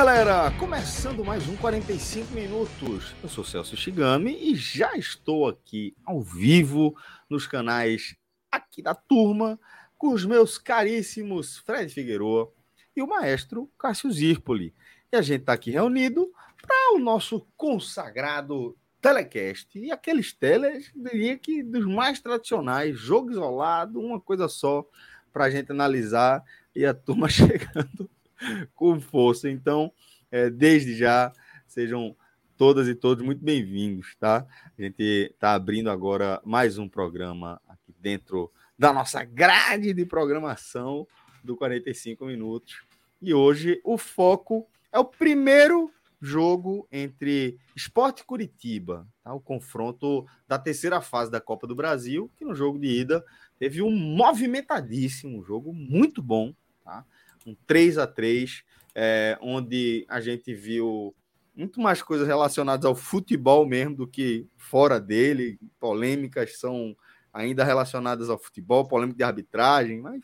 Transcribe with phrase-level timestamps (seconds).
[0.00, 0.50] Galera!
[0.52, 3.14] Começando mais um 45 minutos.
[3.22, 6.96] Eu sou Celso Shigami e já estou aqui ao vivo
[7.28, 8.16] nos canais
[8.50, 9.60] aqui da turma
[9.98, 12.50] com os meus caríssimos Fred Figueroa
[12.96, 14.74] e o maestro Cássio Zirpoli.
[15.12, 19.78] E a gente está aqui reunido para o nosso consagrado telecast.
[19.78, 24.82] E aqueles teles, diria que dos mais tradicionais, jogo isolado, uma coisa só
[25.30, 26.42] para a gente analisar
[26.74, 28.08] e a turma chegando
[28.74, 29.48] com força.
[29.48, 29.92] Então,
[30.30, 31.32] é, desde já,
[31.66, 32.16] sejam
[32.56, 34.46] todas e todos muito bem-vindos, tá?
[34.78, 41.06] A gente está abrindo agora mais um programa aqui dentro da nossa grade de programação
[41.42, 42.82] do 45 minutos.
[43.20, 49.32] E hoje o foco é o primeiro jogo entre Esporte Curitiba, tá?
[49.32, 53.24] o confronto da terceira fase da Copa do Brasil, que no jogo de ida
[53.58, 57.06] teve um movimentadíssimo jogo muito bom, tá?
[57.46, 61.14] Um 3 a 3 é, onde a gente viu
[61.54, 65.58] muito mais coisas relacionadas ao futebol mesmo do que fora dele.
[65.78, 66.96] Polêmicas são
[67.32, 70.22] ainda relacionadas ao futebol, polêmica de arbitragem, mas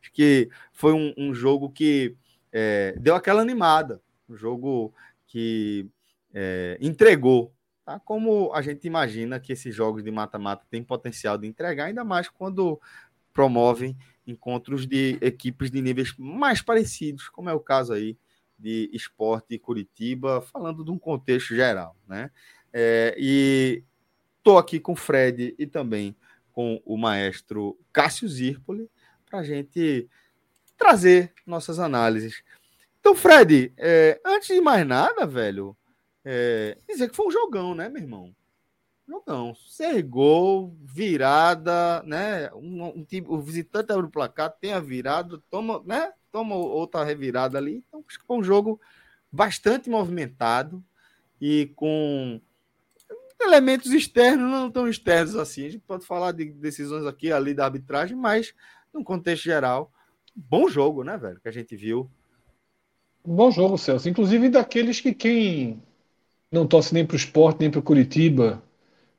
[0.00, 2.16] acho que foi um, um jogo que
[2.52, 4.94] é, deu aquela animada, um jogo
[5.26, 5.88] que
[6.32, 7.52] é, entregou,
[7.84, 7.98] tá?
[8.00, 12.28] Como a gente imagina que esses jogos de mata-mata têm potencial de entregar, ainda mais
[12.28, 12.80] quando
[13.32, 18.16] promovem encontros de equipes de níveis mais parecidos, como é o caso aí
[18.58, 22.30] de esporte Curitiba, falando de um contexto geral, né?
[22.72, 23.82] É, e
[24.38, 26.16] estou aqui com o Fred e também
[26.52, 28.90] com o maestro Cássio Zirpoli
[29.28, 30.08] para a gente
[30.76, 32.42] trazer nossas análises.
[33.00, 35.76] Então, Fred, é, antes de mais nada, velho,
[36.24, 38.34] é, dizer que foi um jogão, né, meu irmão?
[39.06, 39.54] Jogão.
[39.54, 42.50] Ser gol, virada, né?
[42.54, 46.12] Um, um, tipo, o visitante abre o placar, tem a virada, toma, né?
[46.32, 47.84] Toma outra revirada ali.
[47.86, 48.80] Então, acho que foi um jogo
[49.30, 50.82] bastante movimentado
[51.40, 52.40] e com
[53.40, 55.66] elementos externos, não tão externos assim.
[55.66, 58.54] A gente pode falar de decisões aqui ali da arbitragem, mas
[58.92, 59.92] no contexto geral,
[60.34, 61.40] bom jogo, né, velho?
[61.40, 62.10] Que a gente viu.
[63.24, 64.08] Bom jogo, Celso.
[64.08, 65.82] Inclusive daqueles que quem
[66.50, 68.62] não torce nem para o esporte, nem para o Curitiba,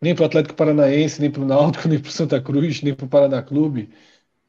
[0.01, 2.93] nem para o Atlético Paranaense, nem para o Náutico, nem para o Santa Cruz, nem
[2.95, 3.89] para o Paraná Clube.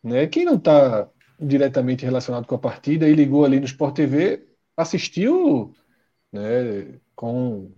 [0.03, 0.27] Né?
[0.27, 1.11] Quem não está
[1.41, 5.75] diretamente relacionado com a partida e ligou ali no Sport TV, assistiu
[6.33, 7.73] né, com,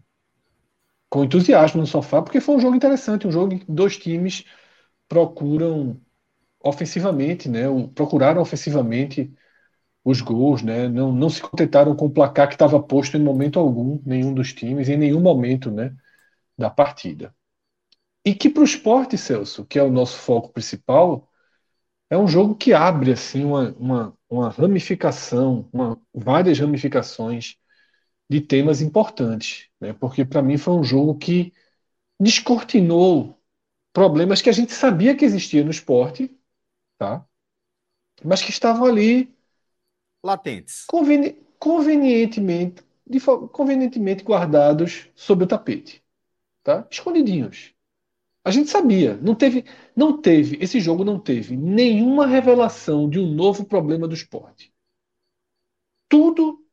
[1.08, 4.44] com entusiasmo no sofá, porque foi um jogo interessante, um jogo em que dois times
[5.08, 6.00] procuram
[6.64, 7.64] ofensivamente, né,
[7.94, 9.32] procuraram ofensivamente
[10.04, 13.58] os gols, né, não, não se contentaram com o placar que estava posto em momento
[13.60, 15.94] algum, nenhum dos times, em nenhum momento né,
[16.58, 17.34] da partida.
[18.24, 21.28] E que para o esporte, Celso, que é o nosso foco principal,
[22.10, 27.56] é um jogo que abre assim uma, uma, uma ramificação, uma, várias ramificações
[28.30, 29.92] de temas importantes, né?
[29.94, 31.52] Porque para mim foi um jogo que
[32.20, 33.40] descortinou
[33.92, 36.30] problemas que a gente sabia que existia no esporte,
[36.98, 37.26] tá?
[38.24, 39.34] Mas que estavam ali
[40.24, 43.20] latentes, conveni convenientemente, de,
[43.52, 46.02] convenientemente guardados sob o tapete,
[46.62, 46.86] tá?
[46.90, 47.74] Escondidinhos.
[48.44, 49.64] A gente sabia, não teve,
[49.94, 54.72] não teve, esse jogo não teve nenhuma revelação de um novo problema do esporte.
[56.08, 56.64] Tudo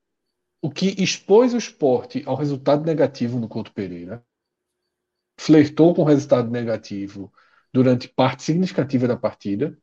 [0.62, 4.26] o que expôs o esporte ao resultado negativo no Couto Pereira,
[5.40, 7.32] flertou com o resultado negativo
[7.74, 9.78] durante parte significativa da partida.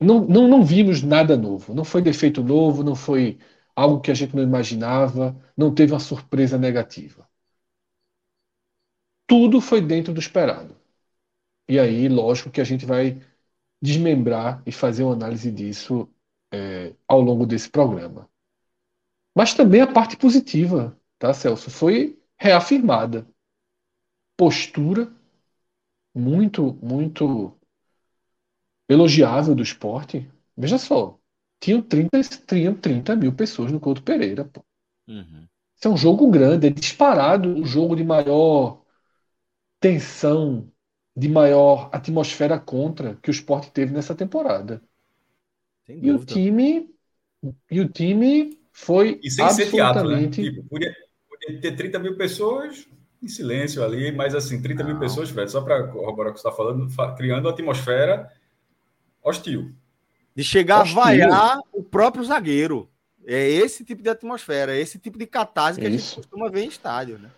[0.00, 3.38] Não, não, não vimos nada novo, não foi defeito novo, não foi
[3.74, 7.28] algo que a gente não imaginava, não teve uma surpresa negativa
[9.26, 10.76] tudo foi dentro do esperado.
[11.68, 13.20] E aí, lógico que a gente vai
[13.80, 16.08] desmembrar e fazer uma análise disso
[16.52, 18.28] é, ao longo desse programa.
[19.34, 21.70] Mas também a parte positiva, tá, Celso?
[21.70, 23.26] Foi reafirmada.
[24.36, 25.12] Postura
[26.14, 27.52] muito, muito
[28.88, 30.30] elogiável do esporte.
[30.56, 31.18] Veja só,
[31.60, 34.64] tinham 30, tinham 30 mil pessoas no Couto Pereira, pô.
[35.08, 35.46] Uhum.
[35.76, 38.83] Isso é um jogo grande, é disparado um jogo de maior
[39.84, 40.72] tensão,
[41.14, 44.80] de maior atmosfera contra que o esporte teve nessa temporada.
[45.86, 46.88] E o time
[47.70, 50.36] e o time foi e sem absolutamente...
[50.36, 50.68] ser teatro, né?
[50.70, 50.96] podia,
[51.28, 52.88] podia, ter 30 mil pessoas
[53.22, 54.90] em silêncio ali, mas assim, 30 Não.
[54.90, 58.32] mil pessoas, Fred, só para corroborar o que você está falando, criando uma atmosfera
[59.22, 59.70] hostil.
[60.34, 60.98] De chegar hostil.
[60.98, 62.88] a vaiar o próprio zagueiro.
[63.26, 65.94] É esse tipo de atmosfera, é esse tipo de catarse que Isso.
[65.94, 67.30] a gente costuma ver em estádio, né?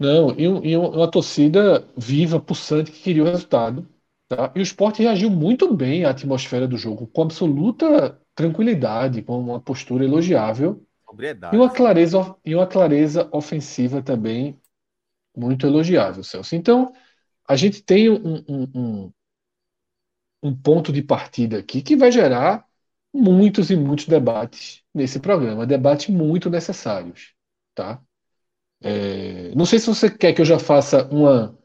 [0.00, 3.86] Não, e, e uma torcida viva, pulsante, que queria o resultado.
[4.28, 4.50] Tá?
[4.54, 9.60] E o esporte reagiu muito bem à atmosfera do jogo, com absoluta tranquilidade, com uma
[9.60, 10.82] postura elogiável.
[11.52, 14.58] E uma clareza, e uma clareza ofensiva também
[15.36, 16.54] muito elogiável, Celso.
[16.56, 16.92] Então,
[17.46, 19.12] a gente tem um, um, um,
[20.42, 22.64] um ponto de partida aqui que vai gerar
[23.12, 27.34] muitos e muitos debates nesse programa, debates muito necessários,
[27.74, 28.00] tá?
[28.80, 31.58] É, não sei se você quer que eu já faça uma.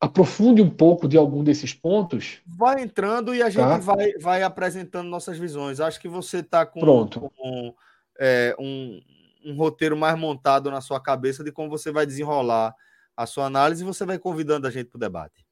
[0.00, 2.40] Aprofunde um pouco de algum desses pontos.
[2.46, 3.76] Vai entrando e a gente tá?
[3.76, 5.78] vai, vai apresentando nossas visões.
[5.78, 7.20] Acho que você está com, Pronto.
[7.20, 7.74] com
[8.18, 8.98] é, um,
[9.44, 12.74] um roteiro mais montado na sua cabeça de como você vai desenrolar
[13.14, 15.46] a sua análise e você vai convidando a gente para o debate.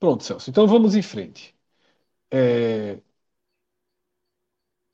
[0.00, 0.50] Pronto, Celso.
[0.50, 1.54] Então vamos em frente.
[2.32, 2.98] É...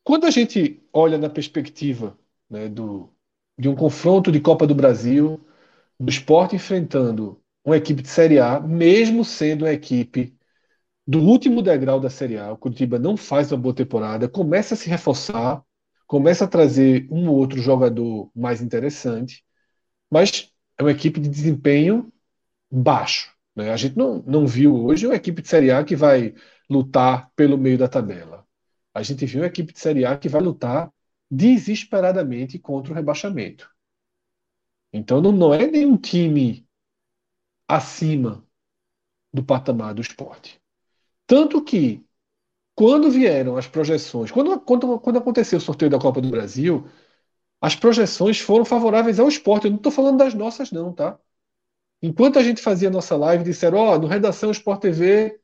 [0.05, 2.19] Quando a gente olha na perspectiva
[2.51, 3.11] né, do,
[3.59, 5.41] de um confronto de Copa do Brasil,
[5.99, 10.35] do esporte enfrentando uma equipe de Série A, mesmo sendo uma equipe
[11.07, 14.77] do último degrau da Série A, o Curitiba não faz uma boa temporada, começa a
[14.77, 15.63] se reforçar,
[16.07, 19.45] começa a trazer um ou outro jogador mais interessante,
[20.11, 22.13] mas é uma equipe de desempenho
[22.71, 23.35] baixo.
[23.57, 23.73] Né?
[23.73, 26.35] A gente não, não viu hoje uma equipe de Série A que vai
[26.71, 28.47] lutar pelo meio da tabela.
[28.95, 30.91] A gente viu uma equipe de Série A que vai lutar
[31.31, 33.71] desesperadamente contra o rebaixamento.
[34.93, 36.67] Então não, não é nenhum time
[37.67, 38.45] acima
[39.33, 40.61] do patamar do esporte.
[41.27, 42.05] Tanto que,
[42.75, 46.89] quando vieram as projeções, quando, quando, quando aconteceu o sorteio da Copa do Brasil,
[47.61, 49.65] as projeções foram favoráveis ao esporte.
[49.67, 51.19] Eu não estou falando das nossas, não, tá?
[52.01, 55.41] Enquanto a gente fazia nossa live, disseram: Ó, oh, no Redação Sport TV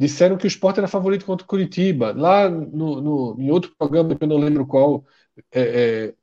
[0.00, 2.12] disseram que o esporte era favorito contra o Curitiba.
[2.16, 5.06] Lá no, no, em outro programa, que eu não lembro qual,
[5.52, 6.14] é, é,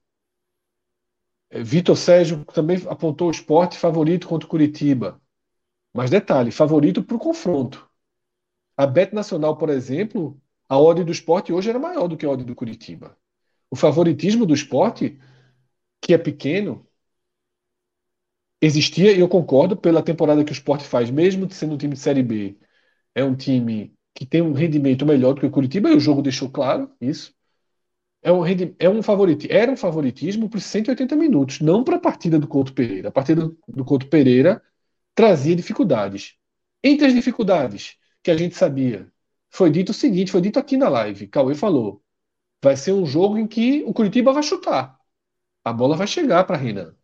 [1.49, 5.21] é, Vitor Sérgio também apontou o esporte favorito contra o Curitiba.
[5.93, 7.89] Mas detalhe, favorito para o confronto.
[8.77, 12.31] A Bet Nacional, por exemplo, a odd do esporte hoje era maior do que a
[12.31, 13.17] odd do Curitiba.
[13.71, 15.19] O favoritismo do esporte,
[16.01, 16.87] que é pequeno,
[18.61, 21.99] existia, e eu concordo, pela temporada que o esporte faz, mesmo sendo um time de
[21.99, 22.57] Série B,
[23.17, 26.21] é um time que tem um rendimento melhor do que o Curitiba, e o jogo
[26.21, 27.33] deixou claro isso.
[28.21, 28.43] É um,
[28.77, 32.73] é um favorito, era um favoritismo por 180 minutos, não para a partida do Couto
[32.73, 33.09] Pereira.
[33.09, 34.61] A partida do Couto Pereira
[35.15, 36.35] trazia dificuldades.
[36.83, 39.11] Entre as dificuldades que a gente sabia,
[39.49, 41.27] foi dito o seguinte: foi dito aqui na live.
[41.27, 42.03] Cauê falou.
[42.63, 44.95] Vai ser um jogo em que o Curitiba vai chutar.
[45.63, 46.95] A bola vai chegar para Renan.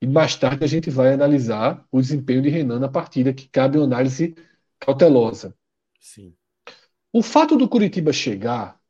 [0.00, 3.78] E mais tarde a gente vai analisar o desempenho de Renan na partida, que cabe
[3.78, 4.34] análise
[4.80, 5.56] cautelosa.
[6.00, 6.34] Sim.
[7.12, 8.80] O fato do Curitiba chegar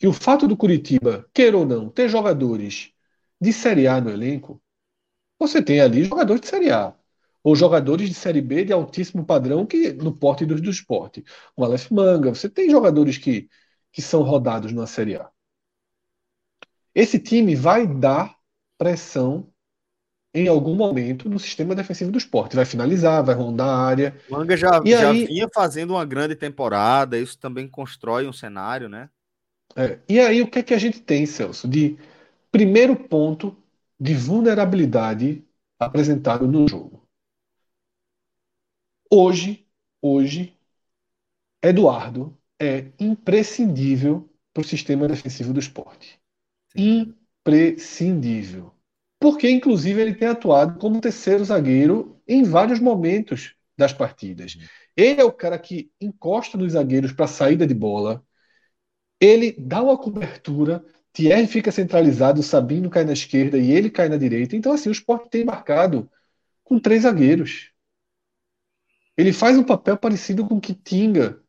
[0.00, 2.92] e o fato do Curitiba, queira ou não, ter jogadores
[3.40, 4.62] de Série A no elenco,
[5.38, 6.94] você tem ali jogadores de Série A.
[7.42, 11.24] Ou jogadores de Série B de altíssimo padrão que no porte do, do esporte.
[11.56, 13.48] O Aleph Manga, você tem jogadores que,
[13.92, 15.30] que são rodados na Série A.
[16.94, 18.36] Esse time vai dar
[18.76, 19.52] pressão
[20.34, 22.56] em algum momento no sistema defensivo do esporte.
[22.56, 24.16] Vai finalizar, vai rondar a área.
[24.28, 25.26] O Manga já, e já aí...
[25.26, 29.08] vinha fazendo uma grande temporada, isso também constrói um cenário, né?
[29.76, 31.68] É, e aí o que é que a gente tem, Celso?
[31.68, 31.96] De
[32.50, 33.56] primeiro ponto
[33.98, 35.44] de vulnerabilidade
[35.78, 37.02] apresentado no jogo.
[39.10, 39.66] Hoje,
[40.02, 40.54] hoje,
[41.62, 46.20] Eduardo é imprescindível para o sistema defensivo do esporte.
[46.74, 48.74] Imprescindível
[49.20, 54.56] porque inclusive ele tem atuado como terceiro zagueiro em vários momentos das partidas.
[54.96, 58.24] Ele é o cara que encosta nos zagueiros para saída de bola,
[59.20, 64.16] ele dá uma cobertura, Thierry fica centralizado, Sabino cai na esquerda e ele cai na
[64.16, 64.56] direita.
[64.56, 66.10] Então, assim, o Sport tem marcado
[66.64, 67.72] com três zagueiros.
[69.16, 71.42] Ele faz um papel parecido com o que Tinga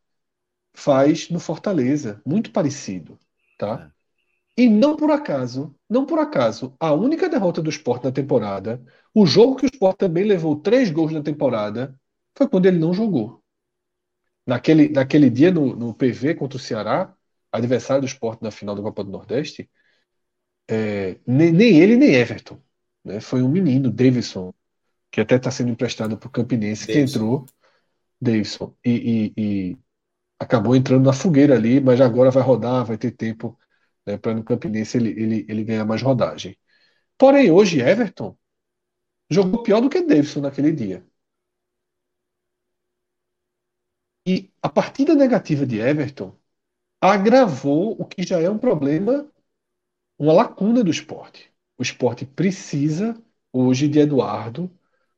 [0.74, 3.20] faz no Fortaleza, muito parecido,
[3.58, 3.92] tá?
[4.60, 9.26] E não por acaso, não por acaso, a única derrota do Sport na temporada, o
[9.26, 11.98] jogo que o Sport também levou três gols na temporada,
[12.38, 13.42] foi quando ele não jogou.
[14.46, 17.16] Naquele, naquele dia no, no PV contra o Ceará,
[17.50, 19.70] adversário do esporte na final da Copa do Nordeste,
[20.70, 22.62] é, nem, nem, ele nem Everton.
[23.02, 23.22] Né?
[23.22, 24.54] Foi um menino, Davidson,
[25.10, 27.14] que até está sendo emprestado para o Campinense, Davidson.
[27.14, 27.46] que entrou,
[28.20, 28.92] Davidson, e,
[29.38, 29.78] e, e,
[30.38, 33.58] acabou entrando na fogueira ali, mas agora vai rodar, vai ter tempo
[34.14, 36.58] né, para no Campinense ele, ele, ele ganhar mais rodagem.
[37.18, 38.38] Porém, hoje, Everton
[39.30, 41.06] jogou pior do que Davidson naquele dia.
[44.28, 46.36] E a partida negativa de Everton
[47.02, 49.30] agravou o que já é um problema,
[50.20, 51.52] uma lacuna do esporte.
[51.78, 53.16] O esporte precisa
[53.54, 54.72] hoje de Eduardo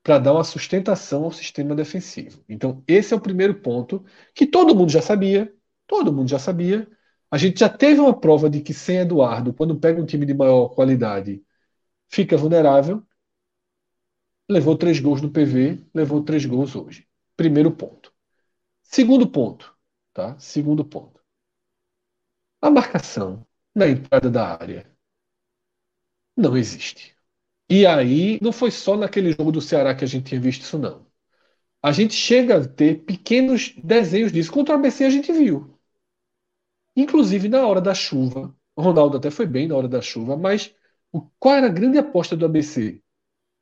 [0.04, 2.44] para dar uma sustentação ao sistema defensivo.
[2.50, 4.06] Então, esse é o primeiro ponto
[4.36, 5.54] que todo mundo já sabia,
[5.88, 6.88] todo mundo já sabia.
[7.32, 10.34] A gente já teve uma prova de que sem Eduardo, quando pega um time de
[10.34, 11.44] maior qualidade,
[12.10, 13.06] fica vulnerável.
[14.50, 17.08] Levou três gols no PV, levou três gols hoje.
[17.36, 18.14] Primeiro ponto.
[18.84, 19.76] Segundo ponto,
[20.14, 20.38] tá?
[20.40, 21.22] Segundo ponto.
[22.62, 23.46] A marcação
[23.76, 24.92] na entrada da área
[26.36, 27.16] não existe.
[27.70, 30.80] E aí, não foi só naquele jogo do Ceará que a gente tinha visto isso,
[30.80, 31.08] não.
[31.84, 34.52] A gente chega a ter pequenos desenhos disso.
[34.52, 35.71] Contra o ABC a gente viu.
[36.96, 38.56] Inclusive na hora da chuva.
[38.76, 40.74] O Ronaldo até foi bem na hora da chuva, mas
[41.12, 43.02] o, qual era a grande aposta do ABC?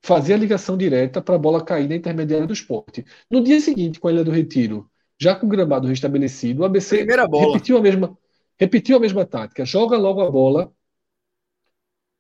[0.04, 3.06] Fazer a ligação direta para a bola cair na intermediária do esporte.
[3.30, 7.12] No dia seguinte, com a Ilha do Retiro, já com o gramado restabelecido, o ABC
[7.34, 8.18] repetiu a mesma
[8.58, 9.66] repetiu a mesma tática.
[9.66, 10.74] Joga logo a bola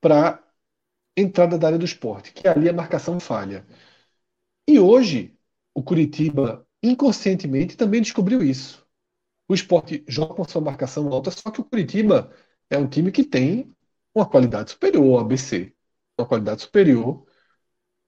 [0.01, 0.43] para
[1.17, 3.65] entrada da área do esporte, que ali a marcação falha.
[4.67, 5.37] E hoje,
[5.73, 8.78] o Curitiba, inconscientemente, também descobriu isso.
[9.49, 12.31] O esporte joga com sua marcação alta, só que o Curitiba
[12.69, 13.75] é um time que tem
[14.13, 15.73] uma qualidade superior ao ABC,
[16.17, 17.25] uma qualidade superior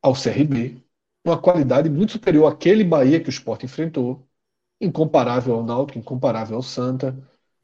[0.01, 0.83] ao CRB,
[1.25, 4.27] uma qualidade muito superior àquele Bahia que o esporte enfrentou,
[4.79, 7.17] incomparável ao Náutico, incomparável ao Santa.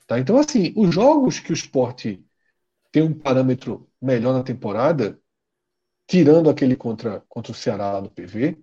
[0.08, 0.20] Tá?
[0.20, 2.26] Então, assim, os jogos que o esporte
[2.92, 5.20] tem um parâmetro melhor na temporada,
[6.08, 8.58] tirando aquele contra, contra o Ceará no PV,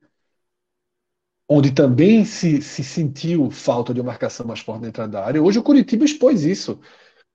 [1.48, 5.42] onde também se, se sentiu falta de uma marcação mais forte na entrada da área.
[5.42, 6.80] Hoje o Curitiba expôs isso.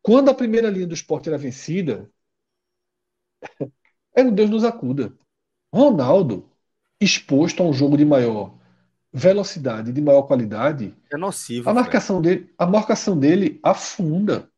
[0.01, 2.09] Quando a primeira linha do esporte era vencida,
[4.15, 5.13] era um Deus nos acuda.
[5.73, 6.49] Ronaldo,
[6.99, 8.57] exposto a um jogo de maior
[9.11, 11.69] velocidade, de maior qualidade, é nocivo.
[11.69, 14.51] A marcação dele, a marcação dele afunda,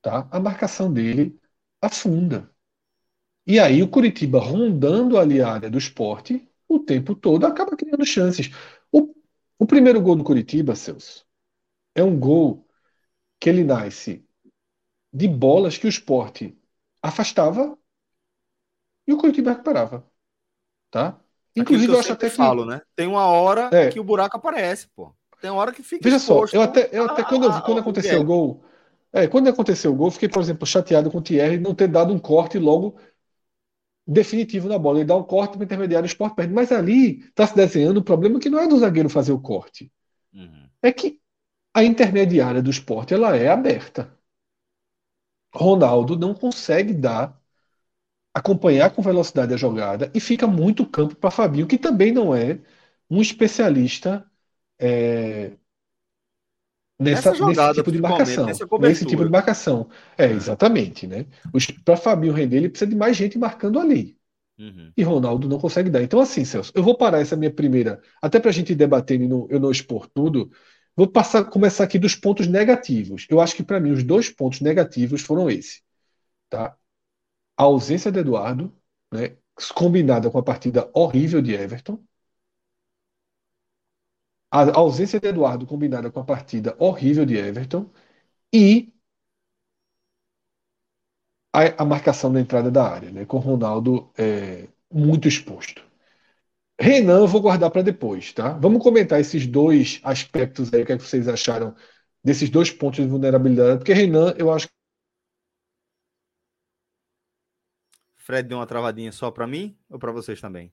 [0.00, 0.28] tá?
[0.30, 1.38] A marcação dele
[1.80, 2.50] afunda.
[3.46, 8.04] E aí o Curitiba rondando ali a área do esporte o tempo todo acaba criando
[8.04, 8.50] chances.
[8.90, 9.14] O,
[9.58, 11.26] o primeiro gol do Curitiba, Celso,
[11.94, 12.66] é um gol
[13.38, 14.24] que ele nasce
[15.12, 16.56] de bolas que o esporte
[17.02, 17.76] afastava
[19.06, 20.06] e o Curitiba recuperava.
[20.90, 21.18] Tá?
[21.54, 22.36] Inclusive, eu, eu acho até que.
[22.36, 22.80] Falo, né?
[22.94, 23.88] Tem uma hora é.
[23.88, 25.14] que o buraco aparece, pô.
[25.40, 26.02] Tem uma hora que fica.
[26.02, 28.64] Veja só, eu até, eu até quando, eu, quando aconteceu o gol.
[29.12, 32.14] É, quando aconteceu o gol, fiquei, por exemplo, chateado com o Thierry não ter dado
[32.14, 32.96] um corte logo
[34.06, 34.98] definitivo na bola.
[34.98, 36.52] Ele dá um corte para o intermediário, o esporte perde.
[36.52, 39.90] Mas ali está se desenhando um problema que não é do zagueiro fazer o corte.
[40.32, 40.68] Uhum.
[40.82, 41.20] É que
[41.74, 44.16] a intermediária do esporte ela é aberta.
[45.54, 47.40] Ronaldo não consegue dar
[48.34, 52.58] acompanhar com velocidade a jogada e fica muito campo para Fabinho, que também não é
[53.10, 54.24] um especialista
[54.78, 55.52] é,
[57.02, 58.46] nessa, jogada, nesse tipo de marcação.
[58.80, 59.88] Nesse tipo de marcação.
[60.16, 61.06] É, exatamente.
[61.06, 61.26] Né?
[61.84, 64.16] Para Fabinho render, ele precisa de mais gente marcando ali.
[64.58, 64.92] Uhum.
[64.96, 66.02] E Ronaldo não consegue dar.
[66.02, 69.26] Então, assim, Celso, eu vou parar essa minha primeira, até para a gente debater e
[69.26, 70.50] não, eu não expor tudo.
[70.96, 73.26] Vou passar, começar aqui dos pontos negativos.
[73.28, 75.80] Eu acho que para mim os dois pontos negativos foram esse,
[76.50, 76.76] tá?
[77.56, 78.74] a ausência de Eduardo,
[79.12, 79.36] né,
[79.74, 82.02] combinada com a partida horrível de Everton,
[84.52, 87.90] a ausência de Eduardo combinada com a partida horrível de Everton
[88.52, 88.92] e
[91.52, 95.82] a, a marcação da entrada da área, né, com Ronaldo é, muito exposto.
[96.80, 98.54] Renan, eu vou guardar para depois, tá?
[98.58, 101.74] Vamos comentar esses dois aspectos aí, o que, é que vocês acharam
[102.24, 104.68] desses dois pontos de vulnerabilidade, porque Renan, eu acho
[108.16, 110.72] Fred deu uma travadinha só para mim ou para vocês também?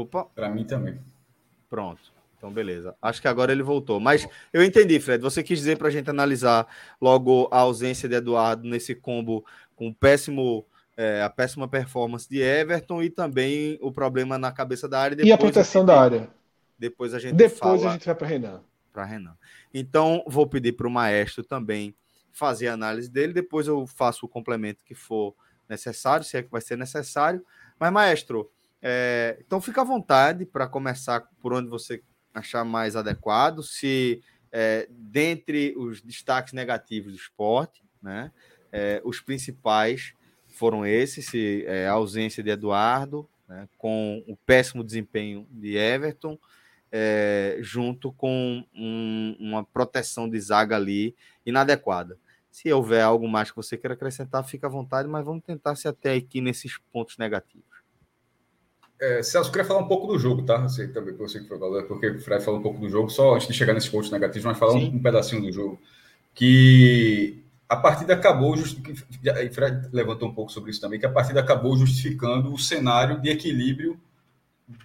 [0.00, 0.24] Opa.
[0.24, 0.98] Para mim também.
[1.68, 2.12] Pronto.
[2.36, 2.94] Então, beleza.
[3.00, 3.98] Acho que agora ele voltou.
[3.98, 5.22] Mas eu entendi, Fred.
[5.22, 6.66] Você quis dizer para a gente analisar
[7.00, 13.02] logo a ausência de Eduardo nesse combo com péssimo, é, a péssima performance de Everton
[13.02, 15.16] e também o problema na cabeça da área.
[15.24, 16.30] e a proteção a gente, da área.
[16.78, 18.60] Depois a gente Depois fala a gente vai para Renan.
[18.92, 19.36] Para Renan.
[19.72, 21.94] Então, vou pedir para o maestro também
[22.32, 25.34] fazer a análise dele, depois eu faço o complemento que for
[25.66, 27.42] necessário, se é que vai ser necessário.
[27.78, 28.50] Mas, maestro,
[28.82, 32.02] é, então fica à vontade para começar por onde você
[32.32, 38.30] achar mais adequado, se é, dentre os destaques negativos do esporte, né,
[38.70, 40.12] é, os principais
[40.48, 46.38] foram esses, se, é, a ausência de Eduardo, né, com o péssimo desempenho de Everton,
[46.90, 51.14] é, junto com um, uma proteção de zaga ali
[51.44, 52.18] inadequada.
[52.50, 55.86] Se houver algo mais que você queira acrescentar, fica à vontade, mas vamos tentar se
[55.86, 57.66] até aqui nesses pontos negativos.
[58.98, 60.68] É, Celso, queria falar um pouco do jogo, tá?
[60.68, 63.34] Sei também você que foi falando, porque o Fred falou um pouco do jogo, só
[63.34, 65.78] antes de chegar nesses pontos negativos, mas falar um, um, pedacinho do jogo.
[66.34, 68.78] Que a partida acabou, just...
[69.22, 73.20] e Fred levantou um pouco sobre isso também, que a partida acabou justificando o cenário
[73.20, 74.00] de equilíbrio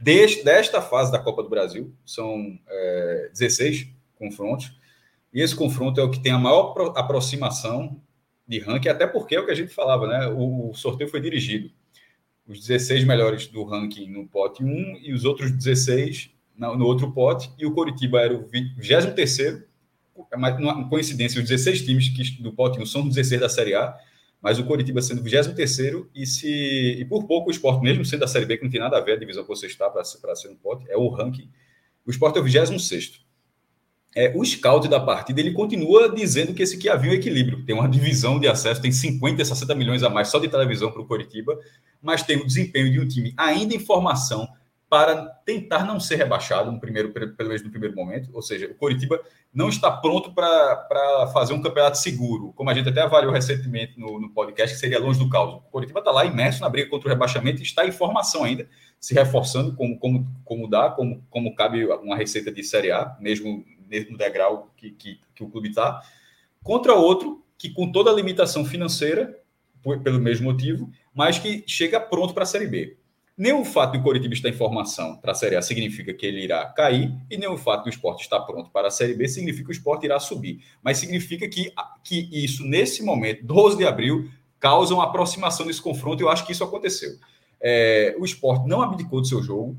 [0.02, 1.94] deste, desta fase da Copa do Brasil.
[2.06, 3.88] São é, 16
[4.20, 4.78] confrontos,
[5.34, 7.98] e esse confronto é o que tem a maior aproximação
[8.46, 10.28] de ranking, até porque é o que a gente falava, né?
[10.28, 11.72] O sorteio foi dirigido
[12.48, 17.52] os 16 melhores do ranking no pote 1 e os outros 16 no outro pote,
[17.58, 19.64] e o Coritiba era o 23
[20.32, 23.98] é uma coincidência, os 16 times que, do pote 1 são 16 da Série A,
[24.40, 28.22] mas o Coritiba sendo o 23 e se e por pouco o Sport, mesmo sendo
[28.22, 30.04] da Série B, que não tem nada a ver a divisão que você está para
[30.04, 31.50] ser no pote, é o ranking,
[32.06, 33.26] o Sport é o 26
[34.16, 37.66] é, o scout da partida ele continua dizendo que esse aqui havia um equilíbrio.
[37.66, 41.02] Tem uma divisão de acesso, tem 50, 60 milhões a mais só de televisão para
[41.02, 41.58] o Coritiba,
[42.02, 44.48] mas tem o desempenho de um time ainda em formação
[44.90, 48.30] para tentar não ser rebaixado no primeiro, pelo menos no primeiro momento.
[48.34, 49.22] Ou seja, o Coritiba
[49.54, 54.20] não está pronto para fazer um campeonato seguro, como a gente até avaliou recentemente no,
[54.20, 55.54] no podcast, que seria longe do caos.
[55.54, 58.68] O Coritiba está lá imerso na briga contra o rebaixamento e está em formação ainda,
[59.00, 63.64] se reforçando como, como, como dá, como, como cabe uma receita de Série A, mesmo
[64.10, 66.02] no degrau que, que, que o clube está,
[66.64, 69.40] contra outro que, com toda a limitação financeira,
[69.84, 72.98] por, pelo mesmo motivo, mas que chega pronto para a Série B.
[73.38, 76.44] Nem o fato do Coritiba estar em formação para a Série A significa que ele
[76.44, 79.66] irá cair, e nem o fato do esporte estar pronto para a Série B significa
[79.66, 80.64] que o esporte irá subir.
[80.84, 81.72] Mas significa que,
[82.04, 86.46] que isso, nesse momento, 12 de abril, causa uma aproximação desse confronto, e eu acho
[86.46, 87.12] que isso aconteceu.
[87.60, 89.78] É, o esporte não abdicou do seu jogo,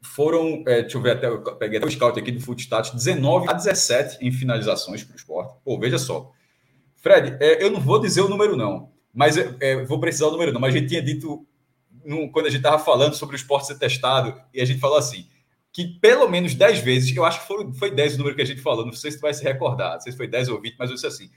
[0.00, 3.48] foram, é, deixa eu ver até, eu peguei até o scout aqui do Footstats, 19
[3.48, 5.54] a 17 em finalizações para o esporte.
[5.64, 6.32] Pô, veja só.
[6.96, 10.32] Fred, é, eu não vou dizer o número não, mas é, é vou precisar do
[10.32, 11.46] número não, mas a gente tinha dito,
[12.04, 14.96] no, quando a gente estava falando sobre o esporte ser testado, e a gente falou
[14.96, 15.26] assim,
[15.72, 18.46] que pelo menos 10 vezes, eu acho que foi, foi 10 o número que a
[18.46, 20.60] gente falou, não sei se tu vai se recordar, não sei se foi 10 ou
[20.60, 21.30] 20, mas eu disse assim,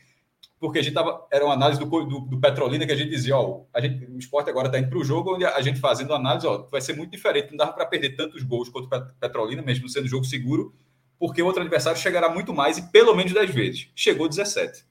[0.61, 3.35] porque a gente tava, era uma análise do, do, do Petrolina que a gente dizia,
[3.35, 6.13] ó, a gente, o esporte agora está indo para o jogo, onde a gente fazendo
[6.13, 9.63] análise, ó, vai ser muito diferente, não dava para perder tantos gols contra o Petrolina,
[9.63, 10.71] mesmo sendo jogo seguro,
[11.17, 13.89] porque o outro adversário chegará muito mais e pelo menos 10 vezes.
[13.95, 14.85] Chegou 17.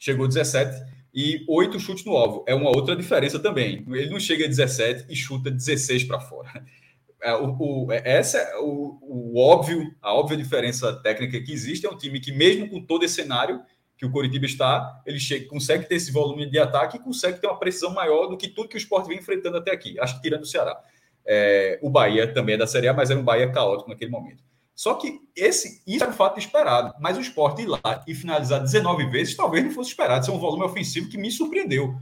[0.00, 2.44] Chegou 17 e 8 chutes no alvo.
[2.48, 3.84] É uma outra diferença também.
[3.88, 6.64] Ele não chega a 17 e chuta 16 para fora.
[7.22, 11.86] É, o, o, é, essa é o, o óbvio, a óbvia diferença técnica que existe.
[11.86, 13.62] É um time que, mesmo com todo esse cenário,
[14.04, 17.46] que o Coritiba está, ele chega, consegue ter esse volume de ataque e consegue ter
[17.46, 19.98] uma precisão maior do que tudo que o esporte vem enfrentando até aqui.
[19.98, 20.78] Acho que tirando o Ceará.
[21.26, 24.44] É, o Bahia também é da Série A, mas era um Bahia caótico naquele momento.
[24.74, 26.94] Só que esse, isso é um fato esperado.
[27.00, 30.22] Mas o esporte ir lá e finalizar 19 vezes talvez não fosse esperado.
[30.22, 31.94] Isso é um volume ofensivo que me surpreendeu.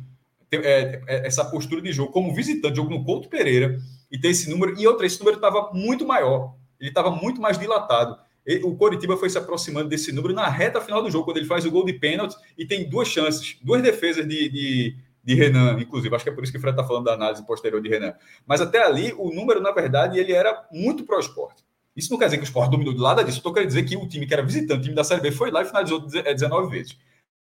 [0.50, 3.78] É, é, essa postura de jogo como visitante, jogo no Couto Pereira,
[4.10, 4.78] e ter esse número.
[4.78, 6.54] E outra, esse número estava muito maior.
[6.80, 8.18] Ele estava muito mais dilatado
[8.64, 11.64] o Coritiba foi se aproximando desse número na reta final do jogo, quando ele faz
[11.64, 16.14] o gol de pênalti e tem duas chances, duas defesas de, de, de Renan, inclusive.
[16.14, 18.14] Acho que é por isso que o Fred está falando da análise posterior de Renan.
[18.46, 21.64] Mas até ali, o número, na verdade, ele era muito pro esporte.
[21.94, 23.38] Isso não quer dizer que o esporte dominou de lado disso.
[23.38, 25.50] Estou querendo dizer que o time que era visitante, o time da Série B, foi
[25.50, 26.98] lá e finalizou 19 é, vezes.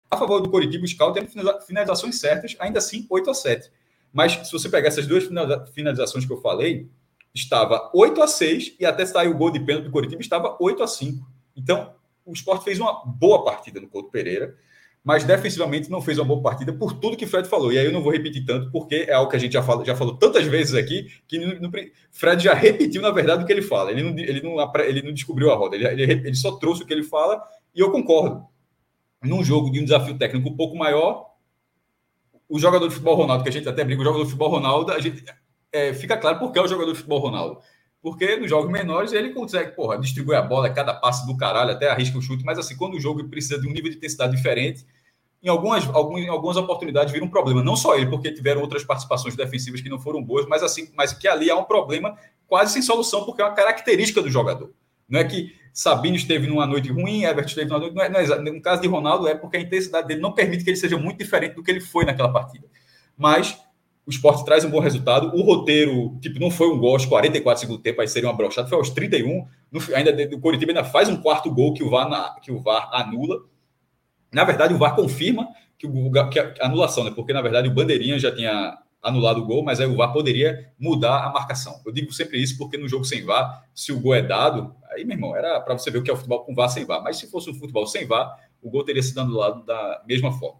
[0.09, 1.27] A favor do Coritiba, o Scout tem
[1.65, 3.71] finalizações certas, ainda assim 8 a 7.
[4.11, 5.23] Mas se você pegar essas duas
[5.73, 6.89] finalizações que eu falei,
[7.33, 10.83] estava 8 a 6 e até sair o gol de pênalti do Coritiba estava 8
[10.83, 11.25] a 5.
[11.55, 11.93] Então,
[12.25, 14.55] o Sport fez uma boa partida no Couto Pereira,
[15.03, 17.73] mas defensivamente não fez uma boa partida por tudo que Fred falou.
[17.73, 19.83] E aí eu não vou repetir tanto, porque é algo que a gente já, fala,
[19.83, 21.39] já falou tantas vezes aqui, que
[22.11, 23.91] Fred já repetiu, na verdade, o que ele fala.
[23.91, 26.85] Ele não, ele não, ele não descobriu a roda, ele, ele, ele só trouxe o
[26.85, 27.41] que ele fala,
[27.73, 28.45] e eu concordo.
[29.23, 31.31] Num jogo de um desafio técnico um pouco maior,
[32.47, 34.91] o jogador de futebol Ronaldo, que a gente até brinca, o jogador de futebol Ronaldo,
[34.91, 35.23] a gente,
[35.71, 37.59] é, fica claro porque é o jogador de futebol Ronaldo.
[38.01, 41.89] Porque nos jogos menores ele consegue, porra, distribuir a bola, cada passe do caralho, até
[41.89, 44.85] arrisca o chute, mas assim, quando o jogo precisa de um nível de intensidade diferente,
[45.43, 47.63] em algumas, algumas, em algumas oportunidades vira um problema.
[47.63, 51.13] Não só ele, porque tiveram outras participações defensivas que não foram boas, mas assim, mas
[51.13, 54.71] que ali há um problema quase sem solução, porque é uma característica do jogador.
[55.07, 57.95] Não é que Sabino esteve numa noite ruim, Everton esteve numa noite.
[57.95, 60.63] Não é, não é, no caso de Ronaldo, é porque a intensidade dele não permite
[60.63, 62.67] que ele seja muito diferente do que ele foi naquela partida.
[63.17, 63.57] Mas
[64.11, 65.33] o esporte traz um bom resultado.
[65.33, 68.67] O roteiro, tipo, não foi um gol aos 44 segundo tempo, aí seria uma brochada,
[68.67, 69.47] foi aos 31.
[69.71, 72.59] No, ainda, o Coritiba ainda faz um quarto gol que o VAR, na, que o
[72.59, 73.37] VAR anula.
[74.33, 75.47] Na verdade, o VAR confirma
[75.77, 77.11] que, o, que a anulação, né?
[77.15, 80.71] Porque, na verdade, o Bandeirinha já tinha anulado o gol, mas aí o VAR poderia
[80.77, 81.81] mudar a marcação.
[81.85, 85.05] Eu digo sempre isso porque no jogo sem VAR, se o gol é dado, aí,
[85.05, 87.01] meu irmão, era para você ver o que é o futebol com VAR sem VAR.
[87.01, 90.59] Mas se fosse um futebol sem VAR, o gol teria sido anulado da mesma forma.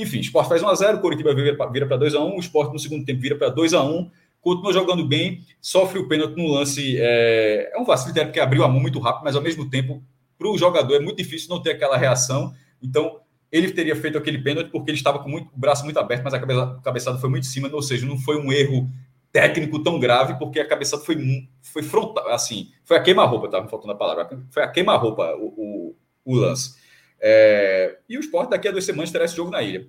[0.00, 3.36] Enfim, Sport faz 1x0, o Coritiba vira para 2x1, o Sport no segundo tempo vira
[3.36, 4.10] para 2x1,
[4.40, 6.96] continua jogando bem, sofre o pênalti no lance.
[6.98, 10.02] É, é um vacilo porque abriu a mão muito rápido, mas ao mesmo tempo,
[10.38, 12.54] para o jogador é muito difícil não ter aquela reação.
[12.82, 13.20] Então,
[13.52, 16.32] ele teria feito aquele pênalti porque ele estava com muito, o braço muito aberto, mas
[16.32, 18.88] a cabeça, cabeçada foi muito em cima, ou seja, não foi um erro
[19.32, 21.16] técnico tão grave, porque a cabeçada foi,
[21.62, 25.96] foi frontal, assim, foi a queima-roupa, estava faltando a palavra, foi a queima-roupa o, o,
[26.24, 26.79] o lance.
[27.20, 29.86] É, e o esporte daqui a duas semanas terá esse jogo na ilha.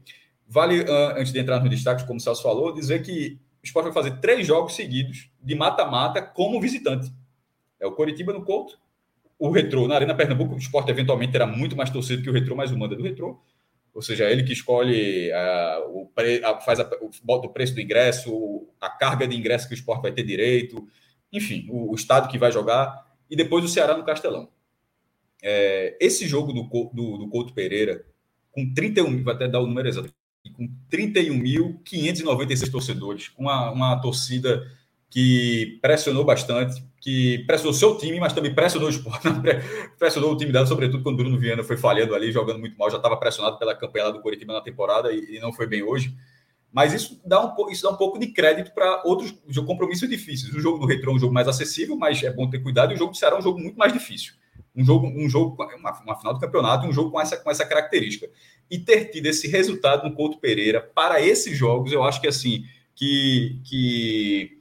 [0.47, 3.93] Vale, antes de entrar no destaque, como o Celso falou, dizer que o esporte vai
[3.93, 7.11] fazer três jogos seguidos de mata-mata como visitante.
[7.79, 8.77] É o Coritiba no Couto,
[9.39, 10.55] o Retrô na Arena Pernambuco.
[10.55, 13.39] O esporte eventualmente terá muito mais torcido que o Retrô, mas o manda do Retrô.
[13.93, 16.89] Ou seja, ele que escolhe, uh, o pre, uh, faz a,
[17.23, 20.87] bota o preço do ingresso, a carga de ingresso que o esporte vai ter direito,
[21.31, 24.49] enfim, o, o estado que vai jogar, e depois o Ceará no Castelão.
[25.41, 28.05] É, esse jogo do, do, do Couto Pereira,
[28.51, 30.13] com 31, vou até dar o número exato,
[30.55, 34.63] com 31.596 torcedores, com uma, uma torcida
[35.09, 39.27] que pressionou bastante, que pressionou seu time, mas também pressionou o esporte,
[39.99, 42.89] pressionou o time dela, sobretudo quando o Bruno Viana foi falhando ali, jogando muito mal,
[42.89, 46.15] já estava pressionado pela campanha do Coritiba na temporada e, e, não foi bem hoje.
[46.71, 49.33] Mas isso dá um, isso dá um pouco de crédito para outros
[49.65, 50.53] compromissos difíceis.
[50.53, 52.95] O jogo do Retro é um jogo mais acessível, mas é bom ter cuidado, e
[52.95, 54.33] o jogo do Ceará é um jogo muito mais difícil
[54.75, 57.65] um jogo, um jogo uma, uma final do campeonato, um jogo com essa, com essa
[57.65, 58.29] característica.
[58.69, 62.63] E ter tido esse resultado no Couto Pereira para esses jogos, eu acho que assim,
[62.95, 64.57] que, que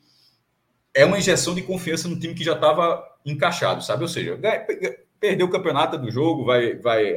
[0.92, 4.02] é uma injeção de confiança no time que já estava encaixado, sabe?
[4.02, 4.38] Ou seja,
[5.20, 7.14] perder o campeonato do jogo, vai, vai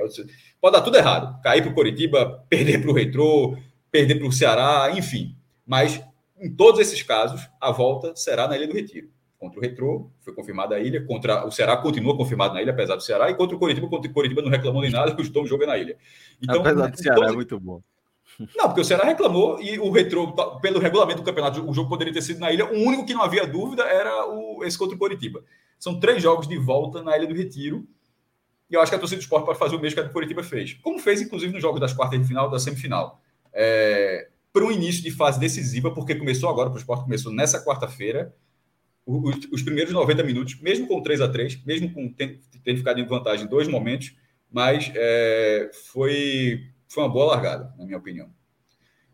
[0.61, 1.41] pode dar tudo errado.
[1.41, 3.57] Cair para o Coritiba, perder para o Retrô,
[3.89, 5.35] perder para o Ceará, enfim.
[5.65, 6.03] Mas
[6.39, 9.09] em todos esses casos, a volta será na Ilha do Retiro
[9.43, 12.95] contra o Retrô, foi confirmada a ilha, contra o Ceará continua confirmado na ilha, apesar
[12.95, 15.45] do Ceará, e contra o Coritiba, contra o Coritiba não reclamou nem nada, o Tom
[15.45, 15.97] joga na ilha.
[16.41, 17.81] Então, apesar do Ceará é muito bom.
[18.55, 22.13] Não, porque o Ceará reclamou e o Retrô, pelo regulamento do campeonato, o jogo poderia
[22.13, 22.65] ter sido na ilha.
[22.65, 25.43] O único que não havia dúvida era o, esse contra o Coritiba.
[25.77, 27.85] São três jogos de volta na Ilha do Retiro.
[28.71, 30.13] E eu acho que a torcida do esporte pode fazer o mesmo que a do
[30.13, 30.73] Coritiba fez.
[30.75, 33.21] Como fez, inclusive, nos jogos das quartas de final, da semifinal.
[33.53, 37.63] É, para um início de fase decisiva, porque começou agora, para o esporte começou nessa
[37.63, 38.33] quarta-feira
[39.05, 42.99] os, os, primeiros 90 minutos, mesmo com 3 a 3 mesmo com tendo, tendo ficado
[42.99, 44.15] em vantagem em dois momentos,
[44.51, 48.29] mas é, foi, foi uma boa largada, na minha opinião.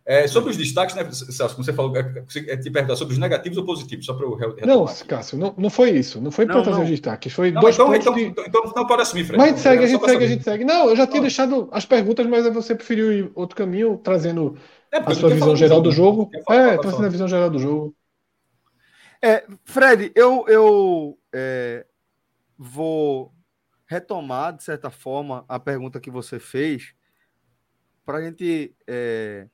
[0.05, 2.01] É, sobre os destaques, né, Celso, como você falou, é,
[2.47, 5.69] é te perguntar sobre os negativos ou positivos, só para eu Não, Cássio, não, não
[5.69, 6.19] foi isso.
[6.19, 7.31] Não foi para trazer os destaques.
[7.31, 8.23] Foi não, dois então, pontos então, de...
[8.23, 9.37] então, então, não pode assumir, Fred.
[9.37, 10.65] Mas a gente segue, a gente segue, a gente segue.
[10.65, 14.57] Não, eu já tinha deixado as perguntas, mas você preferiu ir outro caminho, trazendo
[14.91, 16.27] é, a sua visão geral do jogo.
[16.49, 17.95] É, trazendo a visão geral do jogo.
[19.21, 21.85] É, Fred, eu, eu é,
[22.57, 23.33] vou
[23.85, 26.93] retomar, de certa forma, a pergunta que você fez,
[28.05, 29.47] para a gente é,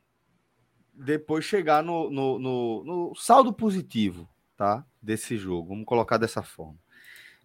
[0.94, 5.70] depois chegar no, no, no, no, saldo positivo tá, desse jogo.
[5.70, 6.78] Vamos colocar dessa forma.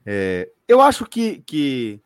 [0.04, 2.02] É, eu acho que, que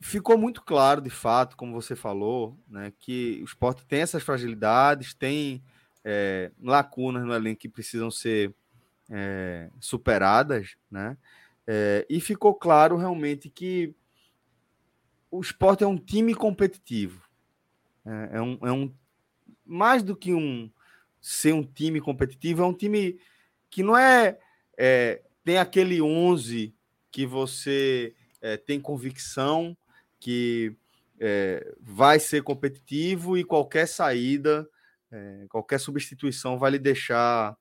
[0.00, 5.14] ficou muito claro, de fato, como você falou, né, que o esporte tem essas fragilidades,
[5.14, 5.62] tem
[6.04, 8.54] é, lacunas no elenco que precisam ser
[9.10, 11.16] é, superadas, né?
[11.66, 13.94] É, e ficou claro realmente que
[15.30, 17.22] o esporte é um time competitivo.
[18.04, 18.92] É, é, um, é um
[19.64, 20.70] mais do que um
[21.20, 23.20] ser um time competitivo, é um time
[23.68, 24.38] que não é,
[24.76, 26.74] é tem aquele 11
[27.10, 29.76] que você é, tem convicção
[30.18, 30.74] que
[31.78, 34.66] vai ser competitivo e qualquer saída
[35.12, 37.56] é, qualquer substituição vai lhe deixar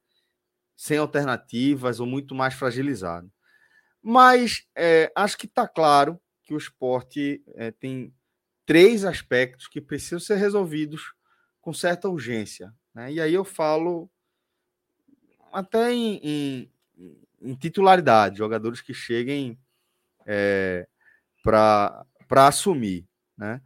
[0.75, 3.31] sem alternativas ou muito mais fragilizado.
[4.01, 8.13] Mas é, acho que está claro que o esporte é, tem
[8.65, 11.13] três aspectos que precisam ser resolvidos
[11.59, 12.73] com certa urgência.
[12.93, 13.13] Né?
[13.13, 14.09] E aí eu falo
[15.51, 16.71] até em, em,
[17.41, 19.59] em titularidade, jogadores que cheguem
[20.25, 20.87] é,
[21.43, 23.07] para assumir.
[23.37, 23.61] Né?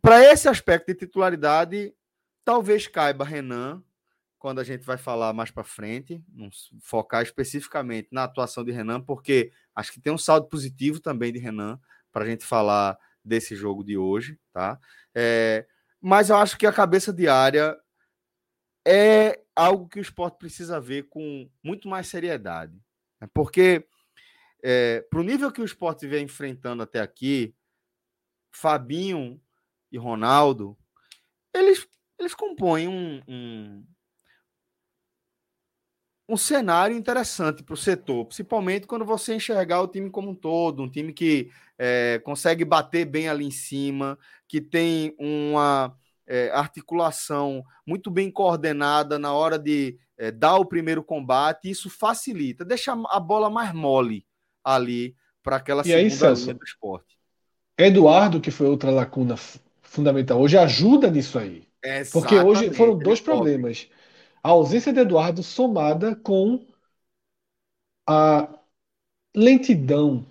[0.00, 1.94] Para esse aspecto de titularidade,
[2.48, 3.84] Talvez caiba Renan,
[4.38, 6.24] quando a gente vai falar mais para frente,
[6.80, 11.38] focar especificamente na atuação de Renan, porque acho que tem um saldo positivo também de
[11.38, 11.78] Renan
[12.10, 14.80] para a gente falar desse jogo de hoje, tá?
[15.14, 15.66] É,
[16.00, 17.78] mas eu acho que a cabeça de área
[18.82, 22.72] é algo que o esporte precisa ver com muito mais seriedade.
[23.20, 23.28] Né?
[23.34, 23.86] Porque,
[24.62, 27.54] é, para o nível que o esporte vem enfrentando até aqui,
[28.50, 29.38] Fabinho
[29.92, 30.78] e Ronaldo,
[31.52, 31.86] eles,
[32.18, 33.84] eles compõem um, um,
[36.28, 40.82] um cenário interessante para o setor, principalmente quando você enxergar o time como um todo,
[40.82, 47.64] um time que é, consegue bater bem ali em cima, que tem uma é, articulação
[47.86, 53.20] muito bem coordenada na hora de é, dar o primeiro combate, isso facilita, deixa a
[53.20, 54.26] bola mais mole
[54.62, 57.16] ali para aquela e segunda aí, Celso, do esporte.
[57.78, 59.36] Eduardo, que foi outra lacuna
[59.80, 61.67] fundamental, hoje ajuda nisso aí.
[61.82, 62.10] Exatamente.
[62.12, 63.88] Porque hoje foram dois problemas.
[64.42, 66.66] A ausência de Eduardo somada com
[68.06, 68.48] a
[69.36, 70.26] lentidão,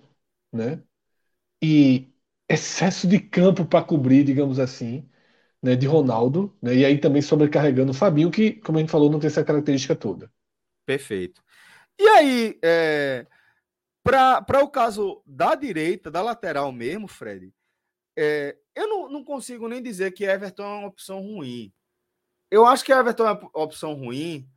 [0.53, 0.81] né?
[1.63, 2.07] E
[2.49, 5.09] excesso de campo para cobrir, digamos assim,
[5.63, 9.09] né, de Ronaldo, né, e aí também sobrecarregando o Fabinho, que, como a gente falou,
[9.11, 10.31] não tem essa característica toda.
[10.85, 11.43] Perfeito.
[11.99, 13.27] E aí, é,
[14.03, 17.53] para o caso da direita, da lateral mesmo, Fred,
[18.17, 21.71] é, eu não, não consigo nem dizer que Everton é uma opção ruim.
[22.49, 24.49] Eu acho que Everton é uma opção ruim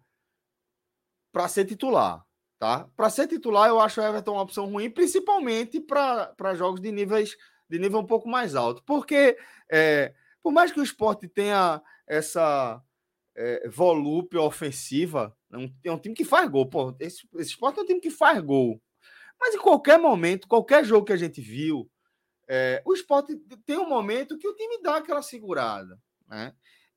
[1.31, 2.25] para ser titular.
[2.59, 2.89] Tá?
[2.97, 7.37] Para ser titular, eu acho Everton uma opção ruim, principalmente para jogos de níveis
[7.69, 8.83] de nível um pouco mais alto.
[8.85, 9.37] Porque
[9.71, 12.83] é, por mais que o esporte tenha essa
[13.37, 16.67] é, volúpia ofensiva, é um, é um, time que faz gol.
[16.67, 18.81] Pô, esse, esse esporte é um time que faz gol.
[19.39, 21.91] Mas em qualquer momento, qualquer jogo que a gente viu,
[22.53, 25.97] é, o esporte tem um momento que o time dá aquela segurada.
[26.27, 26.53] Né?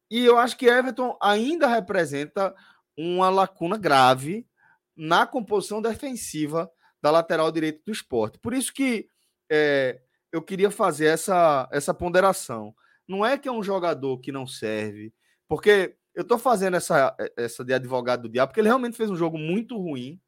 [0.09, 2.55] E eu acho que Everton ainda representa
[2.97, 4.47] uma lacuna grave
[4.97, 8.39] na composição defensiva da lateral direita do esporte.
[8.39, 9.07] Por isso que
[9.47, 12.73] é, eu queria fazer essa, essa ponderação.
[13.07, 15.13] Não é que é um jogador que não serve,
[15.47, 19.15] porque eu estou fazendo essa, essa de advogado do diabo, porque ele realmente fez um
[19.15, 20.19] jogo muito ruim,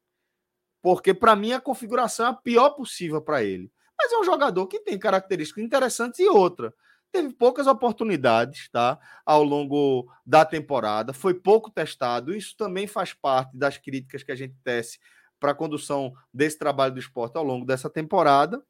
[0.84, 3.72] porque para mim a configuração é a pior possível para ele.
[3.98, 6.74] Mas é um jogador que tem características interessantes e outra.
[7.12, 9.00] Teve poucas oportunidades, tá?
[9.26, 12.36] Ao longo da temporada, foi pouco testado.
[12.36, 15.00] Isso também faz parte das críticas que a gente tece
[15.40, 18.62] para a condução desse trabalho do esporte ao longo dessa temporada.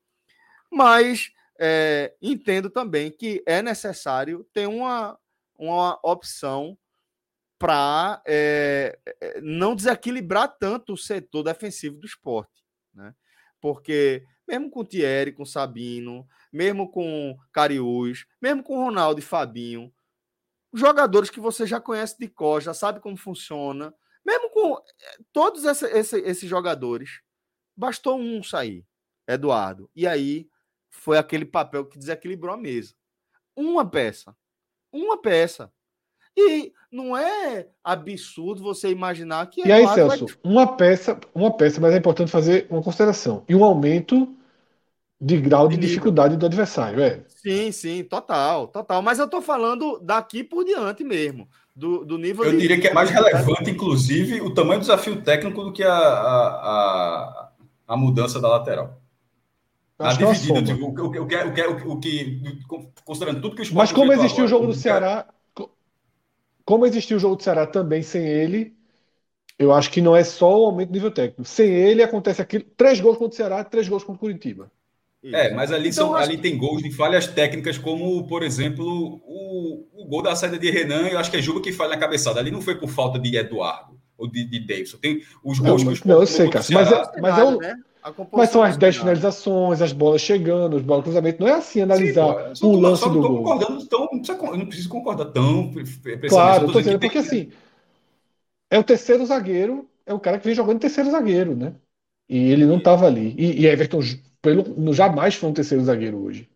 [0.72, 5.18] Mas é, entendo também que é necessário ter uma,
[5.58, 6.78] uma opção
[7.58, 12.64] para é, é, não desequilibrar tanto o setor defensivo do esporte.
[12.94, 13.14] Né?
[13.62, 19.94] Porque mesmo com Thierry, com Sabino, mesmo com Cariús, mesmo com Ronaldo e Fabinho,
[20.74, 23.94] jogadores que você já conhece de cor, já sabe como funciona,
[24.26, 27.22] mesmo com é, todos esse, esse, esses jogadores,
[27.76, 28.86] bastou um sair,
[29.28, 29.90] Eduardo.
[29.96, 30.50] E aí
[30.90, 32.96] foi aquele papel que desequilibrou a mesa.
[33.56, 34.36] Uma peça.
[34.92, 35.72] Uma peça.
[36.38, 39.66] E não é absurdo você imaginar que.
[39.68, 40.36] E aí, Celso, vai...
[40.44, 43.44] uma peça, uma peça, mas é importante fazer uma consideração.
[43.48, 44.28] E um aumento
[45.20, 47.24] de grau de, de dificuldade do adversário, é.
[47.28, 49.02] Sim, sim, total, total.
[49.02, 51.48] Mas eu tô falando daqui por diante mesmo.
[51.76, 52.58] Do, do nível Eu de...
[52.58, 56.48] diria que é mais relevante, inclusive, o tamanho do desafio técnico do que a, a,
[56.48, 57.50] a,
[57.88, 59.02] a mudança da lateral.
[60.00, 62.42] A dividida, tipo, o, o, o, o, o, que,
[63.04, 65.26] considerando tudo que o Mas como existiu agora, o jogo do Ceará,
[66.66, 68.76] como existiu o jogo do Ceará também sem ele,
[69.58, 71.46] eu acho que não é só o aumento do nível técnico.
[71.46, 74.72] Sem ele acontece aquilo, três gols contra o Ceará, três gols contra o Curitiba.
[75.24, 78.86] É, mas ali, então, são, ali tem gols de falhas técnicas, como, por exemplo,
[79.26, 81.98] o, o gol da saída de Renan, eu acho que é Juba que falha na
[81.98, 82.40] cabeçada.
[82.40, 84.98] Ali não foi por falta de Eduardo ou de, de Davidson.
[84.98, 86.64] Tem os gols não, que os Não, eu sei, cara.
[86.70, 87.76] Mas, é, mas é o, né?
[88.32, 91.42] Mas são as 10 finalizações, as bolas chegando, os bolas cruzamento.
[91.42, 93.38] Não é assim analisar Sim, o lance do gol.
[93.38, 94.10] Concordando tão,
[94.52, 95.72] eu não preciso concordar tão.
[96.30, 97.52] Claro, tô dizendo, porque assim,
[98.70, 101.74] é o terceiro zagueiro, é o cara que vem jogando terceiro zagueiro, né?
[102.30, 103.34] E ele não estava ali.
[103.38, 104.00] E, e Everton
[104.42, 106.48] pelo, jamais foi um terceiro zagueiro hoje.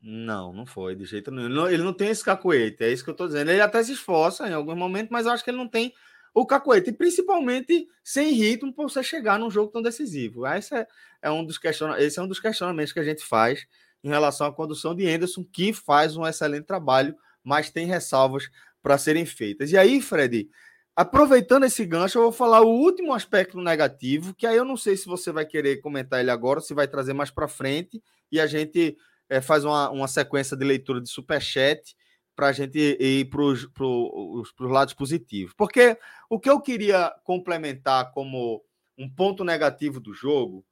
[0.00, 1.46] Não, não foi, de jeito nenhum.
[1.46, 3.50] Ele não, ele não tem esse cacoete, é isso que eu estou dizendo.
[3.50, 5.92] Ele até se esforça em alguns momentos, mas eu acho que ele não tem
[6.40, 10.46] o cacoete, principalmente sem ritmo para você chegar num jogo tão decisivo.
[10.46, 10.86] Esse é,
[11.22, 11.58] é, um dos
[11.98, 13.66] esse é um dos questionamentos que a gente faz
[14.04, 18.48] em relação à condução de Anderson, que faz um excelente trabalho, mas tem ressalvas
[18.80, 19.72] para serem feitas.
[19.72, 20.48] E aí, Fred,
[20.94, 24.96] aproveitando esse gancho, eu vou falar o último aspecto negativo, que aí eu não sei
[24.96, 28.46] se você vai querer comentar ele agora, se vai trazer mais para frente, e a
[28.46, 28.96] gente
[29.28, 31.96] é, faz uma, uma sequência de leitura de superchat
[32.38, 35.52] para a gente ir para os lados positivos.
[35.54, 35.98] Porque
[36.30, 38.62] o que eu queria complementar como
[38.96, 40.64] um ponto negativo do jogo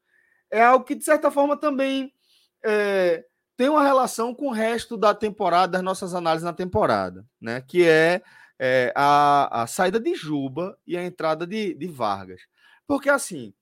[0.48, 2.12] é algo que, de certa forma, também
[2.64, 3.24] é,
[3.56, 7.60] tem uma relação com o resto da temporada, das nossas análises na temporada, né?
[7.60, 8.22] Que é
[8.60, 12.42] é, a, a saída de Juba e a entrada de, de Vargas.
[12.86, 13.52] Porque, assim,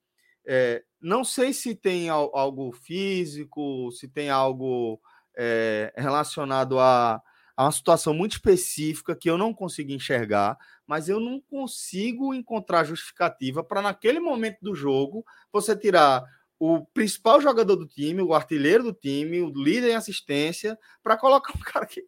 [0.44, 5.00] é, não sei se tem algo físico, se tem algo
[5.34, 7.22] é, relacionado a,
[7.56, 12.84] a uma situação muito específica que eu não consigo enxergar, mas eu não consigo encontrar
[12.84, 16.24] justificativa para, naquele momento do jogo, você tirar
[16.58, 21.52] o principal jogador do time, o artilheiro do time, o líder em assistência, para colocar
[21.56, 22.04] um cara que,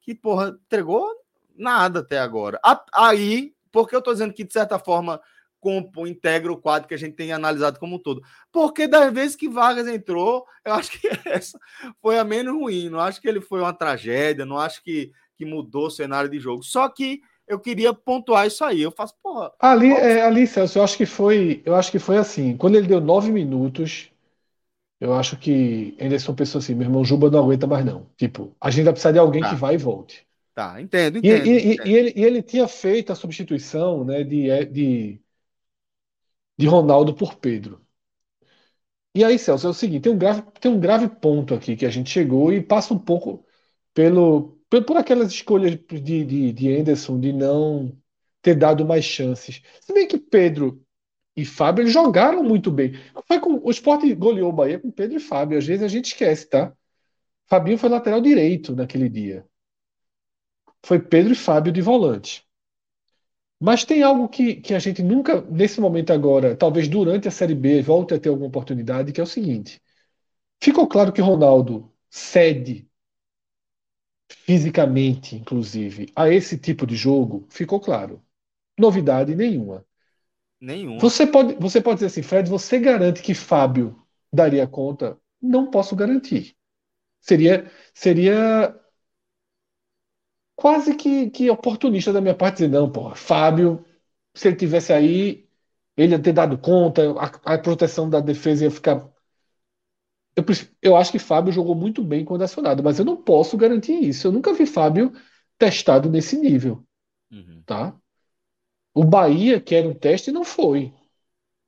[0.00, 1.08] que, porra, entregou
[1.56, 2.60] nada até agora.
[2.92, 5.20] Aí, porque eu estou dizendo que, de certa forma,
[5.64, 8.22] compõe, integra o quadro que a gente tem analisado como um todo.
[8.52, 11.58] Porque das vezes que Vargas entrou, eu acho que essa
[12.02, 12.90] foi a menos ruim.
[12.90, 16.38] Não acho que ele foi uma tragédia, não acho que, que mudou o cenário de
[16.38, 16.62] jogo.
[16.62, 18.82] Só que eu queria pontuar isso aí.
[18.82, 19.52] Eu faço, porra.
[19.58, 21.62] Ali, é, ali, Celso, eu acho que foi.
[21.64, 22.58] Eu acho que foi assim.
[22.58, 24.10] Quando ele deu nove minutos,
[25.00, 28.06] eu acho que Anderson pensou assim: meu irmão Juba não aguenta mais, não.
[28.18, 29.48] Tipo, a gente vai precisar de alguém tá.
[29.48, 30.26] que vai e volte.
[30.54, 31.46] Tá, entendo, entendo.
[31.46, 31.88] E, e, entendo.
[31.88, 35.20] e, ele, e ele tinha feito a substituição né, de, de
[36.58, 37.84] de Ronaldo por Pedro.
[39.14, 41.86] E aí, Celso, é o seguinte: tem um grave, tem um grave ponto aqui que
[41.86, 43.44] a gente chegou e passa um pouco
[43.94, 47.96] pelo, por aquelas escolhas de, de, de Anderson de não
[48.42, 49.62] ter dado mais chances.
[49.80, 50.84] Se bem que Pedro
[51.36, 52.92] e Fábio jogaram muito bem.
[53.26, 55.58] Foi com, o Sport goleou o Bahia com Pedro e Fábio.
[55.58, 56.72] Às vezes a gente esquece, tá?
[57.46, 59.46] Fabinho foi lateral direito naquele dia.
[60.84, 62.46] Foi Pedro e Fábio de volante.
[63.64, 67.54] Mas tem algo que, que a gente nunca, nesse momento agora, talvez durante a Série
[67.54, 69.80] B, volte a ter alguma oportunidade, que é o seguinte.
[70.62, 72.86] Ficou claro que Ronaldo cede
[74.28, 77.46] fisicamente, inclusive, a esse tipo de jogo?
[77.48, 78.22] Ficou claro.
[78.78, 79.82] Novidade nenhuma.
[80.60, 81.00] Nenhuma.
[81.00, 83.98] Você pode, você pode dizer assim, Fred, você garante que Fábio
[84.30, 85.18] daria conta?
[85.40, 86.54] Não posso garantir.
[87.18, 88.78] Seria, seria
[90.56, 93.84] quase que, que oportunista da minha parte dizer, não, porra, Fábio,
[94.34, 95.48] se ele tivesse aí,
[95.96, 99.08] ele ia ter dado conta, a, a proteção da defesa ia ficar.
[100.36, 100.44] Eu,
[100.82, 104.26] eu acho que Fábio jogou muito bem quando acionado, mas eu não posso garantir isso.
[104.26, 105.12] Eu nunca vi Fábio
[105.58, 106.84] testado nesse nível.
[107.30, 107.62] Uhum.
[107.64, 107.96] Tá?
[108.92, 110.92] O Bahia, que era um teste, não foi.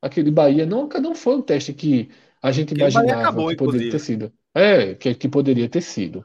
[0.01, 2.11] Aquele Bahia não, não foi um teste que
[2.43, 3.91] a gente imaginava acabou, que poderia inclusive.
[3.91, 4.33] ter sido.
[4.55, 6.25] É, que, que poderia ter sido.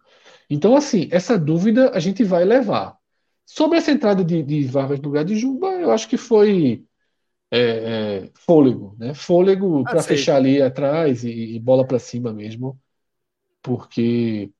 [0.54, 2.98] Então, assim, essa dúvida a gente vai levar.
[3.46, 6.84] Sobre essa entrada de, de Vargas no lugar de Juba, eu acho que foi
[7.50, 9.14] é, é, fôlego, né?
[9.14, 12.78] Fôlego para fechar ali atrás e, e bola para cima mesmo,
[13.62, 14.52] porque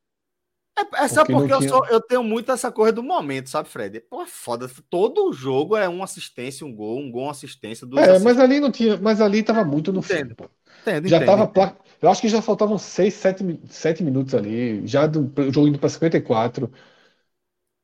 [0.80, 1.70] é, é só porque, porque eu, tinha...
[1.70, 4.00] sou, eu tenho muito essa coisa do momento, sabe, Fred?
[4.10, 4.70] Pô, é foda.
[4.90, 7.86] Todo jogo é uma assistência, um gol, um gol, uma assistência.
[7.86, 8.98] Duas é, mas ali não tinha.
[8.98, 10.36] Mas ali tava muito no entendo.
[10.36, 10.48] fim.
[10.82, 11.44] Entendo, já entendo, tava.
[11.44, 11.91] Entendo.
[12.02, 15.88] Eu acho que já faltavam 6, 7, 7 minutos ali, já do jogo indo para
[15.88, 16.72] 54.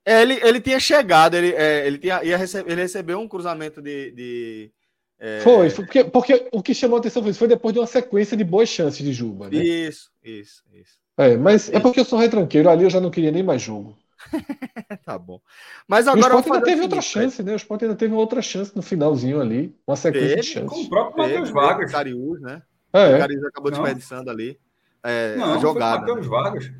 [0.03, 3.81] É, ele, ele tinha chegado, ele, é, ele, tinha, ia receber, ele recebeu um cruzamento
[3.81, 4.11] de.
[4.11, 4.71] de
[5.19, 5.41] é...
[5.41, 8.35] Foi, foi porque, porque o que chamou a atenção foi, foi depois de uma sequência
[8.35, 9.49] de boas chances de Juba.
[9.49, 9.57] Né?
[9.57, 10.97] Isso, isso, isso.
[11.17, 11.75] É, mas isso.
[11.75, 13.97] é porque eu sou retranqueiro, ali eu já não queria nem mais jogo.
[15.05, 15.39] tá bom.
[15.87, 16.35] Mas agora.
[16.35, 17.53] o Sport ainda teve outra chance, né?
[17.53, 19.75] O Sport ainda teve outra chance no finalzinho ali.
[19.85, 20.69] Uma sequência teve, de chances.
[20.69, 21.91] Com o próprio Matheus Vargas.
[21.91, 22.61] Cariús, né?
[22.97, 23.77] É, o Cariús acabou não.
[23.79, 24.59] desperdiçando ali.
[25.03, 26.15] É, não, a jogada.
[26.15, 26.21] Né?
[26.21, 26.71] Vargas.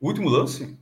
[0.00, 0.78] O último lance?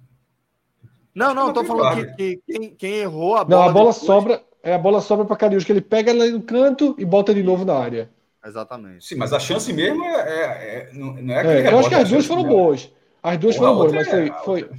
[1.14, 3.62] Não, não, tô falando que, que quem, quem, errou a bola.
[3.62, 4.07] Não, a bola depois...
[4.07, 4.42] sobra.
[4.62, 7.42] É a bola sobra para Cariús, que ele pega ela no canto e bota de
[7.42, 8.09] novo na área.
[8.44, 9.05] Exatamente.
[9.05, 10.14] Sim, mas a chance mesmo é.
[10.14, 12.90] é, é não é, é eu acho que as duas foram boas.
[13.22, 14.70] As duas foram boas, mas foi, foi,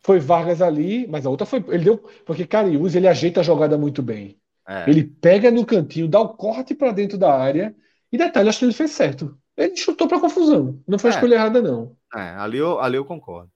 [0.00, 1.64] foi Vargas ali, mas a outra foi.
[1.68, 1.98] Ele deu.
[2.24, 4.38] Porque Cariús ele ajeita a jogada muito bem.
[4.66, 4.88] É.
[4.88, 7.74] Ele pega no cantinho, dá o corte para dentro da área.
[8.10, 9.38] E detalhe, acho que ele fez certo.
[9.56, 10.82] Ele chutou para confusão.
[10.86, 11.14] Não foi é.
[11.14, 11.96] escolha errada, não.
[12.14, 13.50] É, ali eu, ali eu concordo.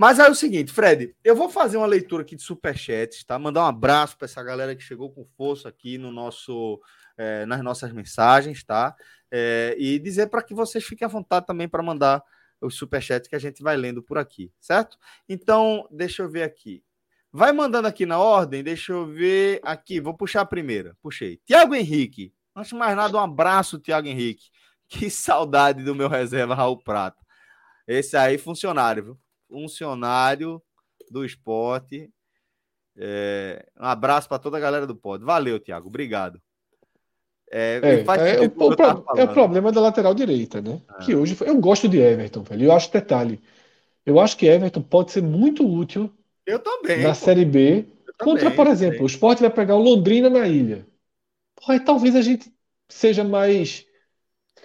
[0.00, 3.38] Mas aí é o seguinte, Fred, eu vou fazer uma leitura aqui de superchats, tá?
[3.38, 6.80] Mandar um abraço para essa galera que chegou com força aqui no nosso,
[7.18, 8.94] é, nas nossas mensagens, tá?
[9.30, 12.22] É, e dizer para que vocês fiquem à vontade também para mandar
[12.62, 14.96] os superchats que a gente vai lendo por aqui, certo?
[15.28, 16.82] Então, deixa eu ver aqui.
[17.30, 20.00] Vai mandando aqui na ordem, deixa eu ver aqui.
[20.00, 20.96] Vou puxar a primeira.
[21.02, 21.40] Puxei.
[21.44, 22.32] Tiago Henrique.
[22.60, 24.50] Antes de mais nada, um abraço, Tiago Henrique.
[24.92, 27.16] Que saudade do meu reserva Raul Prata.
[27.86, 29.18] Esse aí, funcionário, viu?
[29.48, 30.60] Funcionário
[31.08, 32.10] do esporte.
[32.96, 35.24] É, um abraço para toda a galera do pod.
[35.24, 35.86] Valeu, Tiago.
[35.86, 36.42] Obrigado.
[37.52, 40.80] É, é, é, o, o é, o, problema da lateral direita, né?
[40.98, 41.04] É.
[41.04, 42.64] Que hoje eu gosto de Everton, velho.
[42.64, 43.40] Eu acho detalhe.
[44.04, 46.12] Eu acho que Everton pode ser muito útil.
[46.44, 47.00] Eu também.
[47.02, 47.14] Na pô.
[47.14, 47.86] Série B.
[48.18, 50.84] Contra, também, por exemplo, o Sport vai pegar o Londrina na ilha.
[51.64, 52.52] Pô, talvez a gente
[52.88, 53.86] seja mais.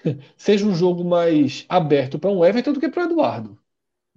[0.38, 3.58] seja um jogo mais aberto para um Everton do que para o Eduardo.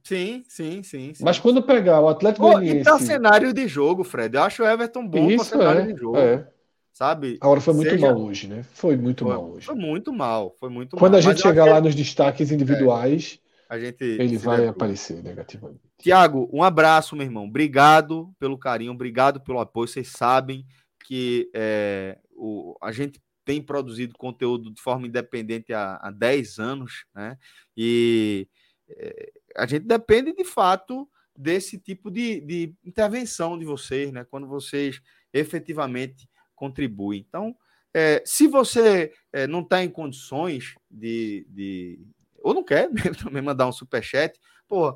[0.03, 1.24] Sim, sim, sim, sim.
[1.24, 2.81] Mas quando pegar o Atlético oh, Goianiense...
[2.81, 4.37] E tá cenário de jogo, Fred.
[4.37, 6.16] Eu acho o Everton bom Isso, cenário é, de jogo.
[6.16, 6.49] É.
[6.93, 7.39] Sabe?
[7.41, 8.07] Agora foi muito Seja...
[8.07, 8.64] mal hoje, né?
[8.72, 9.66] Foi muito foi, mal hoje.
[9.66, 11.18] Foi muito mal, foi muito Quando mal.
[11.18, 13.39] a gente chegar lá nos destaques individuais,
[13.70, 15.81] é, a gente ele vai aparecer negativamente.
[15.99, 17.45] Tiago, um abraço, meu irmão.
[17.45, 19.87] Obrigado pelo carinho, obrigado pelo apoio.
[19.87, 20.64] Vocês sabem
[21.09, 27.06] que é, o, a gente tem produzido conteúdo de forma independente há, há 10 anos,
[27.14, 27.38] né?
[27.74, 28.46] E
[28.90, 34.22] é, a gente depende de fato desse tipo de, de intervenção de vocês, né?
[34.22, 35.00] Quando vocês
[35.32, 37.24] efetivamente contribuem.
[37.26, 37.56] Então,
[37.94, 42.06] é, se você é, não está em condições de, de,
[42.42, 42.90] ou não quer
[43.24, 44.38] também mandar um superchat,
[44.68, 44.94] pô,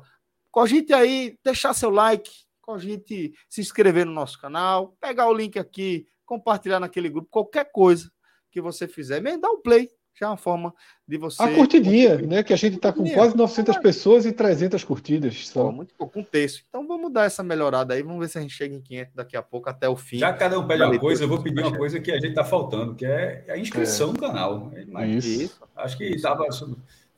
[0.51, 2.29] cogite aí, deixar seu like,
[2.63, 8.11] cogite se inscrever no nosso canal, pegar o link aqui, compartilhar naquele grupo, qualquer coisa
[8.49, 9.89] que você fizer, mesmo dá um play,
[10.19, 10.73] já é uma forma
[11.07, 11.41] de você.
[11.41, 12.43] A curtidinha, né?
[12.43, 15.47] Que a gente está com quase 900 pessoas e 300 curtidas.
[15.47, 15.63] Só.
[15.63, 16.63] Pô, muito pouco, um texto.
[16.69, 19.35] Então vamos dar essa melhorada aí, vamos ver se a gente chega em 500 daqui
[19.35, 20.19] a pouco, até o fim.
[20.19, 22.43] Já cada um pede uma coisa, eu vou pedir uma coisa que a gente está
[22.43, 24.13] faltando, que é a inscrição é.
[24.13, 24.71] no canal.
[24.87, 25.61] Mas, Isso.
[25.75, 26.45] Acho que estava.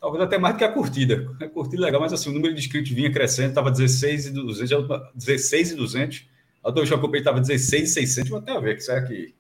[0.06, 1.36] Talvez até mais do que a curtida.
[1.42, 4.32] A curtida é legal, mas assim, o número de inscritos vinha crescendo, estava 16 e
[4.34, 6.30] 200, 16 e 200.
[6.64, 9.34] A do Show Company estava 16 e 600, vou até ver que será que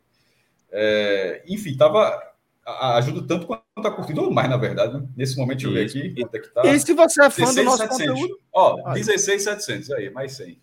[0.71, 2.19] é, enfim, estava
[2.65, 4.95] ajuda tanto quanto a curtida, ou mais, na verdade.
[4.95, 5.07] Né?
[5.15, 6.65] Nesse momento, deixa eu ver aqui quanto é que tá.
[6.65, 8.07] E se você é fã 16, do nosso 700.
[8.07, 8.39] conteúdo?
[8.51, 10.59] Ó, 16,700 aí, mais 100.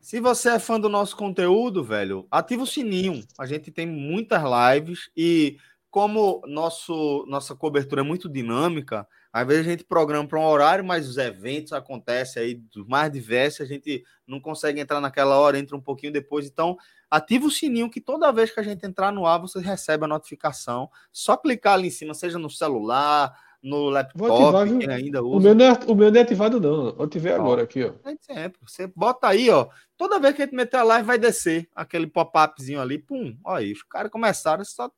[0.00, 3.24] Se você é fã do nosso conteúdo, velho, ativa o sininho.
[3.36, 5.56] A gente tem muitas lives e
[5.92, 10.82] como nosso, nossa cobertura é muito dinâmica, às vezes a gente programa para um horário,
[10.82, 15.58] mas os eventos acontecem aí dos mais diversos, a gente não consegue entrar naquela hora,
[15.58, 16.46] entra um pouquinho depois.
[16.46, 16.78] Então,
[17.10, 20.08] ativa o sininho que toda vez que a gente entrar no ar, você recebe a
[20.08, 20.88] notificação.
[21.12, 25.36] Só clicar ali em cima, seja no celular, no laptop, ativar, ainda usa.
[25.36, 26.86] O meu, não é, o meu não é ativado, não.
[26.88, 27.92] Eu ativei agora aqui, ó.
[28.08, 28.58] É sempre.
[28.66, 29.68] Você bota aí, ó.
[29.98, 32.98] Toda vez que a gente meter a live, vai descer aquele pop-upzinho ali.
[32.98, 33.72] Pum, olha aí.
[33.72, 34.90] Os caras começaram, só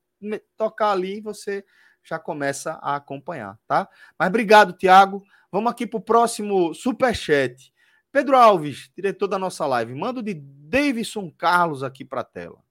[0.56, 1.64] tocar ali você
[2.02, 3.88] já começa a acompanhar, tá?
[4.18, 5.24] Mas obrigado, Tiago.
[5.50, 7.72] Vamos aqui para o próximo superchat.
[8.12, 12.62] Pedro Alves, diretor da nossa live, manda de Davidson Carlos aqui para a tela.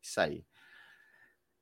[0.00, 0.44] Isso aí.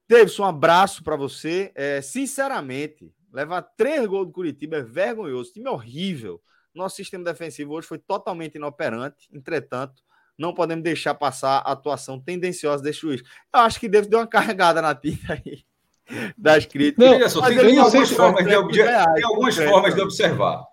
[0.08, 1.72] Davidson, um abraço para você.
[1.74, 5.52] É, sinceramente, levar três gols do Curitiba é vergonhoso.
[5.52, 6.40] Time horrível.
[6.74, 9.28] Nosso sistema defensivo hoje foi totalmente inoperante.
[9.32, 10.02] Entretanto,
[10.38, 13.22] não podemos deixar passar a atuação tendenciosa desse juiz.
[13.52, 15.64] Eu acho que David deu uma carregada na tinta aí
[16.38, 17.20] das críticas.
[17.20, 20.64] Não, só, tem, tem, algumas formas, de, de, tem algumas formas de observar.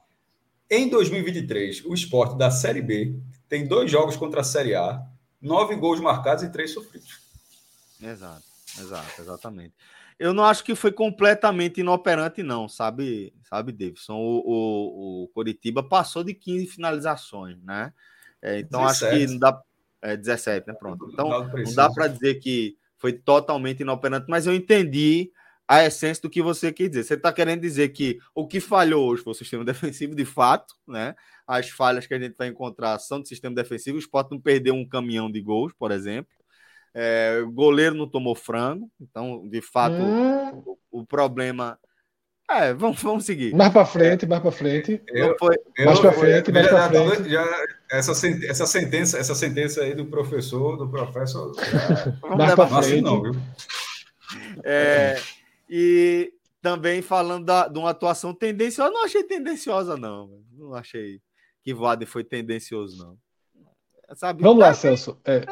[0.70, 5.02] Em 2023, o esporte da Série B tem dois jogos contra a Série A,
[5.42, 7.20] nove gols marcados e três sofridos.
[8.02, 8.44] Exato,
[8.80, 9.74] exato, exatamente.
[10.18, 14.16] Eu não acho que foi completamente inoperante, não, sabe, sabe, Davidson?
[14.16, 17.94] O, o, o Coritiba passou de 15 finalizações, né?
[18.46, 19.06] É, então 17.
[19.06, 19.62] acho que não dá.
[20.02, 20.74] É, 17, né?
[20.76, 21.10] Pronto.
[21.12, 25.32] Então não dá para dizer que foi totalmente inoperante, mas eu entendi
[25.68, 27.04] a essência do que você quer dizer.
[27.04, 30.76] Você está querendo dizer que o que falhou hoje foi o sistema defensivo, de fato,
[30.88, 31.16] né?
[31.48, 33.98] As falhas que a gente vai encontrar são do sistema defensivo.
[33.98, 36.32] O Sport não perdeu um caminhão de gols, por exemplo.
[36.94, 40.78] É, o goleiro não tomou frango, então, de fato, hum.
[40.92, 41.78] o, o, problema.
[42.50, 43.56] É, vamos, vamos seguir.
[43.56, 45.02] Mais para frente, mais para frente.
[45.08, 45.56] Eu, foi...
[45.84, 47.30] mais para frente, mais para frente.
[47.30, 51.52] Já, essa, essa, sentença, essa sentença aí do professor, do professor.
[52.38, 53.02] Mais para frente.
[53.02, 53.36] Não, viu?
[54.64, 55.20] É,
[55.70, 56.32] e
[56.62, 60.30] também falando da, de uma atuação tendenciosa, não achei tendenciosa, não.
[60.58, 61.20] Não achei
[61.64, 63.18] que Vade foi tendencioso, não.
[64.16, 64.44] Sabe?
[64.44, 65.20] Vamos lá, Celso.
[65.26, 65.44] É,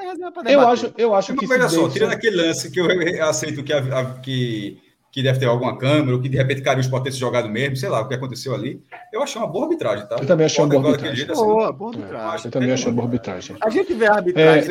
[0.53, 1.51] eu acho, eu acho que.
[1.51, 2.87] Olha só, tirando aquele lance que eu
[3.23, 4.79] aceito que, a, a, que
[5.14, 7.78] que deve ter alguma câmera, ou que de repente Carius pode ter se jogado mesmo,
[7.78, 8.82] sei lá o que aconteceu ali.
[9.11, 10.16] Eu achei uma boa arbitragem, tá?
[10.20, 11.24] Eu também achei uma boa arbitragem.
[11.26, 12.43] Assim, boa, boa arbitragem.
[12.43, 13.55] É, eu também achei uma boa arbitragem.
[13.61, 14.61] A gente vê a arbitragem, é, a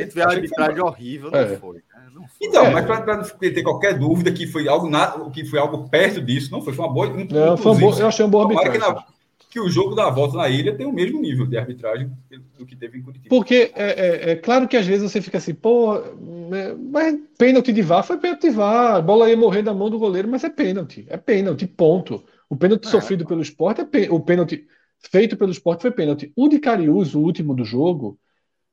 [0.00, 1.56] gente vê a arbitragem horrível, não, é.
[1.58, 1.82] foi, né?
[2.14, 2.48] não foi.
[2.48, 2.70] Então, é.
[2.70, 6.50] mas para não ter qualquer dúvida que foi algo na, que foi algo perto disso,
[6.50, 7.06] não foi, foi uma boa.
[7.08, 8.80] Não, foi uma boa, eu achei uma boa arbitragem
[9.48, 12.10] que o jogo da volta na ilha tem o mesmo nível de arbitragem
[12.58, 13.28] do que teve em Curitiba.
[13.34, 17.72] Porque é, é, é claro que às vezes você fica assim, pô, é, mas pênalti
[17.72, 20.44] de VAR foi pênalti de VAR, a bola ia morrer na mão do goleiro, mas
[20.44, 22.24] é pênalti, é pênalti, ponto.
[22.48, 22.90] O pênalti é.
[22.90, 24.66] sofrido pelo esporte, é pênalti, o pênalti
[24.98, 26.30] feito pelo esporte foi pênalti.
[26.36, 28.18] O de Cariús, o último do jogo,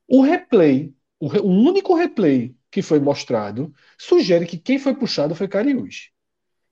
[0.06, 5.48] o replay, o, o único replay que foi mostrado, sugere que quem foi puxado foi
[5.48, 6.10] Cariús.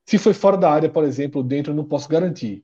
[0.07, 2.63] Se foi fora da área, por exemplo, dentro, eu não posso garantir.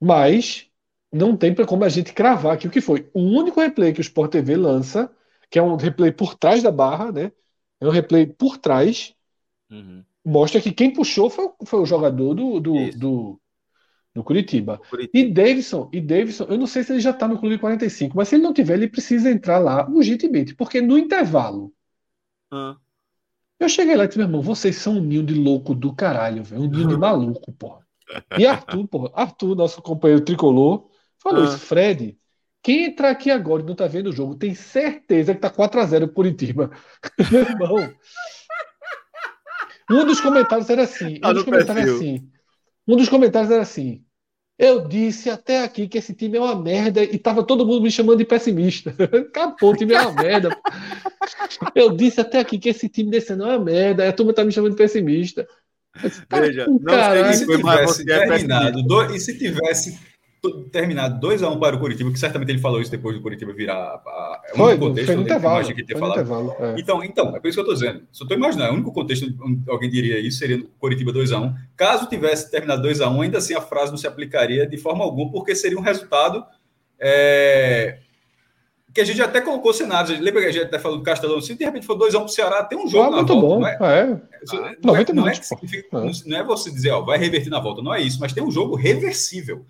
[0.00, 0.68] Mas
[1.12, 3.08] não tem como a gente cravar aqui o que foi.
[3.14, 5.10] O único replay que o Sport TV lança,
[5.50, 7.32] que é um replay por trás da barra, né?
[7.80, 9.14] É um replay por trás.
[9.70, 10.04] Uhum.
[10.24, 13.40] Mostra que quem puxou foi, foi o jogador do, do, do,
[14.14, 14.78] No Curitiba.
[14.90, 15.18] Curitiba.
[15.18, 18.28] E Davidson, e Davidson, eu não sei se ele já está no Clube 45, mas
[18.28, 21.72] se ele não tiver, ele precisa entrar lá urgentemente, porque no intervalo.
[22.50, 22.76] Ah.
[23.58, 26.42] Eu cheguei lá e disse, meu irmão, vocês são um ninho de louco do caralho,
[26.44, 26.62] velho.
[26.62, 27.85] Um ninho de maluco, porra.
[28.38, 30.88] E Arthur, porra, Arthur, nosso companheiro tricolor,
[31.22, 31.46] falou ah.
[31.46, 31.58] isso.
[31.58, 32.18] Fred,
[32.62, 36.12] quem entrar aqui agora e não tá vendo o jogo, tem certeza que tá 4x0
[36.12, 36.70] Curitiba.
[37.30, 37.94] meu irmão.
[39.90, 41.20] Um dos comentários era assim.
[41.24, 42.30] Um dos comentários era assim.
[42.88, 44.04] Um dos comentários era assim.
[44.58, 47.90] Eu disse até aqui que esse time é uma merda e tava todo mundo me
[47.90, 48.94] chamando de pessimista.
[49.28, 50.56] Acabou, o time é uma merda.
[51.74, 54.32] Eu disse até aqui que esse time desse não é uma merda, e a turma
[54.32, 55.46] tá me chamando de pessimista.
[56.30, 59.98] Veja, não sei se tivesse terminado, do, e se tivesse
[60.70, 63.74] terminado 2x1 um para o Curitiba, que certamente ele falou isso depois do Curitiba virar
[63.76, 65.06] a, é o foi, contexto.
[65.06, 65.74] Foi no intervalo.
[65.74, 66.74] Que foi no intervalo é.
[66.78, 68.06] Então, então, é por isso que eu estou dizendo.
[68.12, 71.54] Só estou imaginando, o único contexto onde alguém diria isso seria no Curitiba 2x1.
[71.76, 75.54] Caso tivesse terminado 2x1, ainda assim a frase não se aplicaria de forma alguma, porque
[75.54, 76.44] seria um resultado
[76.98, 77.98] é,
[78.96, 80.18] que a gente até colocou cenários.
[80.18, 81.38] Lembra que a gente até falou do Castelão?
[81.38, 83.46] Se de repente for 2x1 para o Ceará, tem um jogo ah, na muito volta.
[83.46, 83.60] Bom.
[83.60, 83.76] Não é, é.
[83.76, 84.06] Ah,
[84.54, 87.82] não, é, não, é, não, é, não é você dizer, ó, vai reverter na volta.
[87.82, 89.66] Não é isso, mas tem um jogo reversível.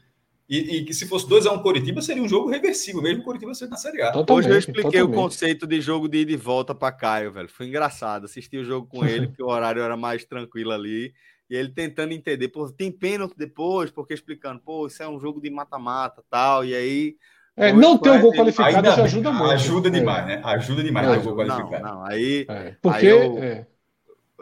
[0.49, 3.53] E, e, que se fosse 2x1 um Coritiba, seria um jogo reversível, mesmo o Coritiba
[3.53, 4.13] sendo na Série A.
[4.13, 5.19] Totalmente, Hoje eu expliquei totalmente.
[5.19, 7.49] o conceito de jogo de ida e volta para Caio, velho.
[7.49, 8.27] Foi engraçado.
[8.27, 11.13] Assistir o jogo com ele, porque o horário era mais tranquilo ali.
[11.51, 15.41] E ele tentando entender, pô, tem pênalti depois, porque explicando, pô, isso é um jogo
[15.41, 16.65] de mata-mata tal.
[16.65, 17.17] E aí.
[17.57, 19.51] É, não ter um gol qualificado já ajuda muito.
[19.53, 20.37] Ajuda demais, é.
[20.37, 20.43] né?
[20.45, 21.85] Ajuda demais ter um gol qualificado.
[21.85, 22.47] Não, não aí.
[22.49, 22.75] É.
[22.83, 23.07] Porque.
[23.07, 23.39] Aí eu...
[23.43, 23.67] é.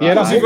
[0.00, 0.40] E era assim,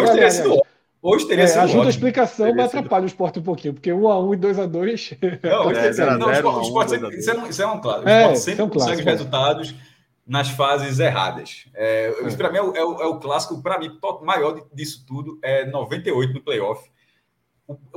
[1.00, 1.86] Hoje teria é, sido ajuda ótimo.
[1.86, 4.66] a explicação, mas atrapalha o esporte um pouquinho, porque 1 a 1 e 2 a
[4.66, 8.04] 2 Não, é, zero, não zero, o esporte, um, isso, é, isso é um claro.
[8.04, 9.74] O é, esporte sempre é um consegue clássico, resultados
[10.26, 11.66] nas fases erradas.
[11.74, 12.26] É, é.
[12.26, 15.38] Isso para mim é o, é o, é o clássico, para mim, maior disso tudo
[15.40, 16.90] é 98 no playoff.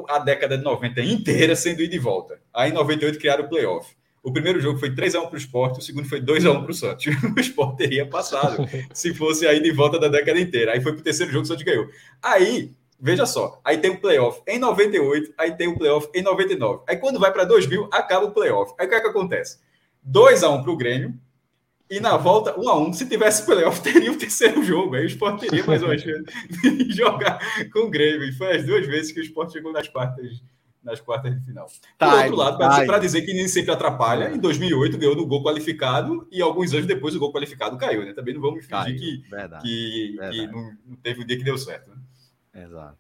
[0.08, 2.40] A década de 90 inteira sendo ida e volta.
[2.54, 3.96] Aí em 98 criaram o playoff.
[4.24, 7.06] O primeiro jogo foi 3x1 para o esporte, o segundo foi 2x1 para o Santos.
[7.36, 10.74] O esporte teria passado se fosse a ida e volta da década inteira.
[10.74, 11.88] Aí foi para o terceiro jogo, o Santos ganhou.
[12.22, 12.72] Aí
[13.04, 16.84] Veja só, aí tem o playoff em 98, aí tem o playoff em 99.
[16.88, 18.76] Aí quando vai para 2000, acaba o playoff.
[18.78, 19.58] Aí o que é que acontece?
[20.04, 21.20] 2 a 1 para o Grêmio,
[21.92, 24.96] e na volta, 1 a 1 Se tivesse playoff, teria o terceiro jogo.
[24.96, 26.24] Aí o Sport teria mais uma chance
[26.62, 27.38] de jogar
[27.74, 28.30] com o Grêmio.
[28.30, 30.42] E foi as duas vezes que o Sport chegou nas quartas,
[30.84, 31.68] nas quartas de final.
[31.98, 35.44] Tá, Por outro lado, para dizer que nem sempre atrapalha, em 2008 ganhou no gol
[35.44, 38.06] qualificado e alguns anos depois o gol qualificado caiu.
[38.06, 38.14] Né?
[38.14, 40.38] Também não vamos fingir caiu, que, verdade, que, verdade.
[40.38, 41.92] que não, teve um dia que deu certo.
[41.92, 42.64] Né?
[42.64, 42.98] Exato.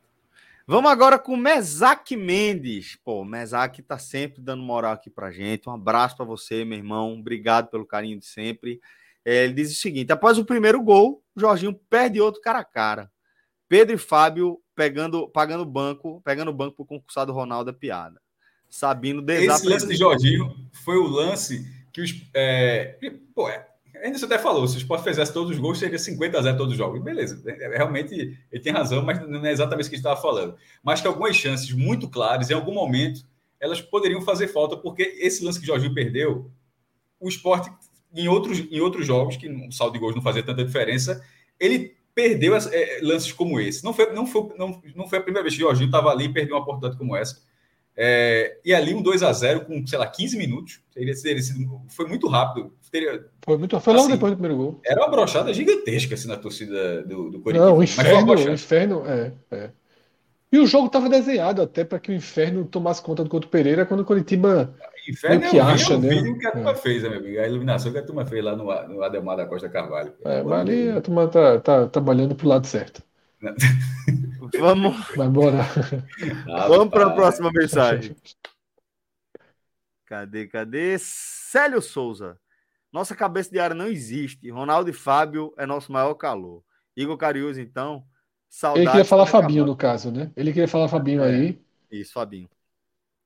[0.67, 2.95] Vamos agora com o Mesaque Mendes.
[3.03, 5.67] Pô, o Mesaque tá sempre dando moral aqui pra gente.
[5.67, 7.13] Um abraço para você, meu irmão.
[7.19, 8.79] Obrigado pelo carinho de sempre.
[9.25, 12.63] É, ele diz o seguinte: após o primeiro gol, o Jorginho perde outro cara a
[12.63, 13.11] cara.
[13.67, 18.19] Pedro e Fábio pegando, pagando banco, pegando o banco pro concursado Ronaldo é piada.
[18.67, 21.63] Sabino Esse lance de Jorginho foi o lance
[21.93, 22.11] que os.
[22.33, 22.97] É,
[23.35, 23.67] pô, é,
[24.03, 26.57] Ainda você até falou, se o Sport fizesse todos os gols, seria 50 a 0
[26.57, 26.99] todos os jogos.
[27.03, 30.07] Beleza, é, é, realmente ele tem razão, mas não é exatamente isso que a gente
[30.07, 30.55] estava falando.
[30.81, 33.23] Mas que algumas chances muito claras, em algum momento,
[33.59, 36.49] elas poderiam fazer falta, porque esse lance que o Jorginho perdeu,
[37.19, 37.67] o Sport,
[38.15, 41.23] em outros, em outros jogos, que o saldo de gols não fazia tanta diferença,
[41.59, 43.83] ele perdeu é, lances como esse.
[43.83, 46.25] Não foi, não, foi, não, não foi a primeira vez que o Jorginho estava ali
[46.25, 47.41] e perdeu uma oportunidade como essa.
[47.95, 50.81] É, e ali um 2 a 0 com, sei lá, 15 minutos.
[50.93, 52.73] Teria, teria sido, foi muito rápido.
[52.91, 54.81] Teria, foi muito Foi logo assim, depois do primeiro gol.
[54.85, 57.69] Era uma brochada gigantesca assim, na torcida do, do Corinthians.
[57.69, 59.69] Não, o inferno, o inferno é, é.
[60.51, 63.85] E o jogo estava desenhado até para que o inferno tomasse conta do Couto Pereira
[63.85, 64.75] quando o Curitiba.
[65.07, 66.09] Inferno que é acha, né?
[66.09, 66.75] vídeo que a turma é.
[66.75, 67.39] fez, meu amigo?
[67.39, 70.13] A iluminação que a turma fez lá no, no Ademar da Costa Carvalho.
[70.23, 73.01] É, mas ali a turma tá, tá trabalhando pro lado certo.
[74.59, 74.95] Vamos.
[75.15, 75.59] Vai embora.
[76.47, 78.15] Ah, Vamos para a próxima mensagem.
[80.05, 80.97] Cadê, cadê?
[80.99, 82.37] Célio Souza.
[82.91, 84.49] Nossa cabeça de área não existe.
[84.49, 86.61] Ronaldo e Fábio é nosso maior calor.
[86.97, 88.03] Igor Cariús, então.
[88.49, 88.81] Saudade.
[88.81, 90.29] Ele queria falar Fabinho, no caso, né?
[90.35, 91.61] Ele queria falar Fabinho é, aí.
[91.89, 92.49] Isso, Fabinho.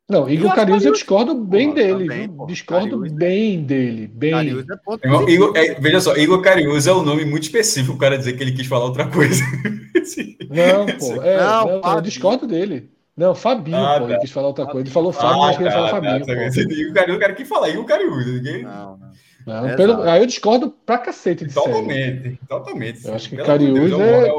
[0.08, 2.46] Não, Igor Carius eu discordo bem porra, dele, também, viu?
[2.46, 4.34] discordo Carius, é bem dele, bem.
[4.36, 8.34] É Igor, é, veja só, Igor Carius é um nome muito específico, o cara dizer
[8.34, 9.42] que ele quis falar outra coisa.
[10.48, 12.92] não, pô, é, não, não eu discordo dele.
[13.18, 14.12] Não, Fabinho, ah, pô, tá.
[14.12, 14.82] ele quis falar outra coisa.
[14.82, 16.26] Ele falou Fábio, ah, mas queria tá, falar tá, Fabinho.
[16.26, 18.64] Tá, Igor Carius, o cara que falar Igor Carius, ninguém.
[18.64, 19.00] Não,
[19.48, 19.68] não.
[19.68, 23.08] não pelo, aí eu discordo pra cacete de Totalmente, totalmente.
[23.08, 24.30] Eu acho que Carius é...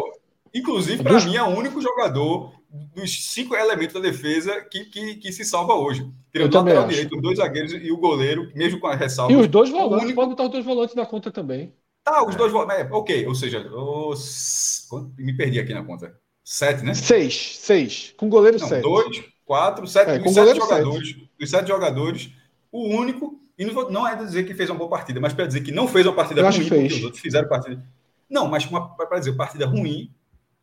[0.55, 2.53] Inclusive, para mim, é o único jogador
[2.95, 6.09] dos cinco elementos da defesa que, que, que se salva hoje.
[6.33, 9.33] Tirando o lateral direito, os dois zagueiros e o goleiro, mesmo com a ressalva.
[9.33, 10.17] E os dois volantes, único...
[10.17, 11.73] pode botar os dois volantes na conta também.
[12.05, 12.39] Tá, os é.
[12.39, 12.77] dois volantes.
[12.77, 14.89] É, ok, ou seja, os...
[15.19, 16.19] me perdi aqui na conta.
[16.45, 16.95] Sete, né?
[16.95, 18.15] Seis, seis.
[18.17, 18.83] Com goleiro Não, sete.
[18.83, 21.31] Dois, quatro, sete, é, sete jogadores, sete.
[21.39, 22.31] dos sete jogadores,
[22.71, 25.63] o único, e não, não é dizer que fez uma boa partida, mas para dizer
[25.63, 27.85] que não fez uma partida eu ruim, porque os outros fizeram partida.
[28.29, 30.11] Não, mas para dizer partida ruim,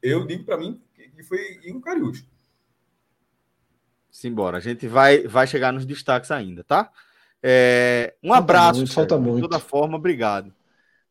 [0.01, 0.81] eu digo para mim
[1.23, 2.25] que foi Igor Cariúcho.
[4.11, 6.91] Simbora, a gente vai, vai chegar nos destaques ainda, tá?
[7.41, 9.35] É, um falta abraço, muito, falta muito.
[9.37, 10.53] de toda forma, obrigado.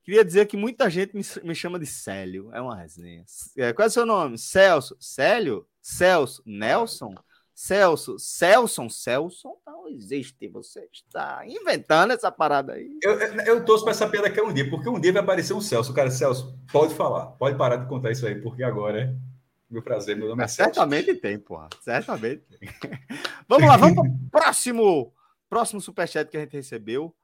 [0.04, 3.24] Queria dizer que muita gente me, me chama de Célio, é uma resenha.
[3.56, 4.38] É, qual é o seu nome?
[4.38, 4.96] Celso?
[5.00, 5.66] Célio?
[5.80, 6.42] Celso?
[6.46, 7.14] Nelson?
[7.54, 8.18] Celso?
[8.18, 8.88] Celson?
[8.88, 9.56] Celson?
[9.66, 12.98] Não existe, você está inventando essa parada aí.
[13.02, 15.22] Eu, eu, eu torço para essa piada que é um dia, porque um dia vai
[15.22, 15.92] aparecer um Celso.
[15.92, 19.31] Cara, Celso, pode falar, pode parar de contar isso aí, porque agora é
[19.72, 20.48] meu prazer, meu nome é.
[20.48, 22.68] Certamente tem, porra, certamente tem.
[23.48, 25.12] vamos lá, vamos para o próximo,
[25.48, 27.14] próximo superchat que a gente recebeu.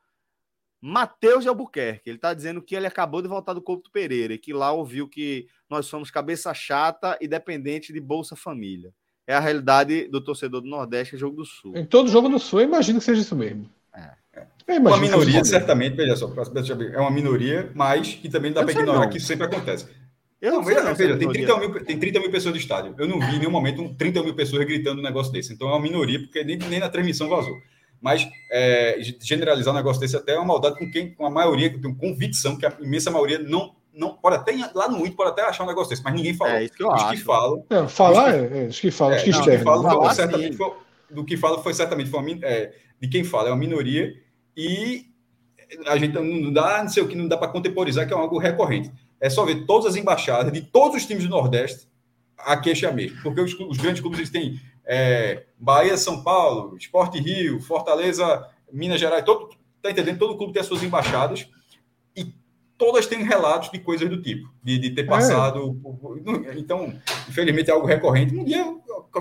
[0.80, 2.08] Matheus de Albuquerque.
[2.08, 5.08] Ele está dizendo que ele acabou de voltar do Couto Pereira e que lá ouviu
[5.08, 8.94] que nós somos cabeça chata e dependente de Bolsa Família.
[9.26, 11.76] É a realidade do torcedor do Nordeste e Jogo do Sul.
[11.76, 13.68] Em todo jogo do Sul, eu imagino que seja isso mesmo.
[13.94, 14.12] É.
[14.78, 19.10] Uma minoria, certamente, veja só, é uma minoria, mas que também dá para ignorar não.
[19.10, 19.88] que isso sempre acontece.
[20.40, 22.94] Eu não, veja, veja tem, 30 mil, tem 30 mil pessoas no estádio.
[22.96, 25.52] Eu não vi em nenhum momento um 30 mil pessoas gritando um negócio desse.
[25.52, 27.56] Então é uma minoria, porque nem, nem na transmissão vazou.
[28.00, 31.68] Mas é, generalizar um negócio desse até é uma maldade com quem, com a maioria,
[31.68, 35.30] que tem convicção que a imensa maioria não, não pode até lá no Inter pode
[35.30, 36.58] até achar um negócio desse, mas ninguém fala.
[36.58, 37.10] É isso que eu os acho.
[37.10, 37.64] que falam.
[37.68, 40.72] É, falar, os que, é, os que falam, os que é, falam, falar, certamente foi,
[41.10, 44.14] do que fala foi certamente foi uma, é, de quem fala, é uma minoria,
[44.56, 45.06] e
[45.86, 48.38] a gente não dá, não sei o que, não dá para contemporizar, que é algo
[48.38, 48.92] recorrente.
[49.20, 51.88] É só ver todas as embaixadas de todos os times do Nordeste,
[52.38, 53.20] a queixa é a mesma.
[53.22, 59.00] Porque os, os grandes clubes eles têm é, Bahia, São Paulo, Esporte Rio, Fortaleza, Minas
[59.00, 59.50] Gerais, todo,
[59.82, 60.18] tá entendendo?
[60.18, 61.48] Todo clube tem as suas embaixadas
[62.16, 62.32] e
[62.76, 65.04] todas têm relatos de coisas do tipo, de, de ter é.
[65.04, 65.76] passado.
[66.46, 66.58] É.
[66.58, 66.94] Então,
[67.28, 68.34] infelizmente é algo recorrente.
[68.34, 68.64] Um dia,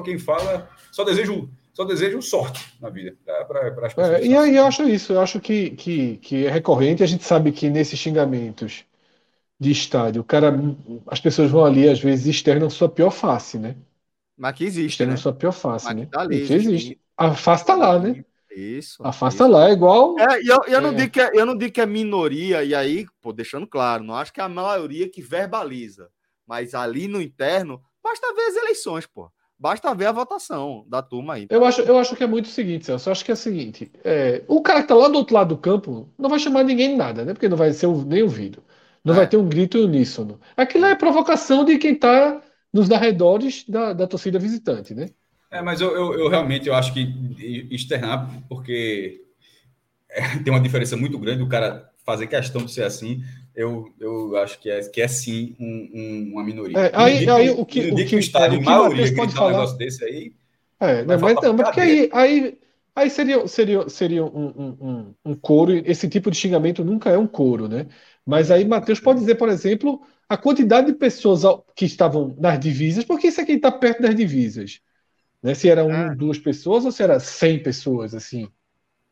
[0.06, 3.46] quem fala, só desejo só desejo sorte na vida tá?
[3.46, 4.20] para as pessoas.
[4.20, 7.04] É, e aí eu acho isso, eu acho que, que, que é recorrente.
[7.04, 8.84] A gente sabe que nesses xingamentos
[9.60, 10.54] de estádio, o cara,
[11.08, 13.76] as pessoas vão ali, às vezes, externam sua pior face, né?
[14.38, 15.18] Mas que existe, externam né?
[15.18, 16.08] sua pior face, Mas né?
[16.12, 17.00] Tá ali, que existe.
[17.18, 18.24] A face tá lá, né?
[18.56, 19.04] Isso.
[19.04, 20.18] A face tá lá, é igual.
[20.20, 20.82] É, eu, eu, é.
[20.82, 24.04] Não digo que é, eu não digo que é minoria, e aí, pô, deixando claro,
[24.04, 26.10] não acho que é a maioria que verbaliza.
[26.46, 29.32] Mas ali no interno, basta ver as eleições, pô.
[29.60, 31.48] Basta ver a votação da turma aí.
[31.50, 33.10] Eu acho, eu acho que é muito o seguinte, Celso.
[33.10, 35.56] Eu acho que é o seguinte: é, o cara que tá lá do outro lado
[35.56, 37.34] do campo não vai chamar ninguém de nada, né?
[37.34, 38.64] Porque não vai ser nem ouvido.
[39.04, 39.18] Não é.
[39.18, 40.40] vai ter um grito uníssono.
[40.56, 42.42] Aquilo é provocação de quem está
[42.74, 45.10] nos arredores da, da torcida visitante, né?
[45.50, 49.22] É, mas eu, eu, eu, realmente eu acho que externar, porque
[50.10, 53.22] é, tem uma diferença muito grande o cara fazer questão de ser assim,
[53.54, 56.78] eu, eu acho que é, que é sim um, um, uma minoria.
[56.78, 59.48] É, aí, aí, o que, o que, que o estádio, é, maioria, pode falar...
[59.48, 60.34] um negócio desse aí.
[60.80, 62.58] É, não, mas, não, mas porque aí, aí,
[62.96, 67.28] aí seria, seria, seria um, um, um, coro, esse tipo de xingamento nunca é um
[67.28, 67.88] coro, né?
[68.28, 73.06] Mas aí Matheus pode dizer, por exemplo, a quantidade de pessoas que estavam nas divisas,
[73.06, 74.82] porque isso é quem está perto das divisas.
[75.42, 75.54] Né?
[75.54, 76.14] Se eram ah.
[76.14, 78.50] duas pessoas ou se era cem pessoas, assim.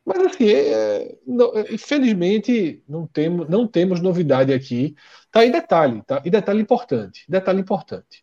[0.04, 4.94] Mas assim, é, não, é, infelizmente não temos, não temos novidade aqui.
[5.32, 6.20] Tá em detalhe, tá?
[6.22, 8.22] E detalhe importante, detalhe importante.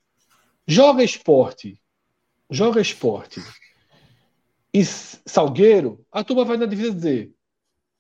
[0.67, 1.81] Joga esporte,
[2.51, 3.41] joga esporte.
[4.71, 7.33] E Salgueiro, a turma vai na divisa dizer: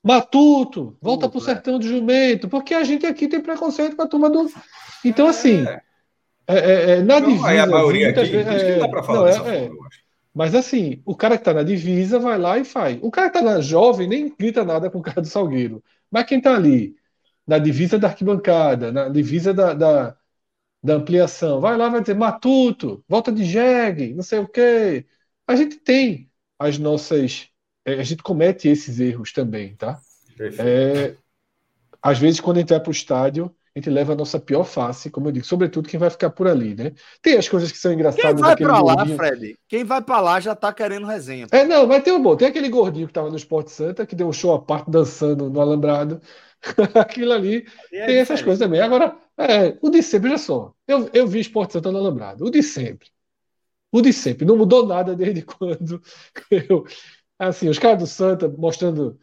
[0.03, 4.07] Matuto, volta para o sertão do jumento, porque a gente aqui tem preconceito com a
[4.07, 4.51] turma do.
[5.05, 5.63] Então, assim,
[6.45, 7.53] é, é, é na divisa.
[7.53, 9.89] É a maioria aqui, vezes, é, não dá para falar não, dessa é, forma,
[10.33, 12.99] Mas assim, o cara que está na divisa vai lá e faz.
[13.01, 15.81] O cara que está na jovem nem grita nada com o cara do Salgueiro.
[16.11, 16.95] Mas quem está ali,
[17.47, 20.17] na divisa da arquibancada, na divisa da, da,
[20.83, 25.05] da ampliação, vai lá vai dizer, Matuto, volta de jegue, não sei o quê.
[25.47, 26.29] A gente tem
[26.59, 27.52] as nossas
[27.85, 29.99] é, a gente comete esses erros também, tá?
[30.59, 31.15] É,
[32.01, 34.63] às vezes, quando a gente vai para o estádio, a gente leva a nossa pior
[34.63, 36.91] face, como eu digo, sobretudo quem vai ficar por ali, né?
[37.21, 38.33] Tem as coisas que são engraçadas.
[38.33, 39.17] Quem vai para lá, gordinho...
[39.17, 39.57] Fred?
[39.67, 41.47] Quem vai para lá já tá querendo resenha.
[41.51, 42.35] É, não, mas tem um bom.
[42.35, 45.49] Tem aquele gordinho que tava no Esporte Santa, que deu um show à parte dançando
[45.49, 46.21] no Alambrado.
[46.93, 47.65] Aquilo ali.
[47.91, 48.79] É tem essas coisas também.
[48.79, 50.71] Agora, é, o de sempre, olha só.
[50.87, 52.45] Eu, eu vi Esporte Santa no Alambrado.
[52.45, 53.07] O de sempre.
[53.91, 54.45] O de sempre.
[54.45, 55.99] Não mudou nada desde quando
[56.51, 56.85] eu,
[57.37, 59.17] Assim, os caras do Santa mostrando.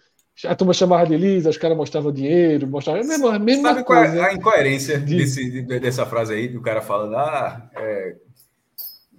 [0.45, 3.85] A turma chamava de Elisa, os caras mostravam dinheiro, mostravam a mesma, a mesma Sabe
[3.85, 4.13] coisa.
[4.13, 5.17] qual é a incoerência de...
[5.17, 8.17] desse, dessa frase aí, do cara falando, ah, é,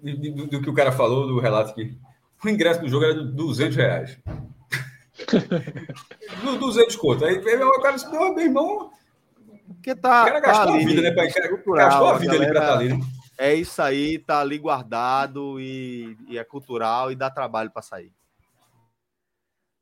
[0.01, 1.95] do, do, que o cara falou, do relato que
[2.43, 4.17] o ingresso do jogo era de 200 reais.
[6.59, 7.25] 200 conto.
[7.25, 8.91] Aí o cara disse, meu irmão.
[9.67, 11.11] Porque tá, o cara gastou tá a vida, né?
[11.11, 11.27] Pra,
[11.75, 12.99] gastou a vida ali para estar tá ali, né?
[13.37, 18.11] É isso aí, tá ali guardado e, e é cultural e dá trabalho para sair.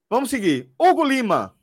[0.09, 0.69] Vamos seguir.
[0.79, 1.53] Hugo Lima.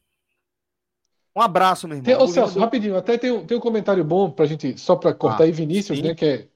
[1.34, 2.04] Um abraço, meu irmão.
[2.04, 2.60] Tem, ô, Celso, do...
[2.60, 5.52] rapidinho, até tem, um, tem um comentário bom pra gente, só para cortar ah, aí,
[5.52, 6.04] Vinícius, sim.
[6.04, 6.48] né, que é,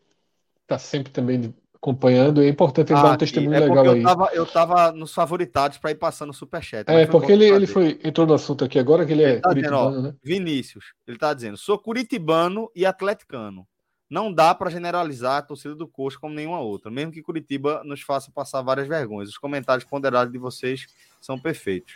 [0.66, 4.03] tá sempre também acompanhando, é importante ele ah, dar um testemunho é legal eu aí.
[4.03, 6.91] Tava, eu tava nos favoritados para ir passando o superchat.
[6.91, 9.49] É, porque ele, ele foi, entrou no assunto aqui agora, que ele, ele é tá
[9.49, 10.14] curitibano, dizendo, ó, né?
[10.22, 13.66] Vinícius, ele tá dizendo, sou curitibano e atleticano.
[14.11, 18.02] Não dá para generalizar a torcida do Coxa como nenhuma outra, mesmo que Curitiba nos
[18.02, 19.28] faça passar várias vergonhas.
[19.28, 20.88] Os comentários ponderados de vocês
[21.20, 21.94] são perfeitos.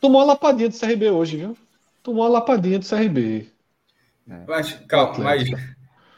[0.00, 1.56] Tomou uma lapadinha do CRB hoje, viu?
[2.02, 3.50] Tomou uma lapadinha do CRB.
[4.28, 4.44] É.
[4.46, 5.48] Mas, calma, mas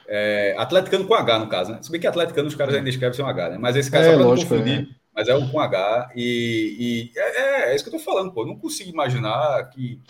[0.06, 1.78] é, atleticano com H, no caso, né?
[1.82, 3.58] Se bem que atleticano os caras ainda escrevem sem H, né?
[3.58, 4.88] Mas esse cara é, só pra lógico, não confundir.
[4.90, 4.98] É.
[5.14, 6.12] Mas é o com H.
[6.14, 8.42] E, e é, é, é, isso que eu tô falando, pô.
[8.42, 10.00] Eu não consigo imaginar que,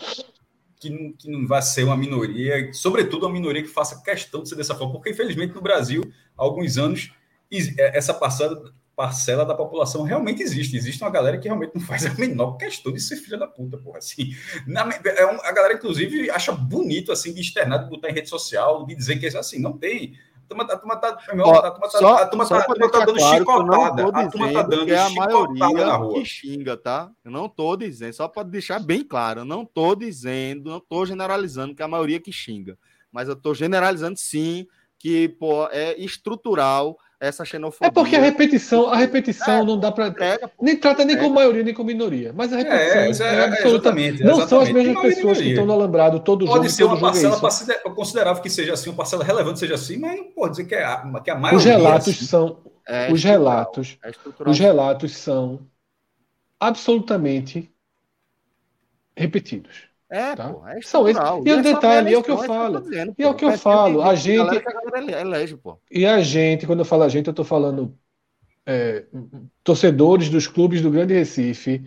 [0.79, 4.49] que, não, que não vai ser uma minoria, sobretudo uma minoria que faça questão de
[4.49, 4.93] ser dessa forma.
[4.93, 6.03] Porque, infelizmente, no Brasil,
[6.37, 7.11] há alguns anos,
[7.51, 10.75] é, essa passada parcela da população realmente existe.
[10.75, 13.77] Existe uma galera que realmente não faz a menor questão de ser filha da puta,
[13.77, 13.99] porra.
[13.99, 14.35] Assim,
[14.67, 18.27] na, é um, a galera, inclusive, acha bonito, assim, de externar, de botar em rede
[18.27, 20.17] social, de dizer que é assim, não tem.
[20.49, 23.05] Turma, a turma tá, meu, a turma tá, só, a turma tá, a turma tá
[23.05, 24.03] dando claro chicotada.
[24.03, 27.11] A turma tá dando é a maioria que xinga, tá?
[27.23, 31.05] Eu não tô dizendo, só para deixar bem claro, eu não tô dizendo, não tô
[31.05, 32.79] generalizando que é a maioria que xinga.
[33.11, 34.65] Mas eu tô generalizando sim
[34.97, 37.87] que pô, é estrutural essa xenofobia.
[37.87, 41.19] É porque a repetição, a repetição é, não dá para é, nem trata nem é.
[41.19, 44.61] com maioria nem com minoria, mas a é, repetição é, é, é absolutamente não são
[44.61, 46.99] as mesmas pessoas que estão no alambrado todo pode jogo.
[46.99, 50.31] Pode ser uma parcela considerável que seja assim, uma parcela relevante seja assim, mas não
[50.31, 51.57] pode dizer que é a, que a maioria.
[51.57, 52.25] Os relatos assim.
[52.25, 52.57] são
[53.11, 53.97] os relatos,
[54.45, 55.59] os relatos são
[56.59, 57.71] absolutamente
[59.15, 59.88] repetidos.
[60.09, 60.49] É, tá?
[60.49, 61.21] pô, é São esses.
[61.21, 62.81] E, e o detalhe, é o que eu falo.
[62.81, 64.01] Dizendo, e é o que eu falo.
[64.01, 64.63] A gente.
[64.93, 65.77] A elege, pô.
[65.91, 67.95] E a gente, quando eu falo a gente, eu tô falando
[68.65, 69.05] é,
[69.63, 71.83] torcedores dos clubes do Grande Recife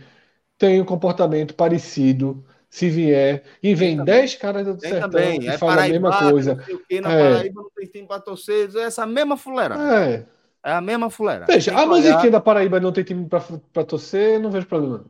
[0.59, 2.45] têm um comportamento parecido.
[2.69, 5.43] Se vier e vem 10 caras do sertão também.
[5.43, 6.55] e é fala a mesma coisa.
[6.55, 7.35] Não sei o que, na é.
[7.35, 9.75] Paraíba não tem time para torcer, é essa mesma fuleira.
[9.75, 10.25] É.
[10.65, 11.45] É a mesma fuleira.
[11.45, 12.31] Veja, a musiquinha olhar...
[12.31, 15.05] da Paraíba não tem time para torcer, não vejo problema.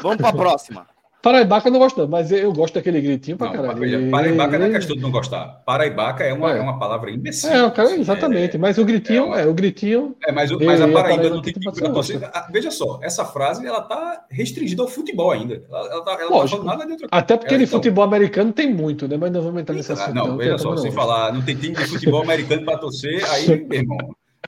[0.00, 0.86] Vamos para a próxima.
[1.22, 4.10] Paraibaca eu não gosto, não, mas eu gosto daquele gritinho pra não, caralho.
[4.10, 5.62] Paraibaca não é questão de não gostar.
[5.66, 6.58] Paraibaca é uma, é.
[6.58, 7.50] é uma palavra imbecil.
[7.50, 8.56] É, cara, exatamente.
[8.56, 9.40] É, mas o gritinho, é, uma...
[9.40, 10.16] é, o gritinho.
[10.26, 12.32] É, mas, mas a Paraíba não tem tipo de torcida.
[12.50, 15.62] Veja só, essa frase ela tá restringida ao futebol ainda.
[15.68, 16.64] Ela, ela, tá, ela Lógico.
[16.64, 17.78] Tá nada de outra Até porque de então...
[17.78, 19.18] futebol americano tem muito, né?
[19.18, 20.14] Mas não vamos entrar nesse assunto.
[20.14, 23.46] Não, não veja só, sem falar, não tem time de futebol americano para torcer, aí,
[23.68, 23.98] meu irmão.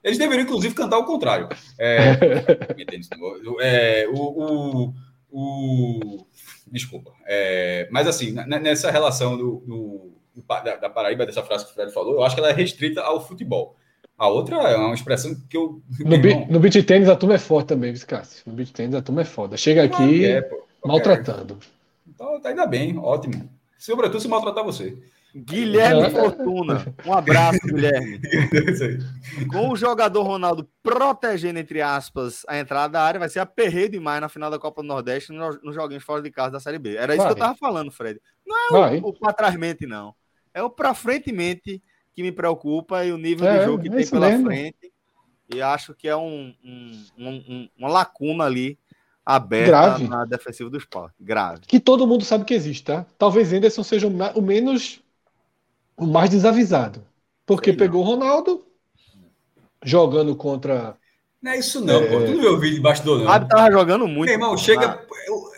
[0.03, 1.49] Eles deveriam, inclusive, cantar o contrário.
[1.79, 2.17] É,
[3.61, 4.95] é, o, o
[5.33, 6.27] o...
[6.71, 7.13] Desculpa.
[7.27, 7.89] É...
[7.91, 12.15] Mas, assim, nessa relação do, do, da, da, Paraíba, dessa frase que o Fred falou,
[12.15, 13.77] eu acho que ela é restrita ao futebol.
[14.17, 15.83] A outra é uma expressão que eu.
[16.01, 18.43] No, bi, no beat tênis a turma é forte também, Cássio.
[18.47, 19.57] No beat tênis a turma é foda.
[19.57, 21.59] Chega aqui é, pô, maltratando.
[22.07, 23.51] Então, tá ainda bem, ótimo.
[23.79, 24.97] Sobretudo se maltratar você.
[25.35, 26.95] Guilherme Fortuna.
[27.07, 28.21] Um abraço, Guilherme.
[29.51, 34.21] Com o jogador Ronaldo protegendo, entre aspas, a entrada da área, vai ser aperreio demais
[34.21, 36.97] na final da Copa do Nordeste nos no joguinhos fora de casa da Série B.
[36.97, 37.35] Era isso vai.
[37.35, 38.21] que eu tava falando, Fred.
[38.47, 40.15] Não é o, o pra trás mente, não.
[40.53, 41.83] É o pra frente mente
[42.15, 44.47] que me preocupa e o nível é, de jogo que é tem pela mesmo.
[44.47, 44.93] frente.
[45.55, 48.79] E acho que é um, um, um, uma lacuna ali
[49.25, 50.09] aberta Grave.
[50.09, 51.15] na defensiva do esporte.
[51.21, 51.61] Grave.
[51.67, 53.07] Que todo mundo sabe que existe, tá?
[53.19, 55.02] Talvez Anderson seja o menos
[56.03, 57.05] o mais desavisado.
[57.47, 58.65] Porque Sei pegou o Ronaldo
[59.85, 60.97] jogando contra.
[61.41, 62.07] Não é isso, não, é...
[62.07, 62.21] pô.
[62.21, 63.31] Tu não viu o vídeo de bastidor, não.
[63.31, 64.27] Ah, tava jogando muito.
[64.27, 65.05] Meu irmão, chega.
[65.29, 65.53] O,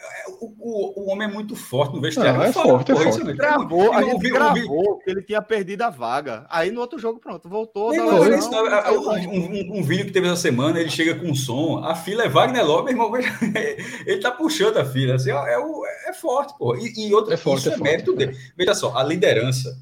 [0.67, 2.35] o, o, homem é muito forte no vestiário.
[2.35, 3.21] Não, é fala, forte, é forte.
[3.21, 6.47] Ele gravou, a gente gravou que ele tinha perdido a vaga.
[6.49, 7.95] Aí no outro jogo, pronto, voltou.
[7.95, 11.35] Não, não, não, não, um, um, um, vídeo que teve essa semana, ele chega com
[11.35, 13.13] som, a fila é Wagner Love, meu irmão,
[14.07, 15.15] ele tá puxando a fila.
[15.15, 16.75] Assim, é, é, é forte, pô.
[16.77, 18.39] E, e outro, é forte, isso é, é mérito forte, dele.
[18.57, 19.77] Veja só, a liderança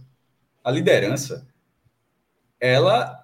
[0.62, 1.46] a liderança,
[2.60, 3.22] ela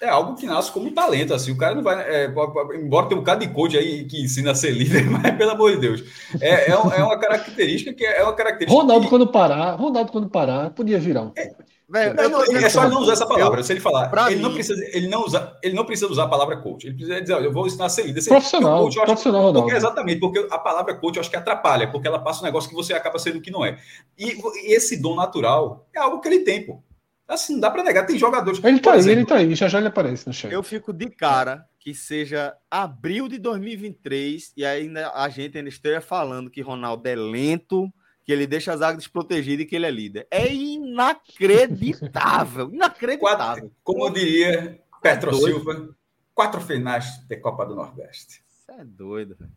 [0.00, 2.26] é algo que nasce como talento, assim, o cara não vai, é,
[2.74, 5.72] embora tenha um bocado de coach aí que ensina a ser líder, mas pelo amor
[5.72, 6.02] de Deus,
[6.40, 9.10] é, é, é uma característica que é uma característica Ronaldo que...
[9.10, 11.54] quando parar, Ronaldo quando parar, podia virar um é,
[11.92, 13.60] Não, é só ele não usar essa palavra.
[13.60, 16.24] Eu, se ele falar, ele mim, não precisa, ele não usa, ele não precisa usar
[16.24, 16.86] a palavra coach.
[16.86, 18.24] Ele precisa dizer, eu vou ensinar a ser líder.
[18.24, 19.60] Profissional, coach, profissional, acho, Ronaldo.
[19.60, 22.70] Porque, exatamente, porque a palavra coach eu acho que atrapalha, porque ela passa um negócio
[22.70, 23.78] que você acaba sendo que não é.
[24.18, 26.82] E, e esse dom natural é algo que ele tem, pô.
[27.28, 28.62] Assim, não dá para negar, tem jogadores.
[28.62, 30.52] Ele tá aí, exemplo, ele tá aí, já já ele aparece no chat.
[30.52, 36.00] Eu fico de cara que seja abril de 2023 e ainda a gente ainda esteja
[36.00, 37.92] falando que Ronaldo é lento,
[38.24, 40.26] que ele deixa a zaga desprotegida e que ele é líder.
[40.30, 42.70] É in inacreditável.
[42.72, 43.18] Inacreditável.
[43.18, 45.88] Quatro, como eu diria Petro é Silva,
[46.34, 48.42] quatro finais de Copa do Nordeste.
[48.46, 49.50] Isso é doido, velho.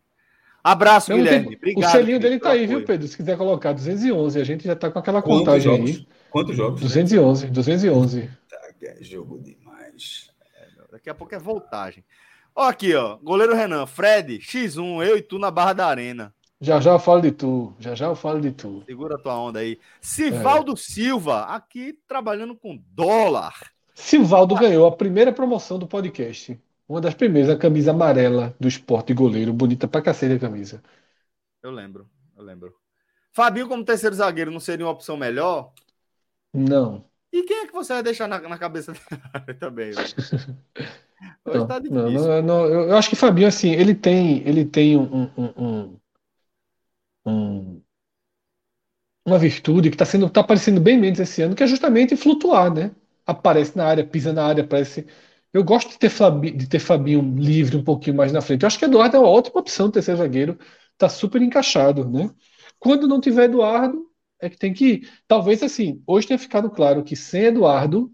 [0.63, 1.49] Abraço, Meu Guilherme.
[1.49, 1.89] Tempo, Obrigado.
[1.89, 3.07] O selinho dele tá aí, viu, Pedro?
[3.07, 5.89] Se quiser colocar 211, a gente já tá com aquela Quantos contagem jogos?
[5.91, 6.07] aí.
[6.31, 6.81] Quantos jogos?
[6.81, 8.29] 211, 211.
[8.49, 10.31] Tá, é jogo demais.
[10.55, 12.03] É, daqui a pouco é voltagem.
[12.55, 13.17] Ó, aqui, ó.
[13.17, 16.33] Goleiro Renan, Fred, X1, eu e tu na Barra da Arena.
[16.65, 17.75] Já já eu falo de tu.
[17.79, 18.81] Já já eu falo de tu.
[18.87, 19.79] Segura a tua onda aí.
[20.01, 20.75] Sivaldo é.
[20.75, 23.53] Silva, aqui trabalhando com dólar.
[23.93, 24.61] Sivaldo ah.
[24.61, 26.59] ganhou a primeira promoção do podcast.
[26.89, 29.53] Uma das primeiras, a camisa amarela do esporte goleiro.
[29.53, 30.81] Bonita pra cacete a camisa.
[31.61, 32.73] Eu lembro, eu lembro.
[33.31, 35.71] Fabinho, como terceiro zagueiro, não seria uma opção melhor?
[36.51, 37.05] Não.
[37.31, 38.91] E quem é que você vai deixar na, na cabeça
[39.59, 39.91] também?
[41.45, 42.09] Hoje não, tá difícil.
[42.09, 45.99] Não, não, não, eu acho que Fabinho, assim, ele tem, ele tem um, um, um,
[47.25, 47.81] um
[49.25, 52.73] uma virtude que está sendo, tá aparecendo bem menos esse ano, que é justamente flutuar,
[52.73, 52.91] né?
[53.25, 55.07] Aparece na área, pisa na área, aparece
[55.55, 58.63] eu gosto de ter, Fabi, de ter Fabinho livre um pouquinho mais na frente.
[58.63, 60.59] Eu acho que Eduardo é uma ótima opção, terceiro zagueiro.
[60.97, 62.29] Tá super encaixado, né?
[62.77, 64.05] Quando não tiver Eduardo,
[64.37, 65.11] é que tem que ir.
[65.25, 68.13] Talvez assim, hoje tenha ficado claro que sem Eduardo,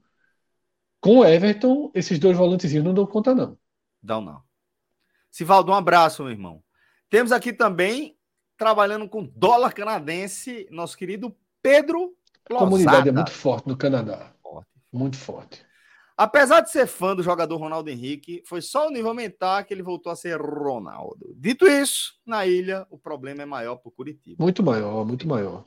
[1.00, 3.58] com Everton, esses dois volantezinhos não dão conta, não.
[4.04, 4.44] Dão, não.
[5.32, 6.64] Sivaldo, um abraço, meu irmão.
[7.10, 8.16] Temos aqui também,
[8.62, 12.14] trabalhando com dólar canadense, nosso querido Pedro
[12.48, 12.56] Lozada.
[12.56, 14.32] A comunidade é muito forte no Canadá.
[14.40, 14.70] Forte.
[14.94, 15.66] Muito forte.
[16.16, 19.82] Apesar de ser fã do jogador Ronaldo Henrique, foi só o nível aumentar que ele
[19.82, 21.34] voltou a ser Ronaldo.
[21.36, 24.44] Dito isso, na ilha o problema é maior para o Curitiba.
[24.44, 25.66] Muito maior, muito maior.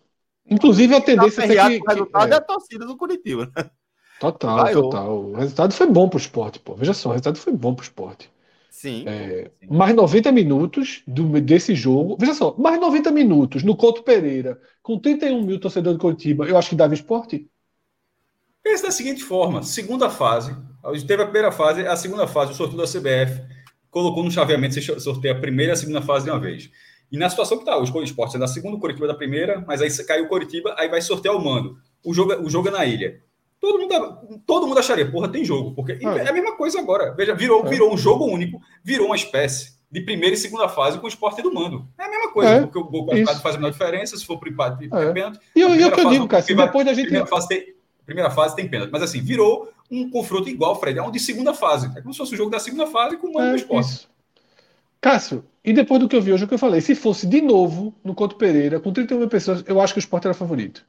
[0.49, 2.35] Inclusive a tendência é que, que, o resultado é...
[2.35, 3.51] é a torcida do Curitiba.
[4.21, 5.19] Total, Vai, total.
[5.19, 6.77] O resultado foi bom para o esporte, pô.
[6.77, 8.31] Veja só, o resultado foi bom para o esporte.
[8.75, 12.17] Sim, é, sim, Mais 90 minutos do, desse jogo.
[12.19, 16.59] Veja só, mais 90 minutos no Couto Pereira, com 31 mil torcedores de Curitiba, eu
[16.59, 17.49] acho que dava esporte.
[18.65, 22.51] Pense da seguinte forma: segunda fase, a gente teve a primeira fase, a segunda fase,
[22.51, 23.43] o sorteio da CBF
[23.93, 26.69] colocou no chaveamento, você sorteia a primeira e a segunda fase de uma vez.
[27.13, 29.65] E na situação que está, o esporte é da segunda, o Coritiba é da primeira,
[29.69, 31.79] mas aí caiu o Coritiba, aí vai sortear o mando.
[32.05, 33.23] O jogo, o jogo é na ilha.
[33.65, 35.75] Todo mundo, todo mundo acharia, porra, tem jogo.
[35.75, 37.15] Porque ah, é a mesma coisa agora.
[37.15, 37.69] Veja, virou, é.
[37.71, 41.41] virou um jogo único, virou uma espécie de primeira e segunda fase com o esporte
[41.41, 41.87] do mando.
[41.99, 44.51] É a mesma coisa, é, porque o gol faz a menor diferença, se for para
[44.51, 45.13] empate, é.
[45.13, 45.41] pênalti.
[45.57, 47.07] E eu, eu, eu digo, cara, se depois da gente.
[47.07, 48.91] Primeira fase tem, Primeira fase tem pênalti.
[48.91, 50.99] Mas assim, virou um confronto igual, Fred.
[50.99, 51.91] É um de segunda fase.
[51.97, 53.89] É como se fosse o jogo da segunda fase com o mano é, do esporte.
[53.89, 54.15] Isso.
[55.01, 57.43] Cássio, e depois do que eu vi hoje, o que eu falei, se fosse de
[57.43, 60.85] novo no Couto Pereira, com 31 mil pessoas, eu acho que o esporte era favorito.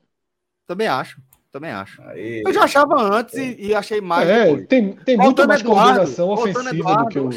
[0.65, 1.21] Também acho.
[1.55, 2.01] Também acho.
[2.01, 4.27] Aí, eu já achava antes e, e achei mais.
[4.27, 7.29] É, tem, tem muito mais Eduardo, coordenação ofensiva Eduardo, do que o,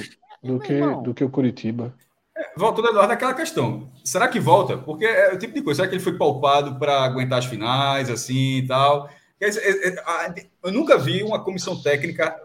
[0.42, 1.94] do que, do que o Curitiba.
[2.36, 3.88] É, voltando Eduardo, aquela questão.
[4.02, 4.76] Será que volta?
[4.76, 5.76] Porque é o tipo de coisa.
[5.76, 9.08] Será que ele foi palpado para aguentar as finais, assim e tal?
[10.64, 12.36] Eu nunca vi uma comissão técnica,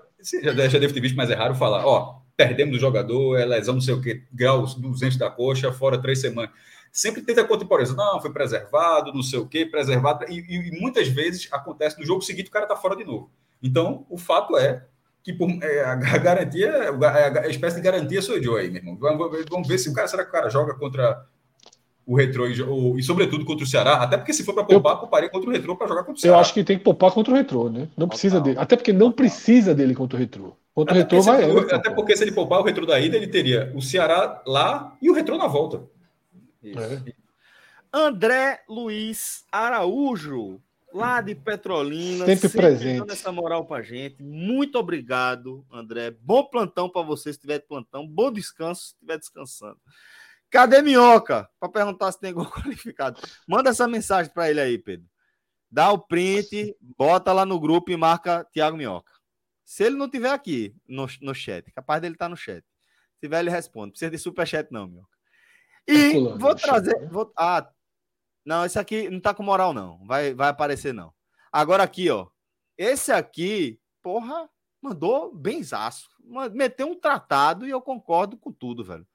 [0.44, 3.82] já deve ter visto, mas é raro falar, ó, perdemos o jogador, é lesão, não
[3.82, 6.52] sei o que, graus 200 da coxa, fora três semanas.
[6.94, 11.50] Sempre tenta contemporaneizar, não, foi preservado, não sei o que, preservado, e, e, muitas vezes
[11.52, 13.32] acontece no jogo seguinte o cara tá fora de novo.
[13.64, 14.86] Então, o fato é
[15.24, 16.72] que por, é, a garantia,
[17.42, 18.96] a, espécie de garantia sou eu aí, meu irmão.
[18.96, 21.26] Vamos, vamos ver se o cara, será que o cara joga contra
[22.06, 25.00] o Retrô e, e, sobretudo contra o Ceará, até porque se for para poupar, eu,
[25.00, 26.38] pouparia contra o Retrô para jogar contra o Ceará.
[26.38, 27.88] Eu acho que tem que poupar contra o Retrô, né?
[27.98, 28.60] Não precisa dele.
[28.60, 30.56] Até porque não precisa dele contra o Retrô.
[30.76, 31.50] Contra até o Retrô vai.
[31.50, 34.96] Ele, até porque se ele poupar o Retrô da ida, ele teria o Ceará lá
[35.02, 35.82] e o Retrô na volta.
[36.66, 37.14] É.
[37.92, 40.62] André Luiz Araújo,
[40.94, 43.00] lá de Petrolina, sempre, sempre presente.
[43.00, 44.22] dando essa moral pra gente.
[44.22, 46.12] Muito obrigado, André.
[46.12, 49.80] Bom plantão para você se tiver plantão, bom descanso se estiver descansando.
[50.50, 51.50] Cadê Minhoca?
[51.60, 53.20] Para perguntar se tem gol qualificado.
[53.48, 55.08] Manda essa mensagem para ele aí, Pedro.
[55.70, 59.12] Dá o print, bota lá no grupo e marca Thiago Minhoca.
[59.66, 62.64] Se ele não tiver aqui no, no chat, capaz dele estar tá no chat.
[63.14, 63.88] Se tiver, ele responde.
[63.88, 65.18] Não precisa de superchat, não, Minhoca.
[65.88, 67.10] E tá vou trazer.
[67.10, 67.70] Vou, ah,
[68.46, 70.06] não, esse aqui não tá com moral, não.
[70.06, 71.14] Vai, vai aparecer, não.
[71.52, 72.28] Agora aqui, ó.
[72.78, 74.50] Esse aqui, porra,
[74.82, 76.10] mandou benzaço.
[76.54, 79.08] Meteu um tratado e eu concordo com tudo, velho.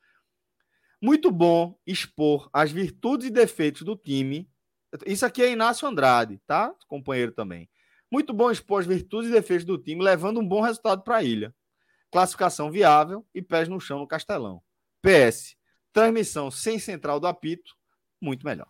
[1.00, 4.50] Muito bom expor as virtudes e defeitos do time.
[5.06, 6.74] Isso aqui é Inácio Andrade, tá?
[6.88, 7.68] Companheiro também.
[8.10, 11.22] Muito bom expor as virtudes e defeitos do time, levando um bom resultado para a
[11.22, 11.54] ilha.
[12.10, 14.62] Classificação viável e pés no chão no Castelão.
[15.02, 15.57] PS.
[15.92, 17.74] Transmissão sem central do apito,
[18.20, 18.68] muito melhor.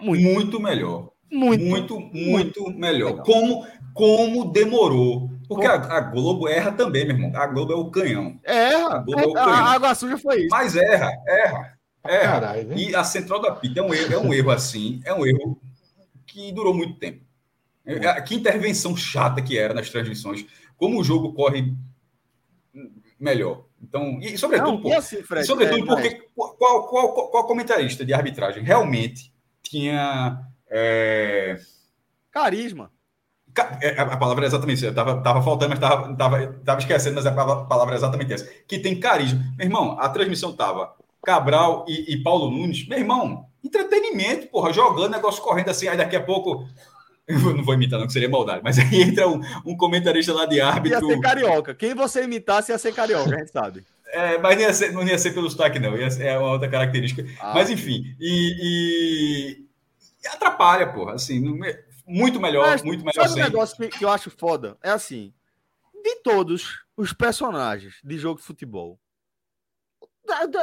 [0.00, 1.10] Muito, muito melhor.
[1.30, 3.22] Muito, muito, muito, muito melhor.
[3.22, 7.32] Como, como demorou porque a, a, Globo erra também, meu irmão.
[7.34, 8.38] A Globo é o canhão.
[8.44, 8.94] Erra.
[8.94, 9.48] A Globo é, o canhão.
[9.48, 10.48] A água suja foi isso.
[10.48, 11.78] Mas erra, erra.
[12.04, 12.40] erra.
[12.40, 15.26] Caralho, e a central da PIT é um erro, é um erro assim, é um
[15.26, 15.60] erro
[16.24, 17.24] que durou muito tempo.
[17.84, 20.46] É, que intervenção chata que era nas transmissões.
[20.76, 21.74] Como o jogo corre
[23.18, 23.64] melhor.
[23.82, 28.12] Então, e sobretudo, Não, por, assim, Fred, sobretudo é, porque qual, qual, qual, comentarista de
[28.12, 31.56] arbitragem realmente tinha é...
[32.30, 32.92] carisma?
[33.80, 34.94] É, a palavra é exatamente isso.
[34.94, 38.48] Tava, tava faltando, mas tava, tava, tava esquecendo, mas a palavra é exatamente essa.
[38.68, 39.40] Que tem carisma.
[39.56, 42.86] Meu irmão, a transmissão tava Cabral e, e Paulo Nunes.
[42.86, 45.88] Meu irmão, entretenimento, porra, jogando, negócio correndo assim.
[45.88, 46.64] Aí daqui a pouco
[47.56, 48.60] não vou imitar, não, que seria maldade.
[48.62, 51.08] Mas aí entra um, um comentarista lá de árbitro.
[51.08, 51.74] Ia ser carioca.
[51.74, 53.84] Quem você imitasse ia ser carioca, a gente sabe.
[54.12, 55.96] É, mas não ia, ser, não ia ser pelo sotaque, não.
[55.96, 57.24] Ia ser, é uma outra característica.
[57.40, 58.14] Ah, mas, enfim.
[58.18, 59.56] E,
[60.22, 61.14] e, atrapalha, porra.
[61.14, 61.40] Assim,
[62.06, 63.28] muito melhor, mas, muito melhor.
[63.28, 64.76] Sabe um negócio que, eu acho foda?
[64.82, 65.32] É assim.
[66.02, 68.98] De todos os personagens de jogo de futebol,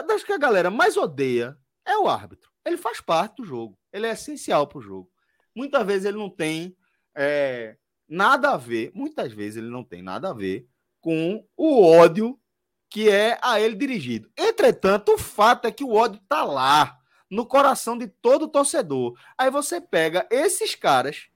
[0.07, 2.49] das que a galera mais odeia é o árbitro.
[2.65, 3.77] Ele faz parte do jogo.
[3.93, 5.09] Ele é essencial para o jogo.
[5.57, 6.75] Muitas vezes ele não tem
[7.15, 7.75] é,
[8.07, 10.67] nada a ver, muitas vezes ele não tem nada a ver
[11.01, 12.39] com o ódio
[12.89, 14.29] que é a ele dirigido.
[14.37, 16.99] Entretanto, o fato é que o ódio está lá,
[17.29, 19.17] no coração de todo torcedor.
[19.35, 21.27] Aí você pega esses caras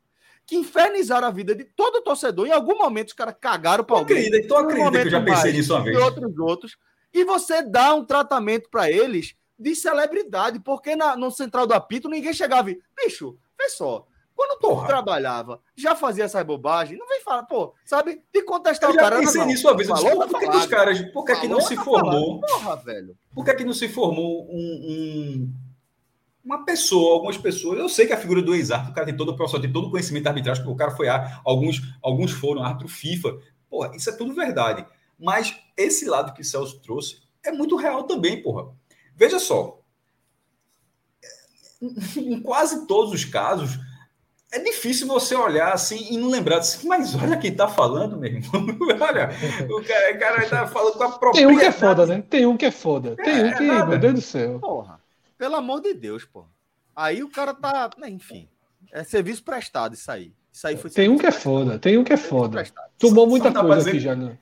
[0.46, 2.46] que infernizaram a vida de todo torcedor.
[2.46, 4.18] Em algum momento os caras cagaram para alguém.
[4.18, 5.98] Acredita, então acredita que eu já pensei nisso uma vez.
[5.98, 6.78] E outros outros.
[7.12, 12.08] E você dá um tratamento para eles de celebridade, porque na, no Central do Apito
[12.08, 14.08] ninguém chegava e, bicho, vê só,
[14.76, 14.88] Porra.
[14.88, 19.16] trabalhava, já fazia essa bobagem, não vem falar, pô, sabe, de contestar eu o cara.
[19.16, 19.88] Eu pensei nisso uma vez.
[19.88, 22.42] Falou, por que, que os caras, por que, que não se formou?
[22.42, 23.18] Porra, velho.
[23.34, 25.54] Por que, que não se formou um, um,
[26.44, 27.80] uma pessoa, algumas pessoas?
[27.80, 29.88] Eu sei que a figura do ex-árbitro, o cara tem todo o professor, tem todo
[29.88, 33.38] o conhecimento da arbitragem, porque o cara foi a, alguns, alguns foram árbitro FIFA.
[33.70, 34.86] Porra, isso é tudo verdade.
[35.20, 38.72] Mas esse lado que o Celso trouxe é muito real também, porra.
[39.16, 39.80] Veja só.
[42.16, 43.80] Em quase todos os casos,
[44.52, 48.30] é difícil você olhar assim e não lembrar assim, mas olha quem tá falando, meu
[48.30, 48.66] irmão.
[49.00, 49.30] olha,
[49.70, 51.40] o cara, o cara tá falando com a própria.
[51.48, 52.24] Tem um que é foda, né?
[52.30, 53.16] Tem um que é foda.
[53.16, 54.60] Tem é, um que, é meu Deus do céu.
[54.60, 55.00] Porra,
[55.38, 56.50] pelo amor de Deus, porra.
[56.94, 57.90] Aí o cara tá.
[57.98, 58.50] Né, enfim.
[58.92, 60.34] É serviço prestado isso aí.
[60.52, 62.62] Isso aí foi Tem um que é foda, tem um que é foda.
[63.00, 63.90] Tomou muita coisa dizer...
[63.90, 64.38] aqui já, né?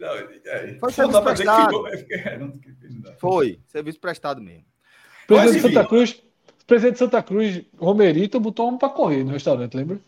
[0.00, 1.84] Não, é, foi serviço prestado.
[3.18, 4.64] Foi, serviço prestado mesmo.
[5.28, 6.20] Presidente Santa Cruz
[6.64, 9.98] presidente de Santa Cruz, Romerito, botou um para correr no restaurante, lembra?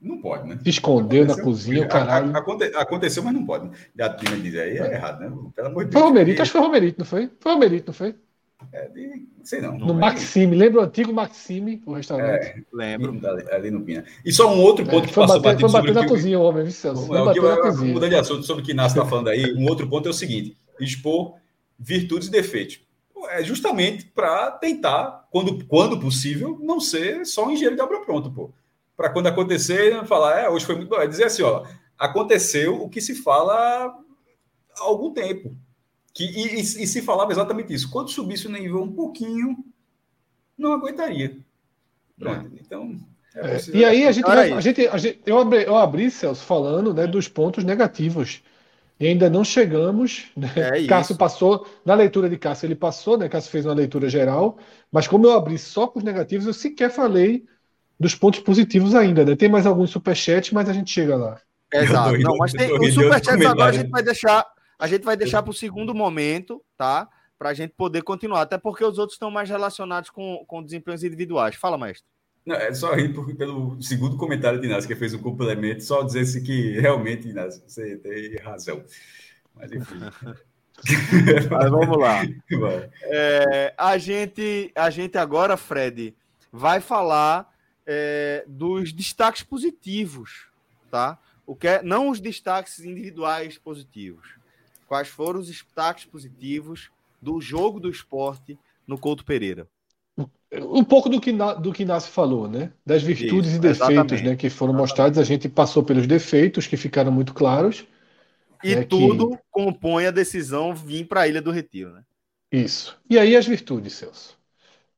[0.00, 0.58] Não pode, né?
[0.62, 2.32] Se escondeu aconteceu, na cozinha, o caralho.
[2.76, 3.70] aconteceu, mas não pode.
[3.96, 5.32] Já tinha dizer aí é errado, né?
[5.54, 6.02] Pelo amor de Deus.
[6.02, 7.30] Foi Romerito, acho que foi Romerito, não foi?
[7.38, 8.14] Foi Romerito, não foi?
[8.72, 9.78] É, de, sei não.
[9.78, 12.46] No Maxime, lembra o antigo Maxime, o restaurante?
[12.46, 13.20] É, lembro.
[13.52, 14.04] Ali no Pina.
[14.24, 16.42] E só um outro ponto é, que passou bater, Foi bater na que, cozinha, o
[16.42, 17.06] homem, Celso.
[17.06, 17.92] Foi bater na cozinha.
[17.92, 20.14] Mudando de assunto sobre o que Inácio está falando aí, um outro ponto é o
[20.14, 21.34] seguinte: expor
[21.78, 22.80] virtudes e defeitos
[23.28, 28.30] é justamente para tentar, quando, quando possível, não ser só um engenheiro de obra pronto,
[28.30, 28.50] pô.
[28.96, 31.00] Para quando acontecer, falar, é, hoje foi muito bom.
[31.00, 31.64] É dizer assim, ó,
[31.98, 33.54] aconteceu o que se fala
[34.76, 35.56] há algum tempo.
[36.14, 37.90] Que, e, e, e se falava exatamente isso.
[37.90, 39.56] Quando subisse o nível um pouquinho,
[40.56, 41.38] não aguentaria.
[42.18, 42.60] Pronto, é.
[42.60, 43.00] então.
[43.34, 46.44] É, e aí a gente, vai, a gente, a gente, eu abri, eu abri Celso
[46.44, 48.42] falando né, dos pontos negativos
[49.02, 50.26] e ainda não chegamos.
[50.36, 50.48] Né?
[50.56, 53.28] É Cássio passou, na leitura de Cássio, ele passou, né?
[53.28, 54.56] Cássio fez uma leitura geral,
[54.92, 57.44] mas como eu abri só com os negativos, eu sequer falei
[57.98, 59.24] dos pontos positivos ainda.
[59.24, 59.34] Né?
[59.34, 61.40] Tem mais alguns superchats, mas a gente chega lá.
[61.72, 62.16] Exato.
[62.18, 64.46] Não, mas tem os superchats agora a gente vai deixar,
[64.78, 67.08] a gente vai deixar para o segundo momento, tá?
[67.36, 71.02] Para a gente poder continuar, até porque os outros estão mais relacionados com, com desempenhos
[71.02, 71.56] individuais.
[71.56, 72.06] Fala, mestre.
[72.44, 76.02] Não, é só rir porque, pelo segundo comentário de Inácio, que fez um complemento, só
[76.02, 78.82] dizer-se que realmente, Inácio, você tem razão.
[79.54, 79.98] Mas enfim.
[81.50, 82.22] Mas vamos lá.
[83.04, 86.14] É, a, gente, a gente agora, Fred,
[86.50, 87.52] vai falar
[87.86, 90.48] é, dos destaques positivos,
[90.90, 91.18] tá?
[91.46, 94.36] O que é, não os destaques individuais positivos.
[94.86, 96.90] Quais foram os destaques positivos
[97.20, 99.66] do jogo do esporte no Couto Pereira?
[100.54, 102.72] Um pouco do que, do que Inácio falou, né?
[102.84, 104.80] Das virtudes Isso, e defeitos né, que foram exatamente.
[104.80, 105.18] mostrados.
[105.18, 107.86] A gente passou pelos defeitos que ficaram muito claros.
[108.62, 109.38] E né, tudo que...
[109.50, 112.02] compõe a decisão vir para a Ilha do Retiro, né?
[112.52, 112.98] Isso.
[113.08, 114.36] E aí as virtudes, Celso.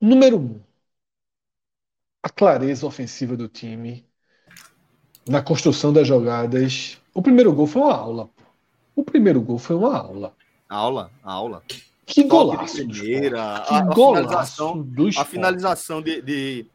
[0.01, 0.61] Número um,
[2.21, 4.05] a clareza ofensiva do time
[5.29, 7.01] na construção das jogadas.
[7.15, 8.31] O primeiro gol foi uma aula.
[8.97, 10.35] O primeiro gol foi uma aula.
[10.69, 11.63] Aula, aula.
[12.07, 12.77] Que golaço!
[12.77, 14.87] Primeira, que a, a finalização,
[15.17, 16.67] a finalização de, de,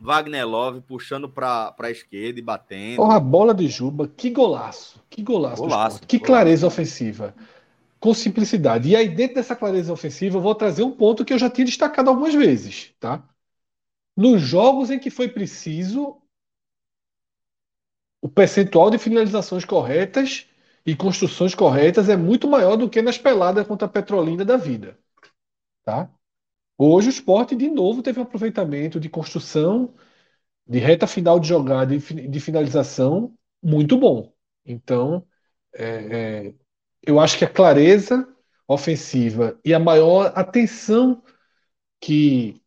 [0.00, 2.96] Wagner Love puxando para a esquerda e batendo.
[2.96, 5.02] Porra, a bola de Juba, que golaço!
[5.08, 5.62] Que golaço!
[5.62, 6.26] golaço que golaço.
[6.26, 7.34] clareza ofensiva.
[8.00, 8.88] Com simplicidade.
[8.88, 11.64] E aí, dentro dessa clareza ofensiva, eu vou trazer um ponto que eu já tinha
[11.64, 13.22] destacado algumas vezes, tá?
[14.16, 16.16] Nos jogos em que foi preciso
[18.20, 20.46] o percentual de finalizações corretas
[20.86, 24.98] e construções corretas é muito maior do que nas peladas contra a Petrolina da vida.
[25.84, 26.10] Tá?
[26.76, 29.94] Hoje o esporte, de novo, teve um aproveitamento de construção,
[30.66, 34.32] de reta final de jogada e de finalização muito bom.
[34.64, 35.26] Então,
[35.74, 36.54] é, é,
[37.02, 38.28] eu acho que a clareza
[38.66, 41.22] ofensiva e a maior atenção
[42.00, 42.62] que,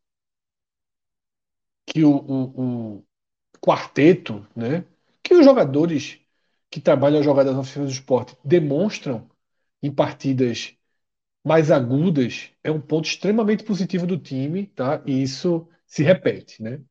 [1.86, 3.04] que o, o, o
[3.60, 4.86] quarteto, né,
[5.24, 6.20] que os jogadores
[6.70, 9.30] que trabalham as jogadas ofensivas do esporte demonstram
[9.82, 10.76] em partidas
[11.44, 15.02] mais agudas é um ponto extremamente positivo do time, tá?
[15.06, 16.82] E isso se repete, né?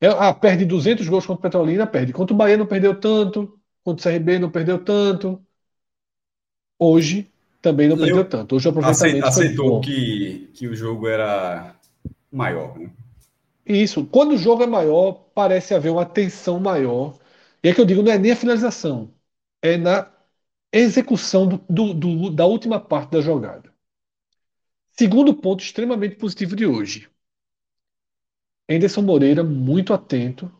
[0.00, 2.12] É, ah, perde 200 gols contra o Petrolina, perde.
[2.12, 5.40] Contra o Bahia não perdeu tanto, contra o CRB não perdeu tanto.
[6.78, 7.30] Hoje
[7.62, 8.56] também não perdeu tanto.
[8.56, 11.74] Hoje o aproveitamento aceitou que, que o jogo era
[12.30, 12.90] maior, né?
[13.64, 14.04] Isso.
[14.06, 17.16] Quando o jogo é maior, parece haver uma tensão maior.
[17.62, 19.10] E é que eu digo, não é nem a finalização,
[19.62, 20.10] é na
[20.72, 23.72] execução do, do, do, da última parte da jogada.
[24.92, 27.10] Segundo ponto extremamente positivo de hoje.
[28.68, 30.50] Anderson Moreira muito atento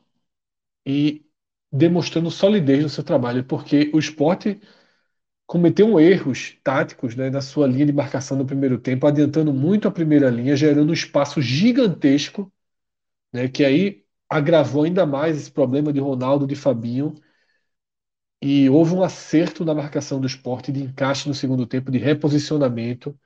[0.87, 1.25] e
[1.73, 4.61] demonstrando solidez no seu trabalho, porque o esporte
[5.47, 9.93] cometeu erros táticos né, na sua linha de marcação no primeiro tempo, adiantando muito a
[9.93, 12.53] primeira linha, gerando um espaço gigantesco,
[13.33, 17.15] né, que aí agravou ainda mais esse problema de Ronaldo, de Fabinho,
[18.43, 23.19] e houve um acerto na marcação do esporte de encaixe no segundo tempo, de reposicionamento,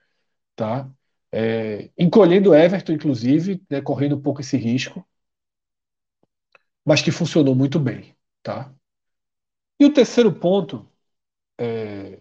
[0.57, 0.91] tá?
[1.33, 5.07] É, encolhendo Everton, inclusive, né, correndo um pouco esse risco,
[6.85, 8.73] mas que funcionou muito bem, tá?
[9.81, 10.87] E o terceiro ponto
[11.59, 12.21] é,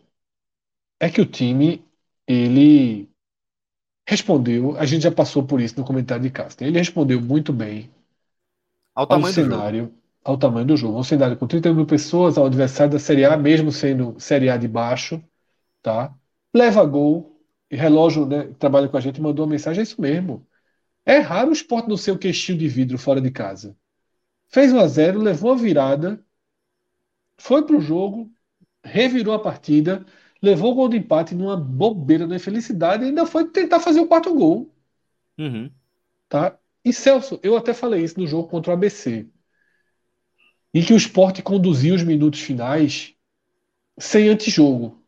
[0.99, 1.85] é que o time
[2.27, 3.09] ele
[4.07, 7.91] respondeu, a gente já passou por isso no comentário de Castro, ele respondeu muito bem
[8.93, 9.93] ao, ao cenário,
[10.25, 10.99] ao tamanho do jogo.
[10.99, 14.57] Um cenário com 30 mil pessoas, ao adversário da Série A, mesmo sendo Série A
[14.57, 15.23] de baixo,
[15.81, 16.13] tá?
[16.53, 20.01] leva gol, e relógio né, que trabalha com a gente mandou uma mensagem, é isso
[20.01, 20.47] mesmo.
[21.05, 23.77] É raro o esporte no seu queixinho de vidro fora de casa.
[24.49, 26.25] Fez 1 a 0 levou a virada,
[27.37, 28.31] foi para o jogo,
[28.83, 30.05] revirou a partida,
[30.41, 34.07] levou o gol de empate numa bobeira, numa infelicidade e ainda foi tentar fazer o
[34.07, 34.73] quarto gol.
[35.37, 35.71] Uhum.
[36.29, 36.57] Tá?
[36.83, 39.27] E Celso, eu até falei isso no jogo contra o ABC.
[40.75, 43.15] Em que o esporte conduziu os minutos finais
[43.97, 45.05] sem antijogo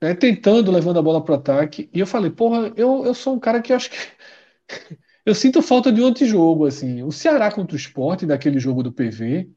[0.00, 1.90] né, tentando, levando a bola para o ataque.
[1.92, 3.96] E eu falei, porra, eu, eu sou um cara que acho que.
[5.24, 6.66] eu sinto falta de um antijogo.
[6.66, 7.02] Assim.
[7.02, 9.50] O Ceará contra o esporte, daquele jogo do PV,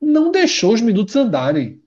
[0.00, 1.82] não deixou os minutos andarem.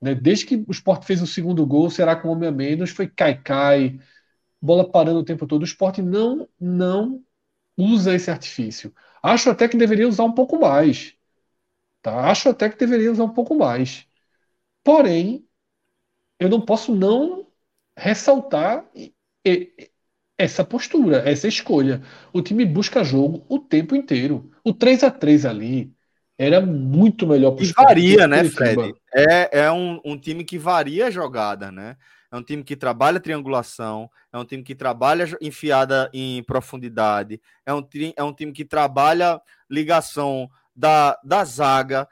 [0.00, 0.14] Né?
[0.14, 2.90] Desde que o esporte fez o segundo gol, o Ceará com um homem a menos,
[2.90, 4.00] foi cai-cai,
[4.62, 5.62] bola parando o tempo todo.
[5.62, 7.22] O esporte não, não
[7.76, 8.94] usa esse artifício.
[9.22, 11.14] Acho até que deveria usar um pouco mais.
[12.02, 12.30] Tá?
[12.30, 14.06] Acho até que deveria usar um pouco mais.
[14.82, 15.44] Porém,
[16.38, 17.46] eu não posso não
[17.96, 18.88] ressaltar
[20.38, 22.02] essa postura, essa escolha.
[22.32, 24.50] O time busca jogo o tempo inteiro.
[24.64, 25.92] O 3 a 3 ali
[26.38, 28.94] era muito melhor para E varia, né, Fred?
[29.14, 31.96] É, é um, um time que varia a jogada, né?
[32.32, 37.74] É um time que trabalha triangulação, é um time que trabalha enfiada em profundidade, é
[37.74, 37.86] um,
[38.16, 42.08] é um time que trabalha ligação da, da zaga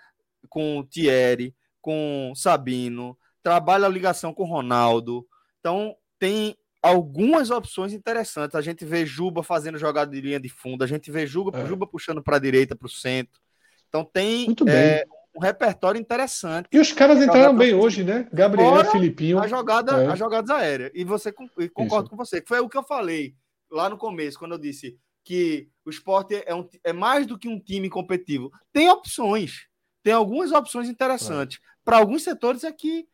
[0.48, 5.26] com o Thierry, com o Sabino, trabalha a ligação com o Ronaldo.
[5.60, 8.54] Então, tem algumas opções interessantes.
[8.54, 11.66] A gente vê Juba fazendo jogada de linha de fundo, a gente vê Juba, é.
[11.66, 13.40] Juba puxando para a direita, para o centro.
[13.88, 15.04] Então, tem é,
[15.34, 16.68] um repertório interessante.
[16.72, 18.28] E os caras entraram bem hoje, né?
[18.32, 19.38] Gabriel, Fora Filipinho.
[19.38, 20.06] A jogada, é.
[20.08, 20.90] as jogadas aéreas.
[20.94, 22.10] E você concordo Isso.
[22.10, 22.42] com você.
[22.46, 23.34] Foi o que eu falei
[23.70, 24.98] lá no começo, quando eu disse
[25.28, 28.50] que o esporte é, um, é mais do que um time competitivo.
[28.72, 29.66] Tem opções.
[30.02, 31.58] Tem algumas opções interessantes.
[31.58, 31.68] É.
[31.84, 33.06] Para alguns setores é que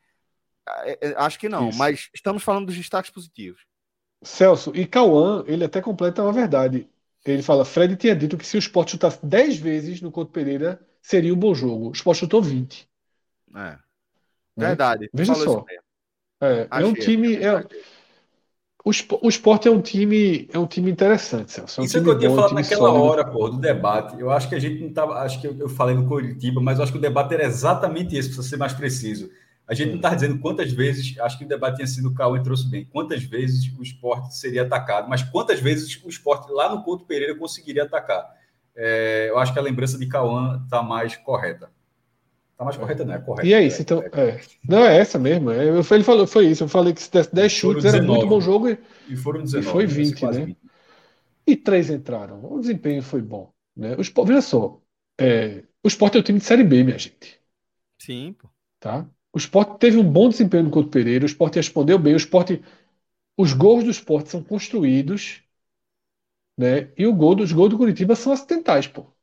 [0.85, 1.79] é, é, acho que não, Isso.
[1.79, 3.63] mas estamos falando dos destaques positivos.
[4.23, 6.89] Celso, e Cauã, ele até completa uma verdade.
[7.25, 10.81] Ele fala: Fred tinha dito que se o Sport chutasse 10 vezes no Couto Pereira,
[11.03, 11.89] seria um bom jogo.
[11.89, 12.89] O Sport chutou 20.
[13.57, 13.59] É.
[13.59, 13.79] Né?
[14.57, 15.11] Verdade.
[15.13, 15.65] Veja só.
[16.41, 17.35] É, é, um time.
[17.35, 17.67] É,
[18.85, 18.91] o,
[19.23, 21.81] o esporte é um time, é um time interessante, Celso.
[21.81, 23.05] É um Isso é que eu tinha falado naquela sólido.
[23.05, 24.21] hora, pô, do debate.
[24.21, 25.15] Eu acho que a gente não estava.
[25.21, 28.15] Acho que eu, eu falei no Curitiba, mas eu acho que o debate era exatamente
[28.15, 29.31] esse, para ser mais preciso.
[29.67, 32.43] A gente não está dizendo quantas vezes, acho que o debate tinha sido o Cauê
[32.43, 36.83] trouxe bem, quantas vezes o esporte seria atacado, mas quantas vezes o esporte lá no
[36.83, 38.31] Couto Pereira conseguiria atacar.
[38.77, 41.71] É, eu acho que a lembrança de Cauã está mais correta.
[42.55, 43.19] Está mais correta, não é?
[43.19, 43.47] Correta.
[43.49, 44.01] E é isso, então.
[44.01, 44.41] É.
[44.69, 45.51] Não, é essa mesmo.
[45.51, 46.63] É, eu, ele falou, foi isso.
[46.63, 48.69] Eu falei que se desse 10 chutes era muito bom jogo.
[48.71, 48.79] E,
[49.09, 49.69] e foram 19.
[49.69, 50.45] E foi 20, né?
[50.47, 50.59] 20.
[51.49, 52.41] E três entraram.
[52.45, 53.53] O desempenho foi bom.
[53.77, 53.97] Né?
[53.97, 54.81] O, veja só,
[55.19, 57.41] é, o esporte é o time de Série B, minha gente.
[57.99, 58.49] Sim, pô.
[58.79, 59.05] Tá?
[59.33, 62.63] O esporte teve um bom desempenho no Couto Pereira, o esporte respondeu bem, o esporte.
[63.37, 65.43] Os gols do esporte são construídos,
[66.57, 66.93] né?
[66.97, 69.14] E o gol dos gols do Curitiba são acidentais, pô.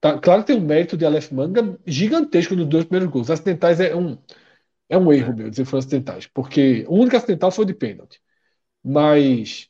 [0.00, 0.18] Tá?
[0.18, 3.30] Claro que tem um mérito de Aleph Manga gigantesco nos dois primeiros gols.
[3.30, 4.18] Acidentais é um,
[4.88, 5.36] é um erro, é.
[5.36, 8.20] meu, dizer que foram acidentais, porque o único acidental foi de pênalti.
[8.84, 9.68] Mas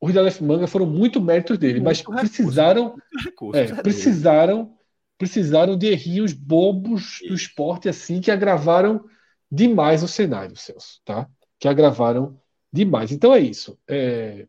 [0.00, 4.74] os de Aleph Manga foram muito méritos dele, muito mas recurso, precisaram, recurso, é, precisaram,
[5.18, 9.04] precisaram de errinhos bobos do esporte assim que agravaram
[9.50, 11.28] demais o cenário, Celso, tá?
[11.58, 12.40] Que agravaram
[12.72, 13.12] demais.
[13.12, 13.78] Então é isso.
[13.86, 14.46] É,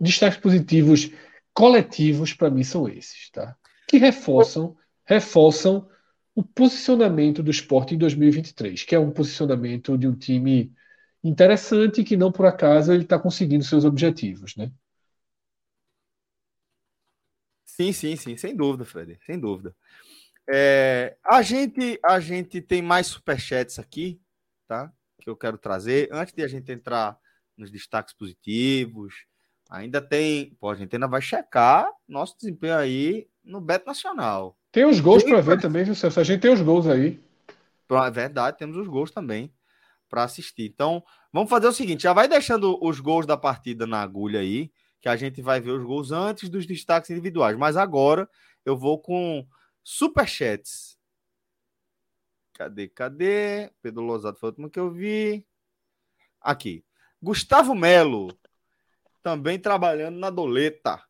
[0.00, 1.10] destaques positivos
[1.52, 3.56] coletivos para mim são esses, tá?
[3.88, 5.88] Que reforçam, reforçam
[6.34, 10.72] o posicionamento do esporte em 2023, que é um posicionamento de um time
[11.22, 14.70] interessante que não por acaso ele está conseguindo seus objetivos, né?
[17.64, 19.74] Sim, sim, sim, sem dúvida, Fred, sem dúvida.
[20.48, 24.20] É, a gente a gente tem mais superchats aqui,
[24.68, 24.92] tá?
[25.20, 27.18] Que eu quero trazer antes de a gente entrar
[27.56, 29.14] nos destaques positivos.
[29.70, 34.56] Ainda tem, pô, a gente ainda vai checar nosso desempenho aí no Beto Nacional.
[34.72, 36.18] Tem os gols para ver também, viu, Celso?
[36.18, 37.20] A gente tem os gols aí.
[37.90, 39.52] É verdade, temos os gols também
[40.08, 40.64] para assistir.
[40.64, 44.72] Então, vamos fazer o seguinte: já vai deixando os gols da partida na agulha aí,
[45.00, 47.56] que a gente vai ver os gols antes dos destaques individuais.
[47.56, 48.28] Mas agora
[48.64, 49.46] eu vou com
[49.82, 50.98] superchats.
[52.54, 53.70] Cadê, cadê?
[53.82, 55.46] Pedro Lozado foi o último que eu vi.
[56.40, 56.84] Aqui.
[57.20, 58.28] Gustavo Melo,
[59.22, 61.02] também trabalhando na doleta.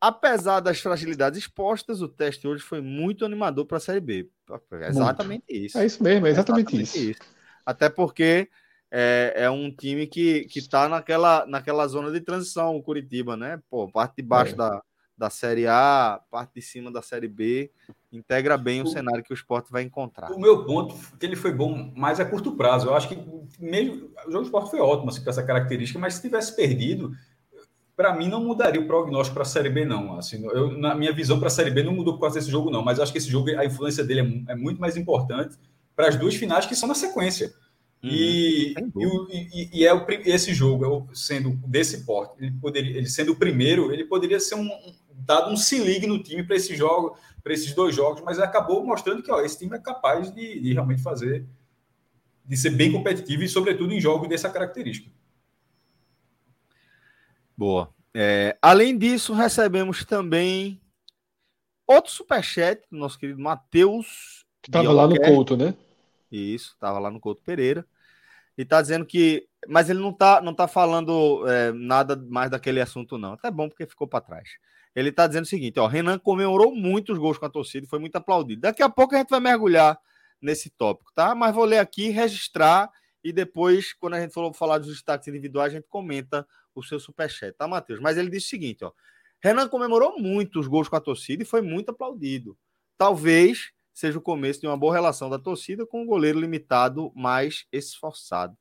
[0.00, 4.30] Apesar das fragilidades expostas, o teste hoje foi muito animador para a Série B.
[4.72, 5.66] É exatamente muito.
[5.66, 5.78] isso.
[5.78, 7.10] É isso mesmo, é exatamente, é exatamente isso.
[7.10, 7.20] isso.
[7.66, 8.48] Até porque
[8.90, 13.60] é, é, um time que, que tá naquela, naquela zona de transição, o Curitiba, né?
[13.68, 14.56] Pô, parte de baixo é.
[14.56, 14.82] da,
[15.16, 17.70] da Série A, parte de cima da Série B,
[18.12, 20.30] integra bem o, o cenário que o esporte vai encontrar.
[20.30, 22.86] O meu ponto que ele foi bom mais a curto prazo.
[22.86, 23.18] Eu acho que
[23.58, 27.12] mesmo o jogo do esporte foi ótimo assim, com essa característica, mas se tivesse perdido,
[27.98, 30.16] para mim não mudaria o prognóstico para a Série B, não.
[30.16, 32.70] Assim, eu, na minha visão para a Série B não mudou por causa desse jogo,
[32.70, 32.80] não.
[32.80, 35.56] Mas acho que esse jogo, a influência dele é, é muito mais importante
[35.96, 37.52] para as duas finais que são na sequência.
[38.00, 38.74] Uhum, e,
[39.32, 43.92] e, e, é o, esse jogo, sendo desse porte, ele, poderia, ele sendo o primeiro,
[43.92, 47.52] ele poderia ser um, um dado um se ligue no time para esse jogo, para
[47.52, 51.02] esses dois jogos, mas acabou mostrando que ó, esse time é capaz de, de realmente
[51.02, 51.44] fazer,
[52.46, 55.10] de ser bem competitivo e, sobretudo, em jogos dessa característica.
[57.58, 57.92] Boa.
[58.14, 60.80] É, além disso, recebemos também
[61.84, 64.46] outro superchat do nosso querido Matheus.
[64.62, 65.74] Que estava lá no Couto, né?
[66.30, 67.84] Isso, estava lá no Couto Pereira.
[68.56, 69.48] E está dizendo que.
[69.66, 73.32] Mas ele não está não tá falando é, nada mais daquele assunto, não.
[73.32, 74.50] Até bom porque ficou para trás.
[74.94, 77.90] Ele está dizendo o seguinte: ó, Renan comemorou muito os gols com a torcida e
[77.90, 78.60] foi muito aplaudido.
[78.60, 79.98] Daqui a pouco a gente vai mergulhar
[80.40, 81.34] nesse tópico, tá?
[81.34, 82.88] Mas vou ler aqui, registrar
[83.22, 86.46] e depois, quando a gente for falar dos destaques individuais, a gente comenta
[86.78, 88.00] o seu superchat, tá, Matheus?
[88.00, 88.92] Mas ele disse o seguinte, ó.
[89.40, 92.56] Renan comemorou muito os gols com a torcida e foi muito aplaudido.
[92.96, 97.66] Talvez seja o começo de uma boa relação da torcida com o goleiro limitado mais
[97.72, 98.56] esforçado.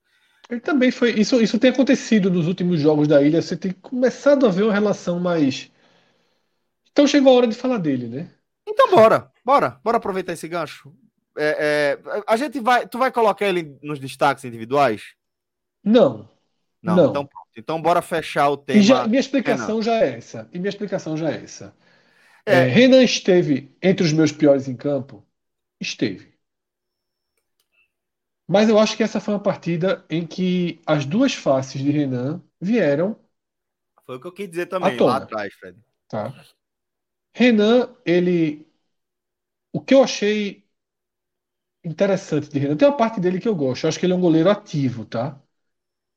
[0.49, 1.11] Ele também foi.
[1.11, 3.41] Isso, isso tem acontecido nos últimos jogos da ilha.
[3.41, 5.71] Você tem começado a ver uma relação mais.
[6.91, 8.31] Então chegou a hora de falar dele, né?
[8.65, 10.93] Então bora, bora, bora aproveitar esse gancho.
[11.37, 12.87] É, é, a gente vai.
[12.87, 15.15] Tu vai colocar ele nos destaques individuais?
[15.83, 16.29] Não.
[16.95, 17.09] Não, não.
[17.09, 17.29] então.
[17.57, 18.81] Então, bora fechar o tema.
[18.83, 19.81] Já, minha explicação Renan.
[19.81, 20.47] já é essa.
[20.53, 21.75] E minha explicação já é essa.
[22.45, 22.59] É.
[22.59, 25.25] É, Renan esteve entre os meus piores em campo?
[25.81, 26.37] Esteve.
[28.47, 32.41] Mas eu acho que essa foi uma partida em que as duas faces de Renan
[32.61, 33.19] vieram.
[34.05, 35.77] Foi o que eu quis dizer também lá atrás, Fred.
[36.07, 36.33] Tá.
[37.33, 38.65] Renan, ele.
[39.73, 40.65] O que eu achei
[41.83, 43.83] interessante de Renan, tem uma parte dele que eu gosto.
[43.83, 45.41] Eu acho que ele é um goleiro ativo, tá?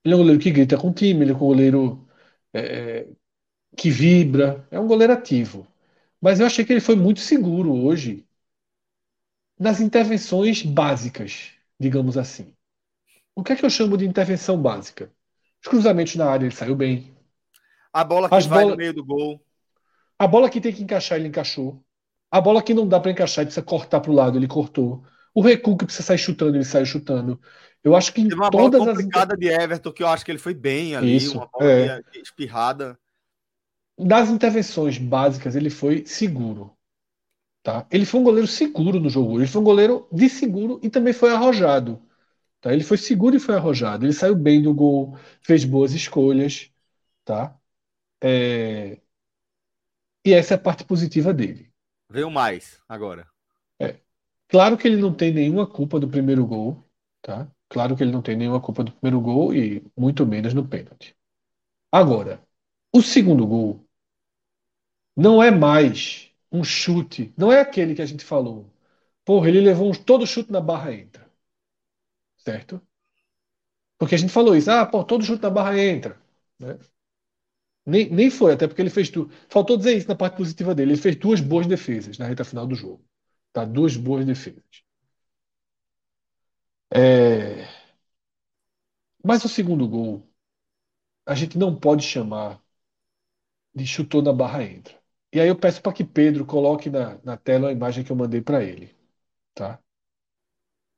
[0.04, 2.08] Ele é um goleiro que grita com o time, ele é um goleiro
[2.54, 3.06] é,
[3.76, 5.66] que vibra, é um goleiro ativo.
[6.20, 8.26] Mas eu achei que ele foi muito seguro hoje
[9.58, 12.54] nas intervenções básicas, digamos assim.
[13.34, 15.10] O que é que eu chamo de intervenção básica?
[15.62, 17.14] Os cruzamentos na área ele saiu bem.
[17.92, 18.70] A bola que As vai bola...
[18.72, 19.40] no meio do gol.
[20.18, 21.82] A bola que tem que encaixar, ele encaixou.
[22.30, 25.04] A bola que não dá para encaixar, ele precisa cortar para o lado, ele cortou.
[25.34, 27.40] O recuo que precisa sair chutando, ele saiu chutando.
[27.82, 29.40] Eu acho que em uma todas bola complicada as...
[29.40, 32.02] de Everton, que eu acho que ele foi bem ali, Isso, uma bola é.
[32.14, 32.98] espirrada.
[33.98, 36.76] Das intervenções básicas, ele foi seguro.
[37.62, 37.86] Tá?
[37.90, 39.38] Ele foi um goleiro seguro no jogo.
[39.38, 42.02] Ele foi um goleiro de seguro e também foi arrojado.
[42.60, 42.72] Tá?
[42.72, 44.04] Ele foi seguro e foi arrojado.
[44.04, 46.70] Ele saiu bem do gol, fez boas escolhas.
[47.24, 47.58] Tá?
[48.22, 48.98] É...
[50.24, 51.70] E essa é a parte positiva dele.
[52.10, 53.26] Veio mais agora.
[53.78, 53.96] É.
[54.48, 56.84] Claro que ele não tem nenhuma culpa do primeiro gol,
[57.22, 57.50] tá?
[57.70, 61.16] Claro que ele não tem nenhuma culpa do primeiro gol e muito menos no pênalti.
[61.92, 62.42] Agora,
[62.94, 63.86] o segundo gol
[65.16, 68.68] não é mais um chute, não é aquele que a gente falou.
[69.24, 71.30] Porra, ele levou um, todo chute na barra entra.
[72.36, 72.82] Certo?
[73.98, 76.20] Porque a gente falou isso, ah, pô, todo chute na barra entra.
[76.58, 76.78] Né?
[77.86, 79.32] Nem, nem foi, até porque ele fez tudo.
[79.48, 80.92] Faltou dizer isso na parte positiva dele.
[80.92, 83.04] Ele fez duas boas defesas na reta final do jogo.
[83.52, 83.64] Tá?
[83.64, 84.62] Duas boas defesas.
[86.92, 87.66] É...
[89.24, 90.26] Mas o segundo gol,
[91.26, 92.60] a gente não pode chamar
[93.74, 94.94] de chutou na barra entra.
[95.32, 98.16] E aí eu peço para que Pedro coloque na, na tela a imagem que eu
[98.16, 98.94] mandei para ele.
[99.54, 99.78] Tá?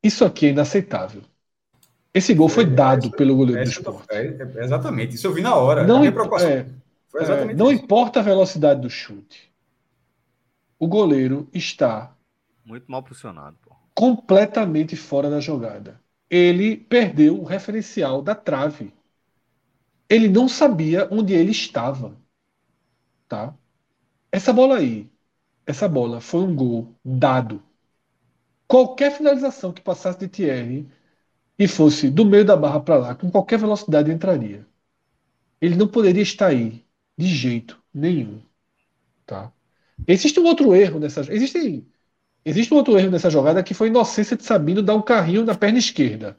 [0.02, 1.22] Isso aqui é inaceitável.
[2.14, 4.06] Esse gol foi é, dado é, pelo goleiro do esporte.
[4.10, 5.86] É, é, exatamente, isso eu vi na hora.
[5.86, 9.52] Não, é, não importa a velocidade do chute.
[10.78, 12.14] O goleiro está
[12.64, 13.56] muito mal posicionado.
[13.62, 13.71] Pô.
[13.94, 16.00] Completamente fora da jogada.
[16.30, 18.92] Ele perdeu o referencial da trave.
[20.08, 22.16] Ele não sabia onde ele estava.
[23.28, 23.54] Tá?
[24.30, 25.10] Essa bola aí,
[25.66, 27.62] essa bola foi um gol dado.
[28.66, 30.88] Qualquer finalização que passasse de Thierry
[31.58, 34.66] e fosse do meio da barra para lá, com qualquer velocidade entraria.
[35.60, 36.84] Ele não poderia estar aí
[37.16, 38.40] de jeito nenhum.
[39.26, 39.52] Tá?
[40.06, 41.20] Existe um outro erro nessa.
[41.32, 41.86] Existe
[42.44, 45.44] Existe um outro erro nessa jogada que foi a inocência de Sabino dar um carrinho
[45.44, 46.36] na perna esquerda.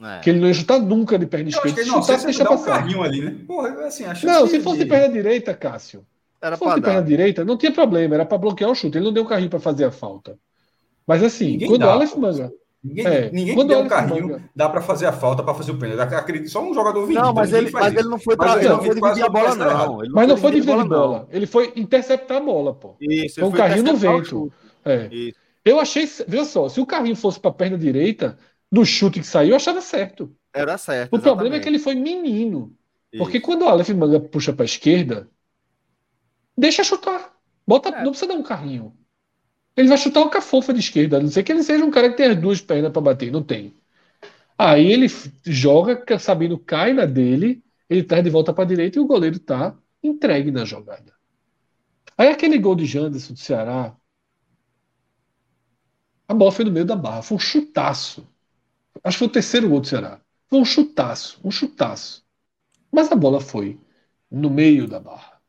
[0.00, 0.18] É.
[0.18, 1.82] Que ele não ia chutar nunca de perna esquerda.
[1.82, 2.62] Se chutasse, deixa passar.
[2.62, 3.36] Um carrinho ali, né?
[3.46, 6.04] Porra, assim, não, se fosse de perna direita, Cássio.
[6.40, 8.98] Era se fosse de perna direita, não tinha problema, era para bloquear o chute.
[8.98, 10.36] Ele não deu um carrinho para fazer a falta.
[11.06, 12.52] Mas assim, ninguém quando dá, o Aleph Manga.
[12.82, 14.44] Ninguém, é, ninguém quando deu um carrinho, Manga...
[14.54, 16.14] dá para fazer a falta, para fazer o pênalti.
[16.14, 17.20] Acredito, só um jogador vindo.
[17.20, 20.02] Não, mas, ele, mas ele não foi, pra, ele não foi dividir a bola, não.
[20.10, 21.28] mas não foi dividir a bola.
[21.30, 22.96] Ele foi interceptar a bola, pô.
[23.00, 24.52] Isso, foi um carrinho no vento.
[24.84, 25.08] É.
[25.64, 28.38] Eu achei, veja só, se o carrinho fosse para a perna direita,
[28.70, 30.34] do chute que saiu, eu achava certo.
[30.52, 31.12] Era certo.
[31.12, 31.36] O exatamente.
[31.36, 32.76] problema é que ele foi menino.
[33.12, 33.22] Isso.
[33.22, 35.28] Porque quando o Aleph Manga puxa para a esquerda,
[36.56, 37.34] deixa chutar.
[37.66, 38.02] Bota, é.
[38.02, 38.96] Não precisa dar um carrinho.
[39.76, 42.12] Ele vai chutar o cafofa de esquerda, a não ser que ele seja um cara
[42.12, 43.30] que as duas pernas para bater.
[43.30, 43.74] Não tem.
[44.58, 45.06] Aí ele
[45.44, 49.38] joga, sabendo cai na dele, ele traz de volta para a direita e o goleiro
[49.38, 51.12] tá entregue na jogada.
[52.16, 53.96] Aí aquele gol de Janderson do Ceará,
[56.32, 57.22] a bola foi no meio da barra.
[57.22, 58.26] Foi um chutaço.
[59.04, 60.20] Acho que foi o terceiro gol do Ceará.
[60.48, 62.24] Foi um chutaço, um chutaço.
[62.90, 63.78] Mas a bola foi
[64.30, 65.40] no meio da barra.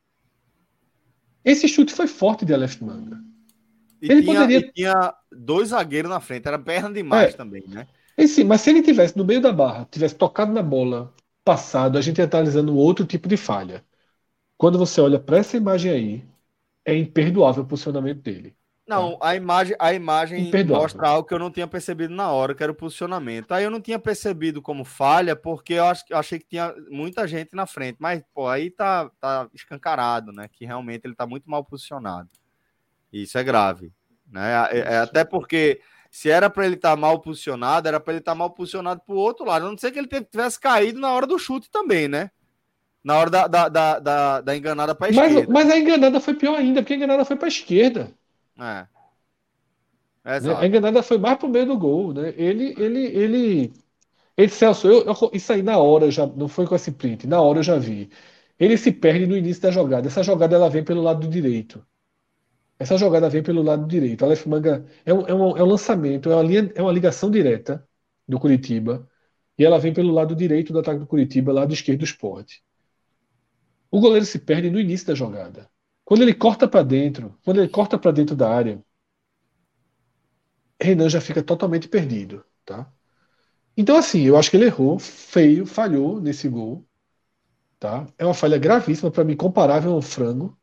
[1.43, 3.21] Esse chute foi forte de Aleph Manga.
[4.01, 4.71] E ele tinha, poderia.
[4.71, 7.37] tinha dois zagueiros na frente, era perna demais é.
[7.37, 7.87] também, né?
[8.17, 11.97] E sim, mas se ele tivesse no meio da barra, tivesse tocado na bola, passado,
[11.97, 13.83] a gente ia estar analisando outro tipo de falha.
[14.57, 16.25] Quando você olha para essa imagem aí,
[16.85, 18.55] é imperdoável o posicionamento dele.
[18.85, 22.61] Não, a imagem, a imagem mostra algo que eu não tinha percebido na hora, que
[22.61, 23.53] era o posicionamento.
[23.53, 27.25] Aí eu não tinha percebido como falha, porque eu, ach, eu achei que tinha muita
[27.25, 27.95] gente na frente.
[27.99, 30.49] Mas, pô, aí tá, tá escancarado, né?
[30.51, 32.29] Que realmente ele tá muito mal posicionado.
[33.11, 33.93] Isso é grave.
[34.29, 34.51] Né?
[34.71, 35.79] É, é até porque
[36.11, 39.01] se era para ele estar tá mal posicionado, era para ele estar tá mal posicionado
[39.05, 39.65] para o outro lado.
[39.65, 42.31] A não ser que ele tivesse caído na hora do chute também, né?
[43.01, 45.51] Na hora da, da, da, da, da enganada para a esquerda.
[45.51, 48.13] Mas a enganada foi pior ainda, porque a enganada foi para a esquerda.
[48.59, 48.87] É.
[50.25, 50.61] Exato.
[50.61, 52.33] A enganada foi mais pro meio do gol, né?
[52.37, 53.73] Ele, ele, ele,
[54.37, 57.41] ele Celso, eu, eu, isso aí na hora já não foi com esse print, na
[57.41, 58.09] hora eu já vi.
[58.59, 60.07] Ele se perde no início da jogada.
[60.07, 61.85] Essa jogada ela vem pelo lado direito.
[62.79, 64.23] Essa jogada vem pelo lado direito.
[64.25, 67.29] Aleph Manga é um, é um, é um lançamento, é uma, linha, é uma ligação
[67.31, 67.87] direta
[68.27, 69.09] do Curitiba.
[69.57, 72.63] E ela vem pelo lado direito do ataque do Curitiba, lado esquerdo do esporte.
[73.91, 75.69] O goleiro se perde no início da jogada.
[76.05, 78.83] Quando ele corta para dentro, quando ele corta para dentro da área,
[80.81, 82.91] Renan já fica totalmente perdido, tá?
[83.75, 86.85] Então assim, eu acho que ele errou, feio, falhou nesse gol,
[87.79, 88.07] tá?
[88.17, 90.57] É uma falha gravíssima para mim, comparável ao frango.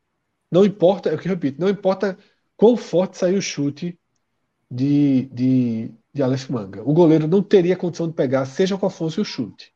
[0.51, 2.17] Não importa, é o que eu repito, não importa
[2.55, 3.97] quão forte saiu o chute
[4.69, 6.83] de, de, de Aleph Manga.
[6.83, 9.73] O goleiro não teria condição de pegar, seja qual fosse o chute.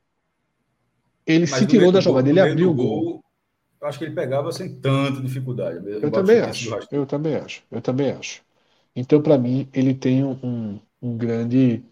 [1.26, 3.04] Ele Mas se tirou da jogada, ele abriu o gol.
[3.04, 3.25] gol
[3.86, 5.78] acho que ele pegava sem tanta dificuldade.
[5.88, 6.78] Eu, também acho.
[6.92, 7.64] Eu também acho.
[7.72, 8.44] Eu também acho.
[8.96, 11.84] Então, para mim, ele tem um, um grande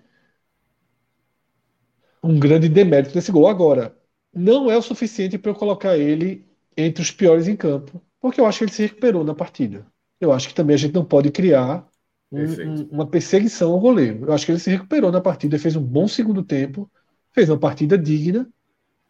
[2.24, 3.48] um grande demérito nesse gol.
[3.48, 3.96] Agora,
[4.34, 6.46] não é o suficiente para eu colocar ele
[6.76, 9.86] entre os piores em campo, porque eu acho que ele se recuperou na partida.
[10.20, 11.86] Eu acho que também a gente não pode criar
[12.32, 14.26] um, um, uma perseguição ao goleiro.
[14.26, 16.90] Eu acho que ele se recuperou na partida, fez um bom segundo tempo,
[17.34, 18.50] fez uma partida digna,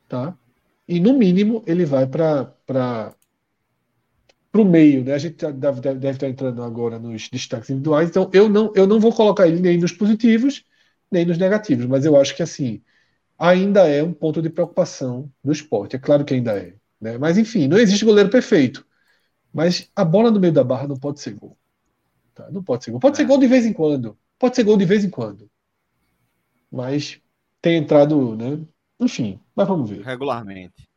[0.10, 0.38] tá?
[0.88, 3.15] E no mínimo ele vai para
[4.53, 5.14] o meio, né?
[5.14, 8.85] A gente deve, deve, deve, estar entrando agora nos destaques individuais, então eu não, eu
[8.88, 10.64] não vou colocar ele nem nos positivos,
[11.11, 12.81] nem nos negativos, mas eu acho que assim
[13.38, 15.95] ainda é um ponto de preocupação do esporte.
[15.95, 16.76] É claro que ainda é.
[16.99, 17.18] Né?
[17.18, 18.85] Mas enfim, não existe goleiro perfeito.
[19.53, 21.57] Mas a bola no meio da barra não pode ser gol.
[22.34, 22.49] Tá?
[22.49, 22.99] Não pode ser gol.
[22.99, 23.18] Pode é.
[23.18, 24.18] ser gol de vez em quando.
[24.39, 25.49] Pode ser gol de vez em quando.
[26.72, 27.22] Mas
[27.61, 28.60] tem entrado, né?
[28.99, 30.01] Enfim, mas vamos ver.
[30.01, 30.88] Regularmente.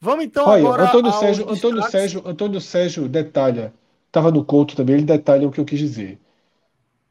[0.00, 0.88] Vamos então Olha, agora.
[0.88, 3.72] Antônio Sérgio, Antônio Sérgio, Antônio Sérgio detalha.
[4.06, 6.18] Estava no Couto também, ele detalha o que eu quis dizer.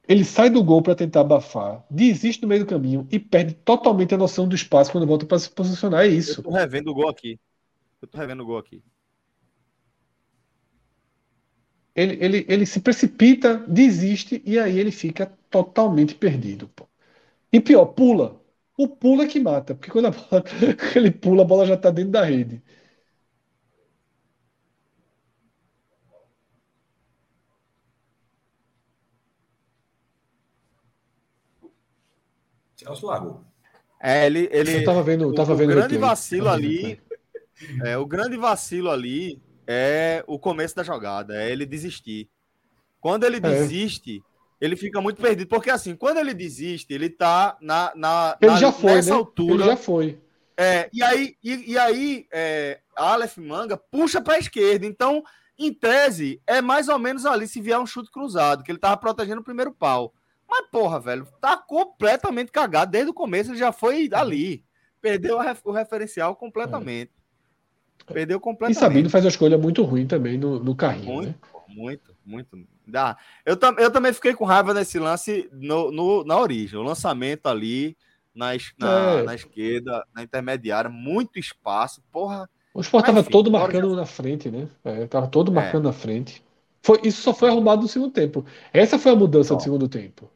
[0.08, 4.16] Ele sai do gol para tentar abafar, desiste no meio do caminho e perde totalmente
[4.16, 6.06] a noção do espaço quando volta para se posicionar.
[6.06, 6.40] É isso.
[6.40, 7.38] Eu tô revendo o gol aqui.
[8.02, 8.82] Eu tô revendo o gol aqui.
[11.94, 16.70] Ele, ele, ele se precipita, desiste e aí ele fica totalmente perdido.
[16.70, 16.88] Pô.
[17.52, 18.40] E pior, pula.
[18.78, 20.44] O pula é que mata, porque quando a bola,
[20.95, 22.62] ele pula, a bola já está dentro da rede.
[32.76, 33.44] Celso largou.
[33.99, 34.78] É, ele, ele.
[34.78, 37.02] Eu tava vendo, tava o, vendo o grande vacilo ali.
[37.84, 42.30] É, o grande vacilo ali é o começo da jogada, é ele desistir.
[42.99, 43.40] Quando ele é.
[43.40, 44.24] desiste,
[44.60, 45.48] ele fica muito perdido.
[45.48, 49.16] Porque assim, quando ele desiste, ele tá na, na, ele na, já foi, nessa né?
[49.18, 49.54] altura.
[49.54, 50.20] Ele já foi.
[50.60, 54.86] É, e aí, e, e aí é, Aleph Manga puxa para a esquerda.
[54.86, 55.24] Então,
[55.58, 58.98] em tese, é mais ou menos ali se vier um chute cruzado, que ele tava
[58.98, 60.14] protegendo o primeiro pau.
[60.50, 62.92] Mas, porra, velho, tá completamente cagado.
[62.92, 64.64] Desde o começo ele já foi ali.
[65.02, 67.12] Perdeu o referencial completamente.
[68.08, 68.14] É.
[68.14, 68.78] Perdeu completamente.
[68.78, 71.14] E Sabino faz uma escolha muito ruim também no, no carrinho.
[71.14, 71.36] Muito, né?
[71.68, 72.68] muito, muito.
[72.88, 73.18] Dá.
[73.46, 76.80] Eu, tam, eu também fiquei com raiva nesse lance no, no na origem.
[76.80, 77.98] O lançamento ali
[78.34, 79.24] na, na, é.
[79.24, 82.02] na esquerda, na intermediária, muito espaço.
[82.12, 82.50] Porra.
[82.74, 83.96] O Sport estava todo marcando já...
[83.96, 84.68] na frente, né?
[84.86, 85.56] É, tava todo é.
[85.56, 86.44] marcando na frente.
[86.82, 88.46] Foi, isso só foi arrumado no segundo tempo.
[88.72, 89.58] Essa foi a mudança Bom.
[89.58, 90.30] do segundo tempo.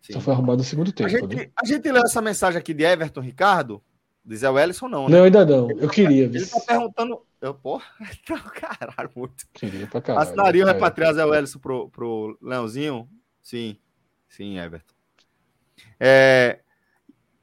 [0.00, 0.14] Sim.
[0.14, 1.08] Só foi arrumado no segundo tempo.
[1.08, 1.50] A gente, né?
[1.60, 3.82] a gente leu essa mensagem aqui de Everton Ricardo,
[4.24, 5.16] de Zé Wellison, não, né?
[5.16, 5.70] Não, ainda não.
[5.72, 6.24] Eu queria.
[6.24, 7.20] Ele tá perguntando.
[7.42, 9.44] Eu, porra, então, caralho, muito.
[9.52, 10.26] Queria pra caralho.
[10.26, 10.72] Assinaria o é.
[10.72, 13.08] repatriar Zé Wellison pro, pro Leãozinho?
[13.42, 13.76] Sim,
[14.28, 14.94] sim, Everton.
[15.98, 16.60] É,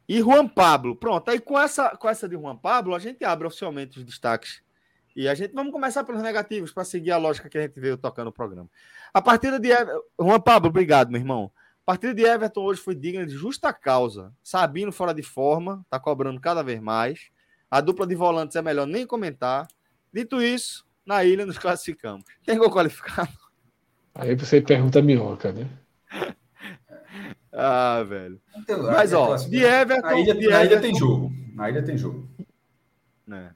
[0.08, 1.30] e Juan Pablo, pronto.
[1.30, 4.64] Aí com essa, com essa de Juan Pablo, a gente abre oficialmente os destaques.
[5.16, 7.98] E a gente vamos começar pelos negativos para seguir a lógica que a gente veio
[7.98, 8.70] tocando no programa.
[9.14, 9.70] A partida de
[10.20, 11.52] Juan Pablo, obrigado, meu irmão
[11.90, 14.32] partida de Everton hoje foi digna de justa causa.
[14.44, 17.32] Sabino fora de forma, tá cobrando cada vez mais.
[17.68, 19.68] A dupla de volantes é melhor nem comentar.
[20.14, 22.26] Dito isso, na ilha nos classificamos.
[22.45, 23.30] Tem gol qualificado?
[24.15, 25.69] Aí você pergunta a minhoca, né?
[27.53, 28.41] ah, velho.
[28.57, 30.07] Então, Mas, ó, de Everton.
[30.07, 31.31] Na ilha, de na ilha tem jogo.
[31.53, 32.27] Na ilha tem jogo.
[33.31, 33.52] É.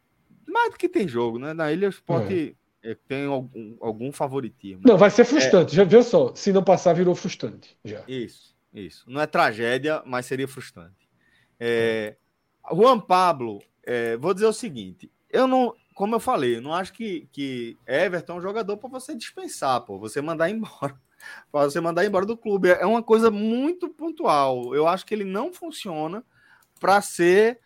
[0.48, 1.54] Mais do que tem jogo, né?
[1.54, 4.82] Na ilha o esporte é, tem algum, algum favoritismo.
[4.86, 5.74] Não, vai ser frustrante.
[5.74, 5.78] É...
[5.78, 6.34] Já viu só?
[6.36, 7.76] Se não passar, virou frustrante.
[7.84, 8.04] Já.
[8.08, 9.04] Isso, isso.
[9.10, 11.10] Não é tragédia, mas seria frustrante.
[11.60, 12.16] É...
[12.72, 17.28] Juan Pablo, é, vou dizer o seguinte: eu não, como eu falei, não acho que,
[17.32, 21.00] que Everton é um jogador para você dispensar, pô, você mandar embora.
[21.52, 22.70] para você mandar embora do clube.
[22.70, 24.76] É uma coisa muito pontual.
[24.76, 26.24] Eu acho que ele não funciona
[26.80, 27.60] para ser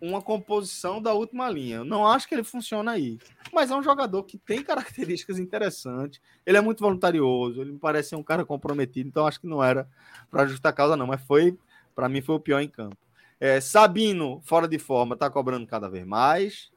[0.00, 1.82] uma composição da última linha.
[1.82, 3.18] Não acho que ele funciona aí.
[3.52, 6.20] Mas é um jogador que tem características interessantes.
[6.44, 9.62] Ele é muito voluntarioso, ele me parece ser um cara comprometido, então acho que não
[9.62, 9.88] era
[10.30, 11.06] para justa causa, não.
[11.06, 11.58] Mas foi,
[11.94, 12.96] para mim, foi o pior em campo.
[13.38, 16.70] É, Sabino, fora de forma, está cobrando cada vez mais.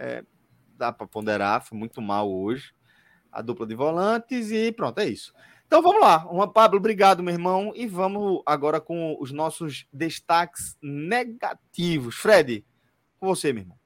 [0.00, 0.24] É,
[0.78, 2.72] dá para ponderar, foi muito mal hoje.
[3.30, 5.32] A dupla de volantes e pronto, é isso.
[5.66, 6.26] Então vamos lá.
[6.28, 7.72] Uma, Pablo, obrigado, meu irmão.
[7.76, 12.16] E vamos agora com os nossos destaques negativos.
[12.16, 12.64] Fred,
[13.20, 13.78] com você, meu irmão.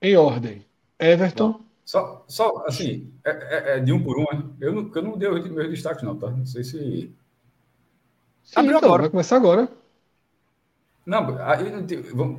[0.00, 0.64] Em ordem.
[0.98, 1.60] Everton.
[1.84, 4.24] Só, só assim, é, é, é de um por um.
[4.24, 4.50] Né?
[4.60, 6.30] Eu não, eu não dei os meus destaques, não, tá?
[6.30, 7.12] Não sei se.
[8.42, 9.02] Sim, Abriu então, agora.
[9.02, 9.68] Vai começar agora.
[11.06, 11.64] Não, aí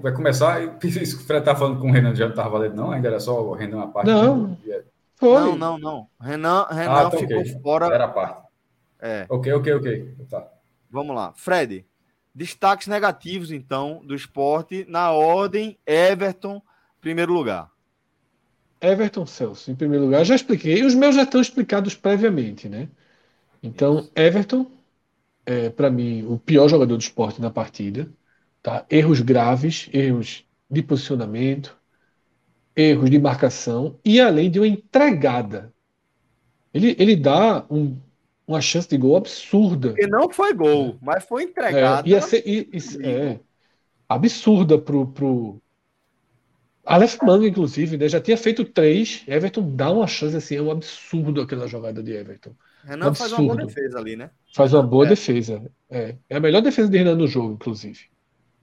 [0.01, 0.61] vai começar.
[0.83, 2.91] Isso que o Fred tá falando com o Renan já não estava valendo, não?
[2.91, 4.07] Ainda era só o Renan a parte.
[4.07, 4.57] Não.
[5.15, 5.41] Foi.
[5.41, 6.07] Não, não, não.
[6.19, 7.59] Renan, Renan ah, tá ficou okay.
[7.61, 7.85] fora.
[7.87, 8.47] Era a parte.
[8.99, 9.25] É.
[9.29, 10.15] Ok, ok, ok.
[10.29, 10.47] Tá.
[10.89, 11.33] Vamos lá.
[11.35, 11.85] Fred,
[12.33, 16.61] destaques negativos, então, do esporte, na ordem, Everton,
[16.99, 17.69] primeiro lugar.
[18.79, 20.83] Everton Celso, em primeiro lugar, já expliquei.
[20.83, 22.89] Os meus já estão explicados previamente, né?
[23.61, 24.65] Então, Everton,
[25.45, 28.11] é, para mim, o pior jogador do esporte na partida.
[28.61, 28.85] Tá?
[28.89, 31.77] Erros graves, erros de posicionamento,
[32.75, 35.73] erros de marcação e além de uma entregada.
[36.73, 37.97] Ele, ele dá um
[38.51, 39.95] uma chance de gol absurda.
[39.97, 42.05] E não foi gol, mas foi entregado.
[42.05, 42.43] É, ia ser,
[43.01, 43.39] é,
[44.09, 45.61] absurda pro, pro,
[46.85, 49.23] Aleph Manga, inclusive, né, já tinha feito três.
[49.27, 52.51] Everton dá uma chance assim, é um absurdo aquela jogada de Everton.
[52.83, 54.31] Renan um faz uma boa defesa ali, né?
[54.53, 55.09] Faz uma boa é.
[55.09, 55.71] defesa.
[55.89, 56.15] É.
[56.29, 57.99] é a melhor defesa de Renan no jogo, inclusive.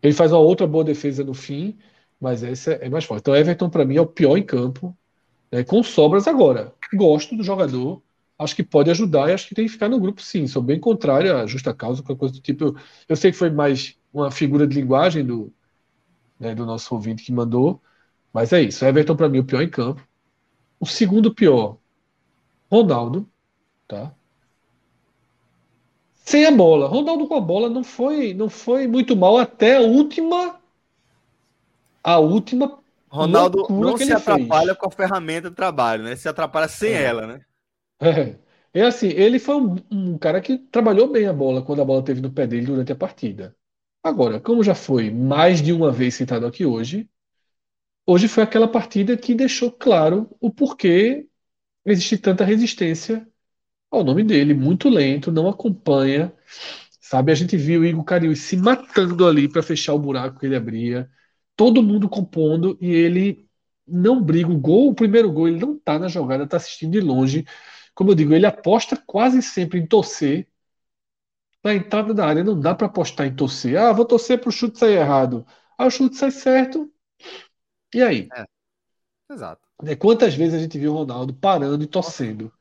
[0.02, 1.78] Ele faz uma outra boa defesa no fim,
[2.20, 3.20] mas essa é mais forte.
[3.22, 4.96] Então, Everton, para mim, é o pior em campo,
[5.52, 6.74] né, com sobras agora.
[6.94, 8.02] Gosto do jogador,
[8.38, 10.46] acho que pode ajudar e acho que tem que ficar no grupo, sim.
[10.46, 12.64] Sou bem contrário à justa causa, qualquer coisa do tipo.
[12.64, 12.76] Eu,
[13.10, 15.52] eu sei que foi mais uma figura de linguagem do,
[16.38, 17.82] né, do nosso ouvinte que mandou,
[18.32, 18.84] mas é isso.
[18.84, 20.06] Everton, para mim, o pior em campo.
[20.80, 21.78] O segundo pior,
[22.70, 23.28] Ronaldo,
[23.88, 24.14] tá?
[26.28, 26.86] Sem a bola.
[26.86, 30.60] Ronaldo com a bola não foi, não foi muito mal até a última.
[32.04, 32.78] A última.
[33.08, 34.78] Ronaldo não se atrapalha fez.
[34.78, 36.14] com a ferramenta de trabalho, né?
[36.16, 37.02] Se atrapalha sem é.
[37.02, 37.40] ela, né?
[37.98, 38.34] É.
[38.74, 42.04] É assim, ele foi um, um, cara que trabalhou bem a bola quando a bola
[42.04, 43.56] teve no pé dele durante a partida.
[44.04, 47.08] Agora, como já foi mais de uma vez citado aqui hoje,
[48.10, 51.26] Hoje foi aquela partida que deixou claro o porquê
[51.84, 53.28] existe tanta resistência
[53.90, 54.54] ao nome dele.
[54.54, 56.32] Muito lento, não acompanha.
[57.00, 60.46] Sabe, a gente viu o Igor Cariús se matando ali para fechar o buraco que
[60.46, 61.10] ele abria.
[61.56, 63.48] Todo mundo compondo e ele
[63.86, 64.50] não briga.
[64.50, 67.44] O gol, o primeiro gol, ele não está na jogada, está assistindo de longe.
[67.94, 70.48] Como eu digo, ele aposta quase sempre em torcer
[71.64, 72.44] na entrada da área.
[72.44, 73.76] Não dá para apostar em torcer.
[73.78, 75.46] Ah, vou torcer para o chute sair errado.
[75.76, 76.90] Ah, o chute sai certo,
[77.94, 78.28] e aí?
[78.34, 78.44] É.
[79.30, 79.62] Exato.
[79.98, 82.52] Quantas vezes a gente viu o Ronaldo parando e torcendo?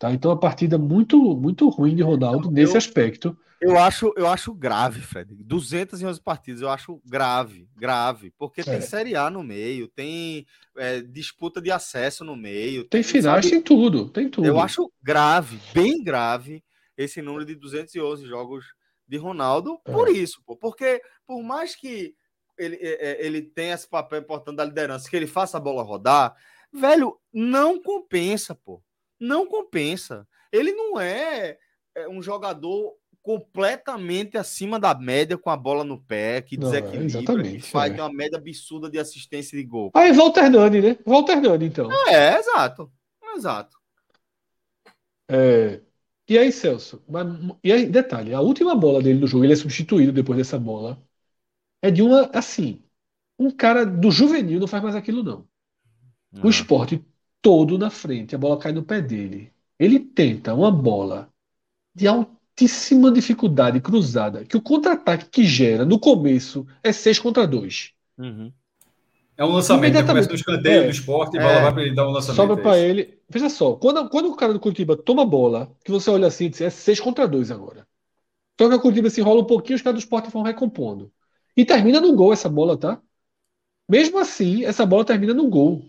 [0.00, 0.10] Tá?
[0.14, 3.36] Então, a partida muito muito ruim de Ronaldo nesse aspecto.
[3.60, 5.34] Eu acho, eu acho grave, Fred.
[5.44, 8.32] 211 partidas, eu acho grave, grave.
[8.38, 8.64] Porque é.
[8.64, 10.46] tem Série A no meio, tem
[10.78, 12.84] é, disputa de acesso no meio.
[12.84, 13.50] Tem, tem finais, sabe?
[13.50, 14.46] tem tudo, tem tudo.
[14.46, 16.64] Eu acho grave, bem grave,
[16.96, 18.64] esse número de 211 jogos
[19.06, 19.92] de Ronaldo é.
[19.92, 20.56] por isso, pô.
[20.56, 22.14] Porque por mais que
[22.56, 25.82] ele, é, é, ele tem esse papel importante da liderança, que ele faça a bola
[25.82, 26.34] rodar,
[26.72, 28.82] velho, não compensa, pô.
[29.20, 30.26] Não compensa.
[30.50, 31.58] Ele não é,
[31.94, 37.60] é um jogador completamente acima da média com a bola no pé, que desequilibra, que
[37.60, 38.02] faz é.
[38.02, 39.90] uma média absurda de assistência de gol.
[39.94, 40.98] Aí, Walter Nani, né?
[41.04, 41.88] Walter Nani, então.
[42.08, 42.90] É, exato.
[43.36, 43.76] Exato.
[45.28, 45.80] É,
[46.28, 47.02] e aí, Celso?
[47.62, 51.00] E aí, detalhe, a última bola dele no jogo, ele é substituído depois dessa bola
[51.82, 52.82] é de uma, assim,
[53.38, 55.48] um cara do juvenil não faz mais aquilo, não.
[56.42, 56.50] O ah.
[56.50, 57.04] esporte
[57.42, 59.52] todo na frente, a bola cai no pé dele.
[59.78, 61.28] Ele tenta uma bola
[61.94, 67.92] de altíssima dificuldade cruzada, que o contra-ataque que gera no começo é 6 contra 2.
[68.18, 68.52] Uhum.
[69.36, 71.72] É um lançamento, ele começa no escanteio é, do esporte e a bola é, vai
[71.72, 72.36] para ele dar um lançamento.
[72.36, 73.18] Sobra é para ele.
[73.26, 76.44] Veja só, quando, quando o cara do Curitiba toma a bola, que você olha assim
[76.44, 77.86] e diz, é 6 contra 2 agora.
[78.54, 81.10] Então que o Curitiba se enrola um pouquinho, os caras do esporte vão recompondo.
[81.56, 83.00] E termina no gol essa bola, tá?
[83.88, 85.82] Mesmo assim, essa bola termina no gol.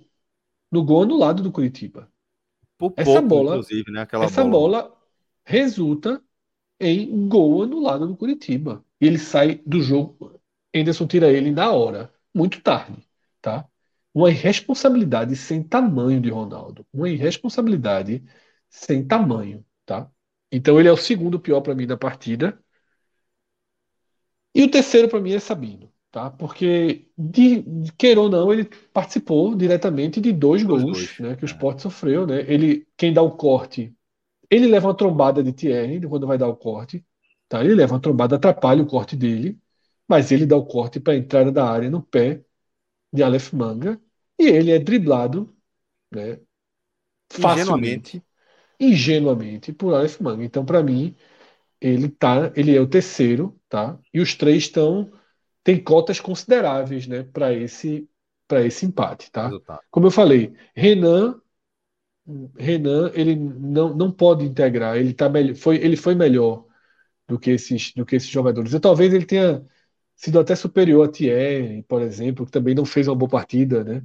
[0.71, 2.11] No gol anulado do Curitiba.
[2.77, 4.01] Por essa pouco, bola, inclusive, né?
[4.01, 4.83] Aquela essa bola.
[4.83, 4.97] bola
[5.43, 6.21] resulta
[6.79, 8.83] em gol anulado do Curitiba.
[8.99, 10.39] E ele sai do jogo.
[10.73, 12.13] Anderson tira ele na hora.
[12.33, 13.07] Muito tarde,
[13.41, 13.67] tá?
[14.13, 16.85] Uma irresponsabilidade sem tamanho de Ronaldo.
[16.93, 18.23] Uma irresponsabilidade
[18.69, 20.09] sem tamanho, tá?
[20.51, 22.59] Então ele é o segundo pior para mim da partida.
[24.53, 26.29] E o terceiro para mim é Sabino, tá?
[26.29, 27.63] Porque, de,
[27.97, 31.49] queira ou não, ele participou diretamente de dois, dois gols, né, que o é.
[31.49, 32.41] Sport sofreu, né?
[32.47, 33.95] Ele, quem dá o corte,
[34.49, 37.03] ele leva uma trombada de Thierry quando vai dar o corte,
[37.47, 37.63] tá?
[37.63, 39.57] Ele leva uma trombada, atrapalha o corte dele,
[40.07, 42.43] mas ele dá o corte para a entrada da área no pé
[43.13, 43.99] de Aleph Manga
[44.37, 45.55] e ele é driblado,
[46.11, 46.39] né?
[47.31, 48.21] Facilmente,
[48.79, 50.43] ingenuamente por Aleph Manga.
[50.43, 51.15] Então, para mim,
[51.79, 53.97] ele tá, ele é o terceiro, tá?
[54.13, 55.11] E os três estão
[55.63, 58.07] tem cotas consideráveis, né, para esse
[58.47, 59.49] para esse empate, tá?
[59.89, 61.39] Como eu falei, Renan
[62.57, 66.65] Renan, ele não, não pode integrar, ele tá melhor, foi ele foi melhor
[67.27, 68.73] do que esses do que esses jogadores.
[68.73, 69.65] E talvez ele tenha
[70.15, 74.03] sido até superior a Thierry, por exemplo, que também não fez uma boa partida, né?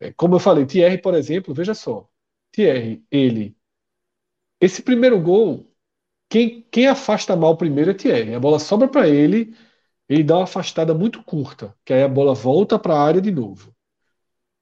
[0.00, 2.08] É, como eu falei, Thierry, por exemplo, veja só,
[2.52, 3.56] Thierry, ele
[4.60, 5.70] esse primeiro gol
[6.28, 8.34] quem, quem afasta mal primeiro é Thierry.
[8.34, 9.54] A bola sobra para ele,
[10.08, 13.30] ele dá uma afastada muito curta, que aí a bola volta para a área de
[13.30, 13.74] novo.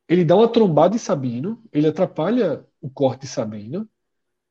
[0.09, 3.89] Ele dá uma trombada em Sabino, ele atrapalha o corte de Sabino,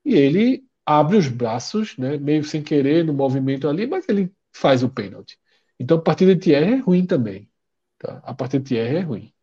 [0.05, 4.83] e ele abre os braços, né, meio sem querer no movimento ali, mas ele faz
[4.83, 5.37] o pênalti.
[5.79, 7.49] Então a partida de Thierry é ruim também.
[7.97, 8.21] Tá?
[8.23, 9.33] A partida de Thierry é ruim.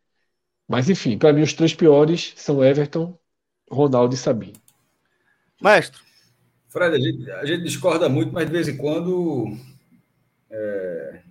[0.67, 3.17] Mas enfim, para mim os três piores são Everton,
[3.71, 4.59] Ronaldo e Sabino.
[5.61, 6.03] Maestro,
[6.67, 9.57] Fred, a gente, a gente, discorda muito, mas de vez em quando
[10.49, 11.21] é,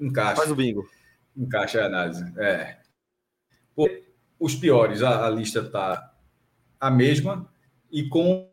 [0.00, 0.36] encaixa.
[0.36, 0.88] Faz o bingo.
[1.36, 2.24] Encaixa a análise.
[2.38, 2.78] É.
[4.38, 6.12] Os piores, a, a lista está
[6.80, 7.48] a mesma,
[7.90, 8.48] e com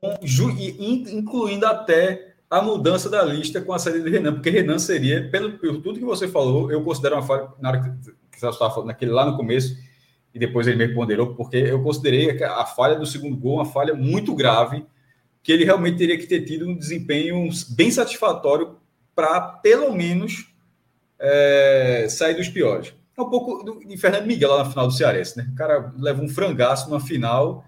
[0.80, 5.58] incluindo até a mudança da lista com a saída de Renan, porque Renan seria, pelo,
[5.58, 8.74] pelo tudo que você falou, eu considero uma falha, na hora que, que você estava
[8.74, 9.76] falando, naquele lá no começo,
[10.34, 13.94] e depois ele me ponderou, porque eu considerei a falha do segundo gol uma falha
[13.94, 14.86] muito grave,
[15.42, 18.78] que ele realmente teria que ter tido um desempenho bem satisfatório
[19.14, 20.54] para, pelo menos,
[21.20, 22.94] é, sair dos piores.
[23.18, 25.48] É um pouco do, de Fernando Miguel lá na final do Cearense, né?
[25.52, 27.66] O cara leva um frangaço na final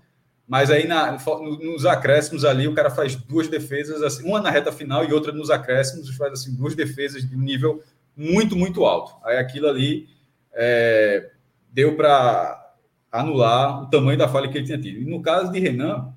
[0.48, 1.18] mas aí na,
[1.62, 5.34] nos acréscimos ali, o cara faz duas defesas, assim, uma na reta final e outra
[5.34, 7.84] nos acréscimos, faz assim, duas defesas de um nível
[8.16, 9.14] muito, muito alto.
[9.26, 10.08] Aí aquilo ali
[10.54, 11.32] é,
[11.70, 12.74] deu para
[13.12, 15.02] anular o tamanho da falha que ele tinha tido.
[15.02, 16.14] E no caso de Renan,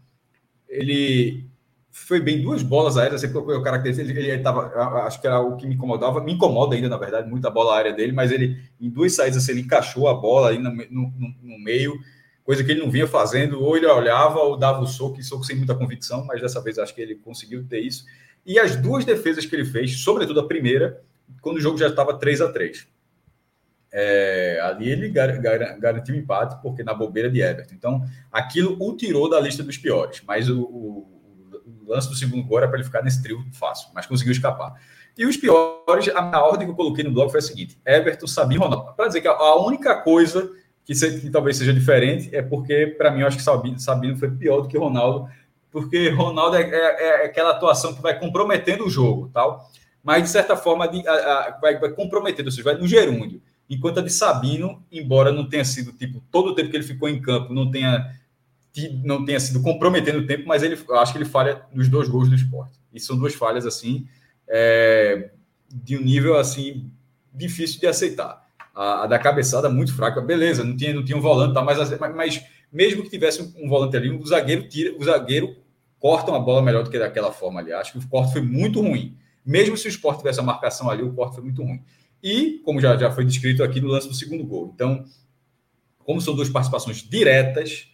[0.69, 1.50] ele
[1.91, 4.67] foi bem duas bolas aéreas, o característica, ele, estava,
[5.05, 7.93] acho que era o que me incomodava, me incomoda ainda, na verdade, muita bola aérea
[7.93, 11.13] dele, mas ele, em duas saídas, assim, ele encaixou a bola aí no, no,
[11.43, 11.99] no meio,
[12.45, 15.45] coisa que ele não vinha fazendo, ou ele olhava ou dava o soco, e soco
[15.45, 18.05] sem muita convicção, mas dessa vez acho que ele conseguiu ter isso.
[18.47, 21.03] E as duas defesas que ele fez, sobretudo a primeira,
[21.41, 22.89] quando o jogo já estava 3 a 3
[23.93, 27.75] é, ali ele gar, gar, garantiu empate, porque na bobeira de Everton.
[27.75, 31.20] Então, aquilo o tirou da lista dos piores, mas o, o
[31.91, 34.75] lance do segundo gol era para ele ficar nesse trio fácil, mas conseguiu escapar.
[35.17, 38.63] E os piores, a, ordem que eu coloquei no blog foi a seguinte: Everton, Sabino
[38.63, 38.95] Ronaldo.
[38.95, 40.51] Para dizer que a, única coisa
[40.85, 44.17] que, se, que talvez seja diferente, é porque, para mim, eu acho que Sabino, Sabino
[44.17, 45.29] foi pior do que Ronaldo,
[45.71, 49.69] porque Ronaldo é, é, é, aquela atuação que vai comprometendo o jogo, tal,
[50.03, 53.43] mas, de certa forma, de, a, vai, vai comprometendo, ou seja, vai no gerúndio.
[53.69, 57.09] Enquanto a de Sabino, embora não tenha sido, tipo, todo o tempo que ele ficou
[57.09, 58.11] em campo, não tenha,
[59.05, 62.29] não tenha sido comprometendo o tempo, mas ele, acho que ele falha nos dois gols
[62.29, 62.79] do esporte.
[62.93, 64.07] E são duas falhas, assim,
[64.49, 65.31] é,
[65.71, 66.91] de um nível, assim,
[67.33, 70.21] difícil de aceitar a, a, da cabeçada muito fraca.
[70.21, 71.79] Beleza, não tinha, não tinha um volante, tá, mas,
[72.15, 75.57] mas mesmo que tivesse um, um volante ali, o zagueiro tira, o zagueiro
[75.99, 77.73] corta uma bola melhor do que daquela forma ali.
[77.73, 79.17] Acho que o corte foi muito ruim.
[79.45, 81.83] Mesmo se o esporte tivesse a marcação ali, o corte foi muito ruim.
[82.23, 84.71] E, como já, já foi descrito aqui no lance do segundo gol.
[84.75, 85.05] Então,
[85.99, 87.90] como são duas participações diretas,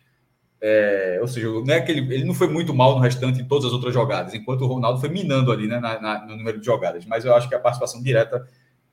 [0.60, 3.72] é, ou seja, não é ele, não foi muito mal no restante em todas as
[3.72, 7.04] outras jogadas, enquanto o Ronaldo foi minando ali né, na, na, no número de jogadas.
[7.04, 8.46] Mas eu acho que a participação direta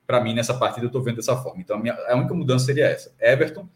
[0.06, 1.60] para mim, nessa partida, eu estou vendo dessa forma.
[1.60, 3.14] Então, a, minha, a, única mudança seria essa.
[3.18, 3.68] Everton,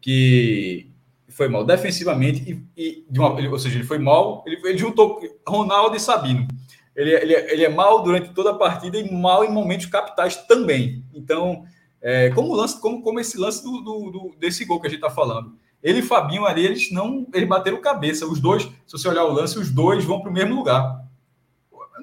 [0.00, 0.90] que
[1.28, 4.78] foi mal defensivamente, e, e de uma, ele, ou seja, ele foi mal, ele, ele,
[4.78, 6.46] juntou Ronaldo e Sabino.
[6.94, 11.04] Ele, ele, ele é mal durante toda a partida e mal em momentos capitais também.
[11.14, 11.64] Então,
[12.00, 15.02] é, como, lance, como, como esse lance do, do, do desse gol que a gente
[15.02, 15.56] está falando.
[15.82, 17.26] Ele e Fabinho ali, eles não.
[17.32, 18.26] Eles bateram cabeça.
[18.26, 21.08] Os dois, se você olhar o lance, os dois vão para o mesmo lugar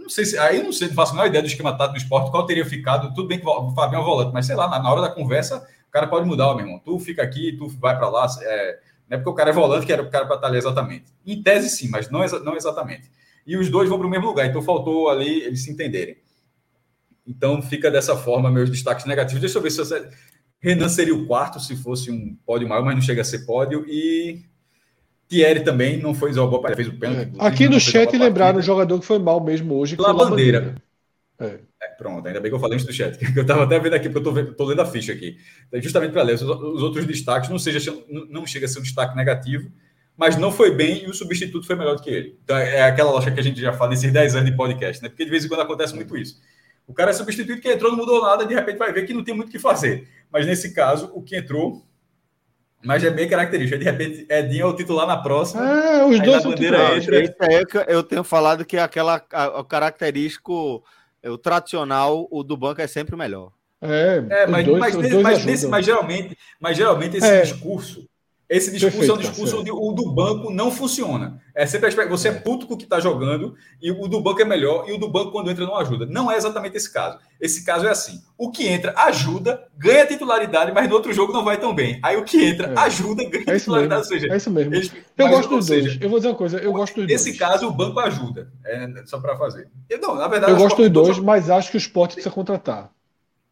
[0.06, 0.38] não sei se.
[0.38, 2.45] Aí eu não sei, não faço a menor ideia do esquema tático do esporte, qual
[2.45, 3.14] teria ficado.
[3.14, 5.68] Tudo bem que o Fabião é volante, mas sei lá, na, na, hora da conversa,
[5.88, 6.80] o cara pode mudar, meu irmão.
[6.80, 8.27] Tu fica aqui, tu vai para lá.
[8.41, 8.80] É,
[9.10, 11.06] não é porque o cara é volante que era o cara para estar ali exatamente.
[11.26, 13.10] Em tese, sim, mas não, não exatamente.
[13.45, 16.18] E os dois vão para o mesmo lugar, então faltou ali eles se entenderem.
[17.27, 19.41] Então fica dessa forma meus destaques negativos.
[19.41, 20.10] Deixa eu ver se você.
[20.66, 23.86] Renan seria o quarto se fosse um pódio maior, mas não chega a ser pódio.
[23.88, 24.42] E
[25.28, 27.34] Thierry também não foi boa partida, fez o pênalti.
[27.38, 27.46] É.
[27.46, 29.96] Aqui no chat lembraram o jogador que foi mal mesmo hoje.
[30.00, 30.76] La Bandeira.
[31.40, 31.60] É.
[31.84, 33.94] É, pronto, ainda bem que eu falei isso do chat, que eu estava até vendo
[33.94, 35.38] aqui, porque eu estou lendo a ficha aqui.
[35.68, 37.94] Então, justamente para ler os, os, outros destaques, não, seja,
[38.30, 39.70] não chega a ser um destaque negativo,
[40.18, 42.40] mas não foi bem e o substituto foi melhor do que ele.
[42.44, 45.10] Então, é aquela lógica que a gente já fala nesses 10 anos de podcast, né?
[45.10, 46.42] Porque de vez em quando acontece muito isso.
[46.88, 49.24] O cara é substituído que entrou, não mudou nada, de repente vai ver que não
[49.24, 50.08] tem muito o que fazer.
[50.36, 51.82] Mas nesse caso, o que entrou
[52.84, 53.80] mas é bem característico.
[53.80, 55.64] De repente, Edinho é o titular na próxima.
[55.64, 57.07] É, os dois são titulares.
[57.07, 57.86] Entra...
[57.88, 59.26] eu tenho falado que aquela,
[59.57, 60.84] o característico,
[61.24, 63.53] o tradicional, o do banco é sempre melhor.
[63.82, 67.41] É, é mas, dois, mas, mas, nesse, mas, geralmente, mas geralmente esse é.
[67.41, 68.07] discurso
[68.47, 71.41] esse discurso Perfeito, é um discurso onde o do banco não funciona.
[71.53, 74.45] É sempre você é puto com o que está jogando e o do banco é
[74.45, 76.05] melhor e o do banco quando entra não ajuda.
[76.05, 77.17] Não é exatamente esse caso.
[77.41, 81.43] Esse caso é assim: o que entra ajuda, ganha titularidade, mas no outro jogo não
[81.43, 81.99] vai tão bem.
[82.03, 82.80] Aí o que entra é.
[82.80, 84.01] ajuda, ganha é titularidade.
[84.01, 84.76] Ou seja, é isso mesmo.
[84.76, 85.97] Eles, eu gosto dos dois.
[85.99, 87.39] Eu vou dizer uma coisa: eu gosto dos nesse dois.
[87.39, 88.51] Caso, o banco ajuda.
[88.63, 89.67] É, só para fazer.
[89.89, 92.91] Eu, não, na verdade, eu gosto dos dois, mas acho que o esporte precisa contratar.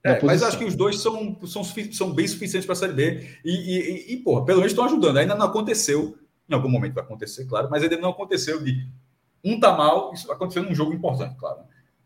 [0.03, 3.29] É, mas acho que os dois são, são, são bem suficientes para a Série B.
[3.45, 5.17] E, e, e, porra, pelo menos estão ajudando.
[5.17, 6.17] Ainda não aconteceu.
[6.49, 8.85] Em algum momento vai acontecer, claro, mas ainda não aconteceu de
[9.43, 11.59] um tá mal, isso aconteceu num jogo importante, claro.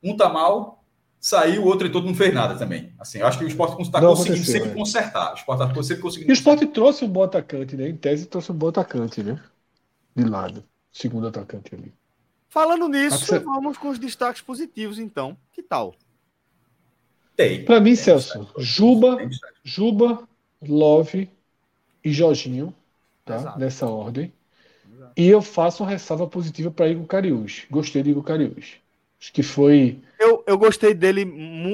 [0.03, 0.83] Um tá mal,
[1.19, 2.93] saiu, o outro e todo não fez nada também.
[2.99, 4.73] Assim, acho que o esporte está conseguindo sempre é.
[4.73, 5.31] consertar.
[5.33, 6.31] O esporte está sempre conseguindo.
[6.31, 7.89] E o esporte trouxe um bom atacante, né?
[7.89, 9.41] Em tese trouxe um bom atacante, né?
[10.15, 10.63] De lado.
[10.91, 11.93] Segundo atacante ali.
[12.49, 13.39] Falando nisso, você...
[13.39, 15.37] vamos com os destaques positivos, então.
[15.51, 15.93] Que tal?
[17.37, 17.63] Tem.
[17.63, 19.29] Para mim, tem Celso, Juba,
[19.63, 20.27] Juba,
[20.61, 21.29] Love
[22.03, 22.73] e Jorginho,
[23.23, 23.35] tá?
[23.35, 23.59] Exato.
[23.59, 24.33] Nessa ordem.
[24.91, 25.13] Exato.
[25.15, 27.67] E eu faço uma ressalva positiva para Igor Cariús.
[27.69, 28.77] Gostei de Igor Cariús.
[29.21, 30.01] Acho que foi.
[30.19, 31.21] Eu, eu gostei dele.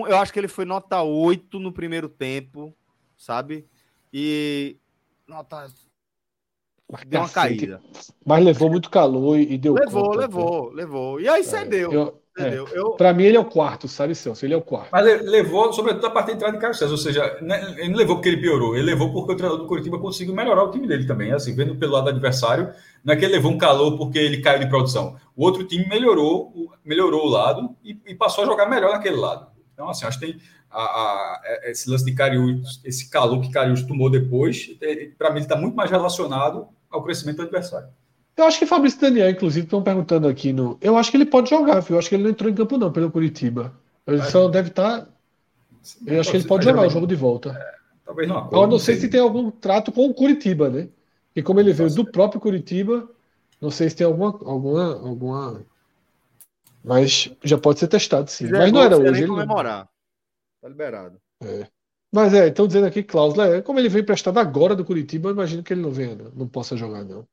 [0.08, 2.76] Eu acho que ele foi nota 8 no primeiro tempo,
[3.18, 3.66] sabe?
[4.12, 4.78] E.
[5.26, 5.66] Nota
[6.92, 7.82] mas deu uma caída.
[8.26, 9.74] Mas levou muito calor e deu.
[9.74, 10.70] Levou, conta, levou, pô.
[10.70, 11.20] levou.
[11.20, 11.92] E aí é, cedeu.
[11.92, 12.92] Eu, é, eu...
[12.92, 14.44] Para mim, ele é o quarto, sabe, Celso?
[14.44, 14.90] Ele é o quarto.
[14.92, 16.92] Mas levou, sobretudo, a parte de entrada de Carlos César.
[16.92, 19.68] Ou seja, né, ele não levou porque ele piorou, ele levou porque o treinador do
[19.68, 21.32] Curitiba conseguiu melhorar o time dele também.
[21.32, 22.74] Assim, vendo pelo lado do adversário,
[23.04, 25.16] não é que ele levou um calor porque ele caiu de produção.
[25.36, 29.48] O outro time melhorou, melhorou o lado e, e passou a jogar melhor naquele lado.
[29.74, 30.42] Então, assim, acho que tem
[30.72, 34.70] a, a, esse lance de Cariús, esse calor que Cariús tomou depois,
[35.18, 37.90] para mim, ele está muito mais relacionado ao crescimento do adversário.
[38.36, 40.78] Eu acho que Fabrício Daniel, inclusive, estão perguntando aqui no.
[40.82, 41.96] Eu acho que ele pode jogar, viu?
[41.96, 43.74] Eu acho que ele não entrou em campo, não, pelo Curitiba.
[44.08, 44.24] Ele é.
[44.24, 45.02] só deve estar.
[45.02, 45.08] Tá...
[46.06, 47.50] Eu acho que ele pode jogar o jogo de volta.
[47.50, 48.50] É, talvez não.
[48.52, 50.88] Eu não sei se tem algum trato com o Curitiba, né?
[51.36, 53.08] E como ele veio do próprio Curitiba,
[53.62, 54.30] não sei se tem alguma.
[54.46, 55.62] alguma, alguma...
[56.84, 58.50] Mas já pode ser testado, sim.
[58.50, 59.22] Mas não era hoje.
[59.22, 59.88] Ele comemorar.
[60.62, 61.18] Tá liberado.
[61.42, 61.68] É.
[62.12, 65.34] Mas é, estão dizendo aqui, cláusula, é, como ele veio prestado agora do Curitiba, eu
[65.34, 67.28] imagino que ele não venha, não, não possa jogar, não.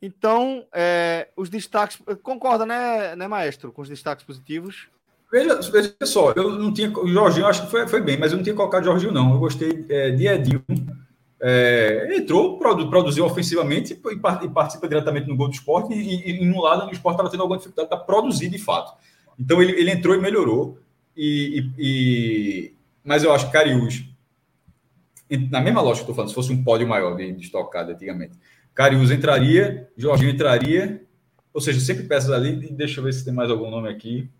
[0.00, 1.98] Então, é, os destaques.
[2.22, 4.88] Concorda, né, né, maestro, com os destaques positivos?
[5.30, 6.90] Veja, veja só, eu não tinha.
[6.90, 9.32] O Jorginho, acho que foi, foi bem, mas eu não tinha colocado Jorginho, não.
[9.32, 10.64] Eu gostei é, de Edinho.
[11.40, 15.92] É, entrou, produ, produziu ofensivamente e, e, participa diretamente no gol do esporte.
[15.92, 18.96] E, e, e no lado, o esporte estava tendo alguma dificuldade para produzir de fato.
[19.38, 20.78] Então, ele, ele entrou e melhorou.
[21.16, 24.04] E, e, mas eu acho que Cariús,
[25.50, 28.38] na mesma lógica que estou falando, se fosse um pódio maior de, de estocada antigamente
[28.78, 31.02] Cariús entraria, Jorginho entraria,
[31.52, 34.30] ou seja, sempre peças ali, deixa eu ver se tem mais algum nome aqui.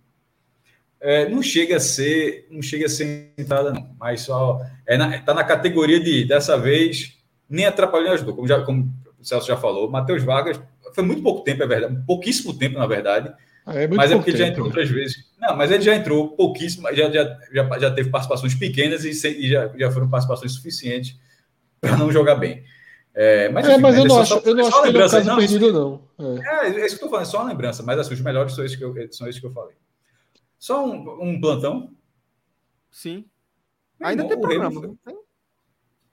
[1.00, 5.18] É, não chega a ser, não chega a ser entrada não, mas só é na,
[5.18, 7.18] tá na categoria de dessa vez
[7.50, 10.60] nem atrapalhou nem ajudou, como já como o Celso já falou, Matheus Vargas
[10.94, 13.32] foi muito pouco tempo, é verdade, pouquíssimo tempo na verdade,
[13.66, 15.16] ah, é mas é porque ele já entrou outras vezes.
[15.40, 19.48] Não, mas ele já entrou pouquíssimo, já, já, já, já teve participações pequenas e, e
[19.48, 21.18] já, já foram participações suficientes
[21.80, 22.64] para não jogar bem.
[23.20, 24.98] É, mas, é, enfim, mas, mas eu, não acho, só, eu não acho que ele
[24.98, 26.36] é um caso não, perdido, não.
[26.36, 26.68] É.
[26.68, 28.54] é, é isso que eu estou falando, é só uma lembrança, mas assim, os melhores
[28.54, 29.74] são esses que eu, são esses que eu falei.
[30.56, 31.90] Só um, um plantão?
[32.92, 33.24] Sim.
[34.00, 34.80] Ainda tem programa.
[34.80, 34.98] Remo,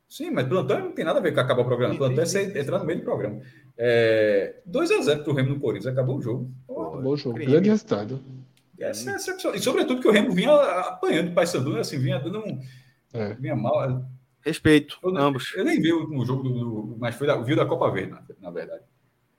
[0.09, 1.95] Sim, mas plantão não tem nada a ver com acabar o programa.
[1.95, 3.39] Plantão é você entrar no meio do programa.
[3.77, 6.51] É, 2x0 para o Remo no Corinthians, acabou o jogo.
[6.67, 8.19] Acabou o jogo, grande resultado.
[8.79, 9.55] Essa é excepcional.
[9.55, 12.59] E sobretudo que o Remo vinha apanhando o Paysandu, assim, vinha dando um.
[13.13, 13.35] É.
[13.35, 14.03] Vinha mal.
[14.45, 15.53] Respeito, eu, ambos.
[15.55, 18.11] Eu nem vi o último jogo, do, do, mas foi da, viu da Copa Verde,
[18.11, 18.83] na, na, verdade.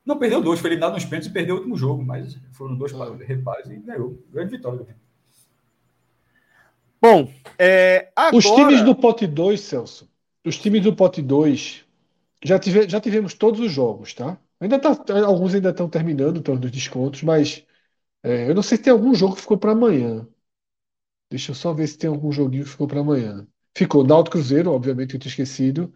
[0.04, 2.92] Não perdeu dois, foi eliminado nos pênaltis e perdeu o último jogo, mas foram dois
[2.92, 3.16] ah.
[3.24, 4.20] repares e ganhou.
[4.32, 4.86] Grande vitória do
[7.00, 8.36] Bom, é, agora...
[8.36, 10.10] os times do pote 2, Celso,
[10.44, 11.84] os times do pote 2,
[12.42, 14.38] já, tive, já tivemos todos os jogos, tá?
[14.58, 17.64] Ainda tá, alguns ainda estão terminando, estão nos descontos, mas
[18.24, 20.26] é, eu não sei se tem algum jogo que ficou para amanhã.
[21.30, 23.46] Deixa eu só ver se tem algum joguinho que ficou para amanhã.
[23.76, 25.92] Ficou Náutico Cruzeiro, obviamente eu tinha esquecido.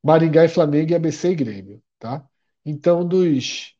[0.00, 2.24] Maringá e Flamengo e ABC e Grêmio, tá?
[2.64, 3.74] Então, dos,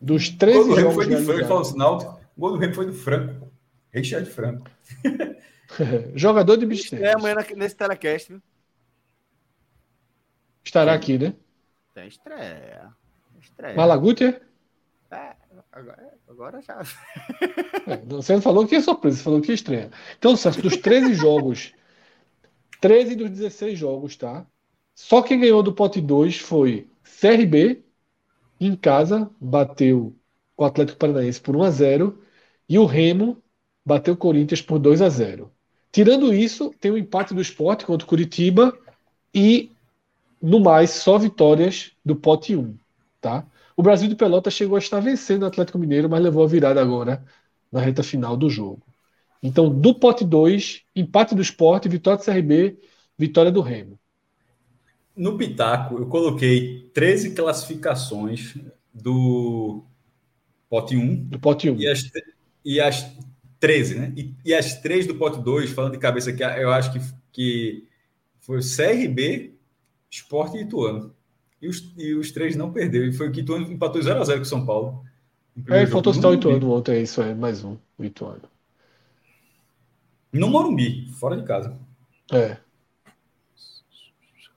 [0.00, 0.94] dos 13 o jogos.
[0.94, 3.50] Foi de Franco, Náutico, o gol do Remo foi do Franco.
[3.92, 4.70] Richard Franco.
[6.14, 7.04] Jogador de mistério.
[7.04, 8.40] É amanhã nesse telecast, viu?
[10.64, 11.34] Estará aqui, né?
[11.92, 12.92] Tem estreia.
[13.40, 13.74] estreia.
[15.10, 15.36] É,
[15.72, 16.80] agora, agora já.
[17.88, 19.90] é, você não falou que é surpresa, você falou que é estreia.
[20.16, 21.74] Então, Celso, dos 13 jogos
[22.80, 24.46] 13 dos 16 jogos, tá?
[24.94, 27.82] Só quem ganhou do pote 2 foi CRB,
[28.60, 30.14] em casa, bateu
[30.56, 32.22] o Atlético Paranaense por 1 a 0
[32.68, 33.42] e o Remo
[33.84, 35.52] bateu o Corinthians por 2 a 0.
[35.92, 38.76] Tirando isso, tem o empate do esporte contra o Curitiba
[39.34, 39.70] e,
[40.40, 42.76] no mais, só vitórias do pote 1,
[43.20, 43.46] tá?
[43.76, 46.80] O Brasil de Pelota chegou a estar vencendo o Atlético Mineiro, mas levou a virada
[46.80, 47.22] agora
[47.70, 48.85] na reta final do jogo.
[49.46, 52.78] Então, do pote 2, empate do esporte, vitória do CRB,
[53.16, 53.96] vitória do Remo.
[55.16, 58.56] No Pitaco, eu coloquei 13 classificações
[58.92, 59.84] do
[60.68, 61.00] pote 1.
[61.00, 61.74] Um, do pote 1.
[61.74, 61.78] Um.
[61.78, 62.10] E, as,
[62.64, 63.06] e as
[63.60, 64.12] 13, né?
[64.16, 67.00] E, e as três do pote 2, falando de cabeça aqui, eu acho que,
[67.30, 67.88] que
[68.40, 69.54] foi CRB,
[70.10, 71.14] Esporte e Ituano.
[71.62, 73.06] E os, e os três não perderam.
[73.06, 75.04] E foi o que Ituano empatou 0x0 com São Paulo.
[75.68, 78.42] É, faltou citar o Ituano ontem, é isso é, mais um, o Ituano.
[80.32, 81.78] No Morumbi, fora de casa.
[82.32, 82.58] É.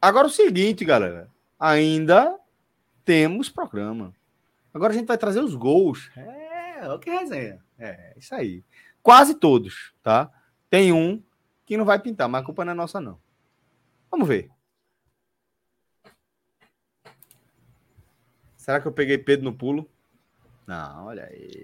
[0.01, 1.29] Agora é o seguinte, galera.
[1.59, 2.39] Ainda
[3.03, 4.13] temos programa.
[4.73, 6.09] Agora a gente vai trazer os gols.
[6.15, 7.63] É, o que resenha.
[7.77, 8.63] É, isso aí.
[9.01, 10.31] Quase todos, tá?
[10.69, 11.21] Tem um
[11.65, 13.19] que não vai pintar, mas a culpa não é nossa, não.
[14.11, 14.49] Vamos ver.
[18.55, 19.89] Será que eu peguei Pedro no pulo?
[20.67, 21.63] Não, olha aí.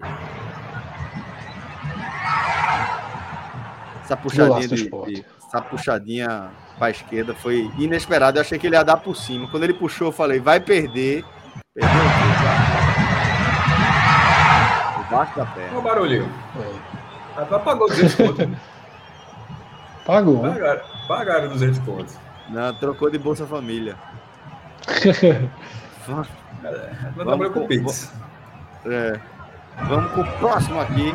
[4.06, 8.38] Essa puxadinha, de, de, essa puxadinha pra esquerda foi inesperada.
[8.38, 9.48] Eu achei que ele ia dar por cima.
[9.50, 11.26] Quando ele puxou, eu falei, vai perder.
[11.74, 12.02] Perdeu
[15.04, 15.70] Debaixo da perna.
[15.72, 16.30] Olha o barulho.
[17.36, 17.56] É.
[17.56, 18.48] Apagou 200 contos.
[20.06, 20.42] Pagou.
[20.42, 22.16] Pagaram, pagaram 200 contos.
[22.50, 23.96] Não, trocou de Bolsa Família.
[26.06, 26.28] vamos,
[27.16, 28.14] vamos com o Pix.
[28.86, 29.20] É.
[29.88, 31.12] Vamos pro próximo aqui.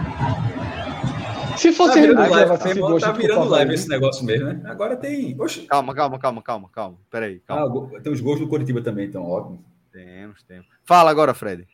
[1.56, 4.62] Se fosse tá virando live, gosta tá virando live esse negócio mesmo, né?
[4.64, 5.36] Agora tem.
[5.40, 5.62] Oxi.
[5.62, 6.98] Calma, calma, calma, calma, calma.
[7.10, 7.90] Peraí, calma.
[7.96, 9.64] Ah, tem os gols do Curitiba também, então, ótimo.
[9.92, 10.66] Temos, temos.
[10.84, 11.66] Fala agora, Fred.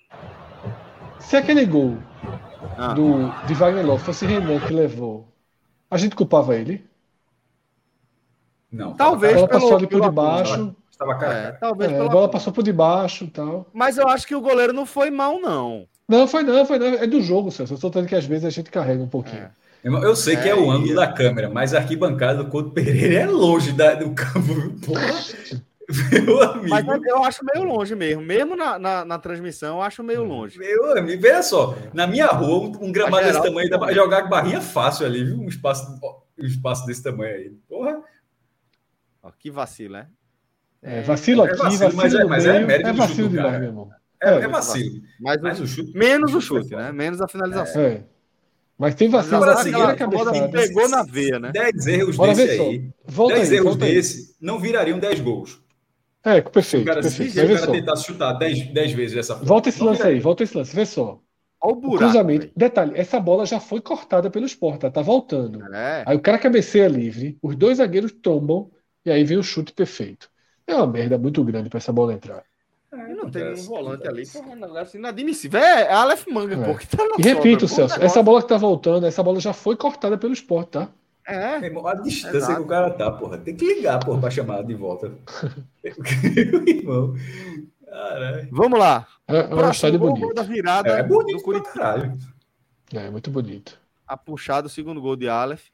[1.20, 1.98] Se aquele gol
[2.77, 2.94] ah.
[2.94, 5.28] do, de Wagner Love fosse Renan que levou,
[5.90, 6.85] a gente culpava ele?
[8.70, 8.94] Não.
[8.94, 9.32] Talvez.
[9.32, 10.77] A bola passou ali por debaixo.
[10.90, 13.66] Estava cara, é, talvez é, a bola passou por debaixo e tal.
[13.73, 15.86] Mas eu acho que o goleiro não foi mal, não.
[16.09, 16.86] Não, foi não, foi não.
[16.86, 17.74] É do jogo, Celso.
[17.74, 19.43] Eu estou dizendo que às vezes a gente carrega um pouquinho.
[19.43, 19.51] É.
[19.85, 23.27] Eu sei que é, o ângulo da câmera, mas a arquibancada do Couto Pereira é
[23.27, 24.73] longe da, do campo.
[24.85, 25.15] Porra.
[26.11, 26.69] Meu amigo.
[26.69, 28.23] Mas eu acho meio longe mesmo.
[28.23, 30.59] Mesmo na, na, na transmissão, eu acho meio longe.
[30.59, 31.77] Meu amigo, veja só.
[31.94, 35.24] Na minha rua, um, gramado geral, desse tamanho dá pra jogar com barrinha fácil ali,
[35.24, 35.39] viu?
[35.39, 35.86] Um espaço,
[36.39, 37.51] um espaço desse tamanho aí.
[37.69, 38.03] Porra.
[39.23, 40.09] Ó, que vacilo, né?
[40.82, 43.51] É, vacilo aqui, é vacilo, vacilo mas, é, mas é, mérito é vacilo de lá,
[43.53, 43.90] meu irmão.
[44.23, 45.03] É, é, vacilo.
[45.20, 45.97] Mas, mas o chute.
[45.97, 46.90] Menos o chute, né?
[46.90, 47.82] Menos a finalização.
[47.82, 48.05] É.
[48.78, 50.48] Mas tem vacilo Agora, assim, a cabeçada.
[50.48, 51.51] Pegou na veia, né?
[51.53, 52.90] 10 erros Bora desse aí.
[53.28, 55.61] 10 erros desse não virariam 10 gols.
[56.23, 56.82] É, perfeito.
[56.82, 57.32] O cara, perfeito.
[57.32, 59.48] Se, o cara tentasse chutar 10, 10 vezes dessa forma.
[59.48, 61.20] Volta esse lance aí, volta esse lance, vê só.
[61.61, 61.94] Olha o buraco.
[61.94, 62.51] O cruzamento.
[62.55, 65.62] Detalhe, essa bola já foi cortada pelo esporte, tá, tá voltando.
[65.73, 66.05] É.
[66.07, 68.70] Aí o cara cabeceia livre, os dois zagueiros tombam
[69.05, 70.28] e aí vem o chute perfeito.
[70.66, 72.43] É uma merda muito grande para essa bola entrar.
[72.97, 75.60] É, não tem um volante ali, porra, um negócio inadmissível.
[75.60, 76.64] É, é Aleph Manga, é.
[76.64, 79.39] pô, que tá na E repito, sobra, Celso, essa bola que tá voltando, essa bola
[79.40, 80.89] já foi cortada pelo esporte, tá?
[81.27, 81.56] É.
[81.56, 82.55] a distância Exato.
[82.56, 83.36] que o cara tá, porra.
[83.39, 85.12] Tem que ligar, porra, pra chamar de volta.
[86.66, 87.14] irmão.
[88.51, 89.06] Vamos lá.
[89.27, 90.35] É, é um estádio bonito.
[90.35, 92.16] Da virada é, bonito do Curitiba.
[92.93, 93.78] É, muito bonito.
[94.06, 95.64] A puxada, o segundo gol de Aleph.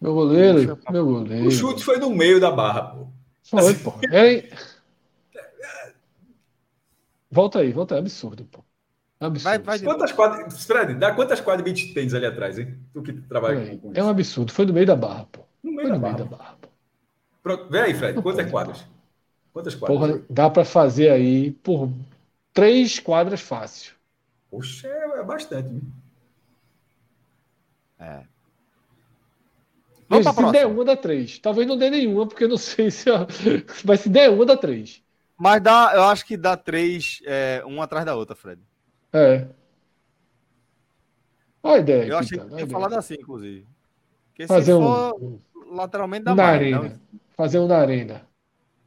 [0.00, 1.48] Meu goleiro, meu goleiro.
[1.48, 3.06] O chute foi no meio da barra, pô.
[3.44, 3.94] Foi, pô.
[4.12, 4.48] É...
[7.30, 8.00] Volta aí, volta aí.
[8.00, 8.64] Absurdo, pô.
[9.18, 9.64] Absurdo.
[9.64, 12.78] Vai, vai quantas quadras, Fred, dá quantas quadras beat tens ali atrás, hein?
[12.92, 13.98] Tu que trabalha é, com isso.
[13.98, 14.52] É um absurdo.
[14.52, 15.40] Foi no meio da barra, pô.
[15.62, 16.14] No meio, da, no barra.
[16.14, 16.56] meio da, barra.
[16.60, 16.68] pô.
[17.42, 18.20] Pronto, vem aí, Fred.
[18.20, 18.84] quantas quadras?
[19.52, 19.98] Quantas quadras?
[19.98, 21.90] Porra, dá para fazer aí por
[22.52, 23.94] três quadras fácil.
[24.50, 25.68] Poxa, é, é bastante.
[25.68, 25.82] Hein?
[27.98, 28.22] É.
[30.08, 31.38] Vamos se der uma, dá três.
[31.38, 33.06] Talvez não dê nenhuma, porque eu não sei se.
[33.84, 35.02] Mas se der uma, dá três.
[35.36, 38.60] Mas dá, eu acho que dá três, é, uma atrás da outra, Fred.
[39.12, 39.46] É.
[41.62, 42.04] Olha a ideia.
[42.04, 43.66] Eu achei que tinha falado assim, inclusive.
[44.28, 45.38] Porque Fazer se for um,
[45.72, 46.54] lateralmente dá na mais.
[46.54, 46.82] Arena.
[46.82, 47.20] Não...
[47.36, 48.22] Fazer um na arena.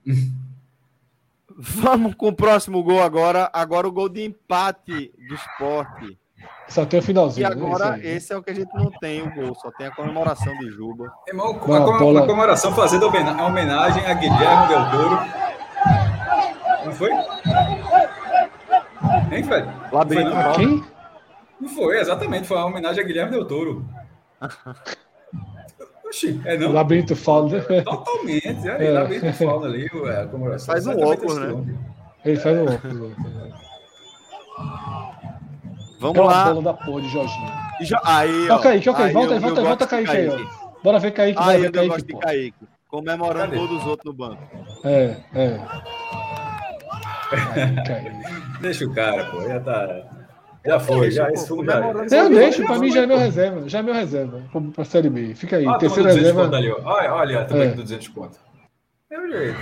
[1.61, 3.49] Vamos com o próximo gol agora.
[3.53, 6.17] Agora o gol de empate do esporte.
[6.69, 7.45] Só tem o finalzinho.
[7.45, 7.53] E né?
[7.53, 8.07] agora, né?
[8.07, 9.53] esse é o que a gente não tem, o gol.
[9.55, 11.11] Só tem a comemoração de Juba.
[11.27, 12.19] Irmão, a, bola...
[12.21, 15.19] a comemoração fazendo homenagem a Guilherme Del Toro
[16.85, 17.11] não foi?
[19.31, 19.67] Hein, Fred?
[19.91, 20.29] Labirinto.
[20.29, 20.83] Não, quem?
[21.59, 22.47] Não foi, exatamente.
[22.47, 23.85] Foi uma homenagem a Guilherme Del Toro.
[26.05, 26.71] Oxi, é não?
[26.71, 27.61] Labirinto Fauna.
[27.61, 28.67] Totalmente.
[28.67, 28.91] É, é.
[28.91, 30.73] Labirinto Fauna ali, é, comemoração.
[30.73, 31.77] Faz um óculos, né?
[32.25, 33.15] Ele faz um óculos.
[35.99, 36.45] Vamos Aquela lá.
[36.45, 37.51] bola da porra de Jorginho.
[37.81, 37.97] Jo...
[38.03, 38.55] Aí, ó.
[38.55, 39.11] Ó, Kaique, ok.
[39.11, 40.37] Volta, eu, volta, eu volta, Kaique aí, ó.
[40.81, 42.13] Bora ver Kaique, bora ver Kaique.
[42.17, 42.67] Kaique.
[42.87, 44.41] Comemorando todos os outros no banco.
[44.83, 45.59] É, é.
[48.61, 49.41] Deixa o cara, pô.
[49.41, 50.19] Já tá.
[50.65, 51.31] Já foi, já.
[51.31, 51.79] Isso já...
[51.79, 53.69] Eu deixo, pra mim já é meu reserva.
[53.69, 54.43] Já é meu reserva.
[54.73, 55.33] Pra Série B.
[55.33, 55.67] Fica aí.
[55.67, 56.55] Ah, terceira reserva.
[56.55, 57.71] Ali, olha, olha, também é.
[57.71, 58.37] do 200 conto.
[59.09, 59.59] É o jeito.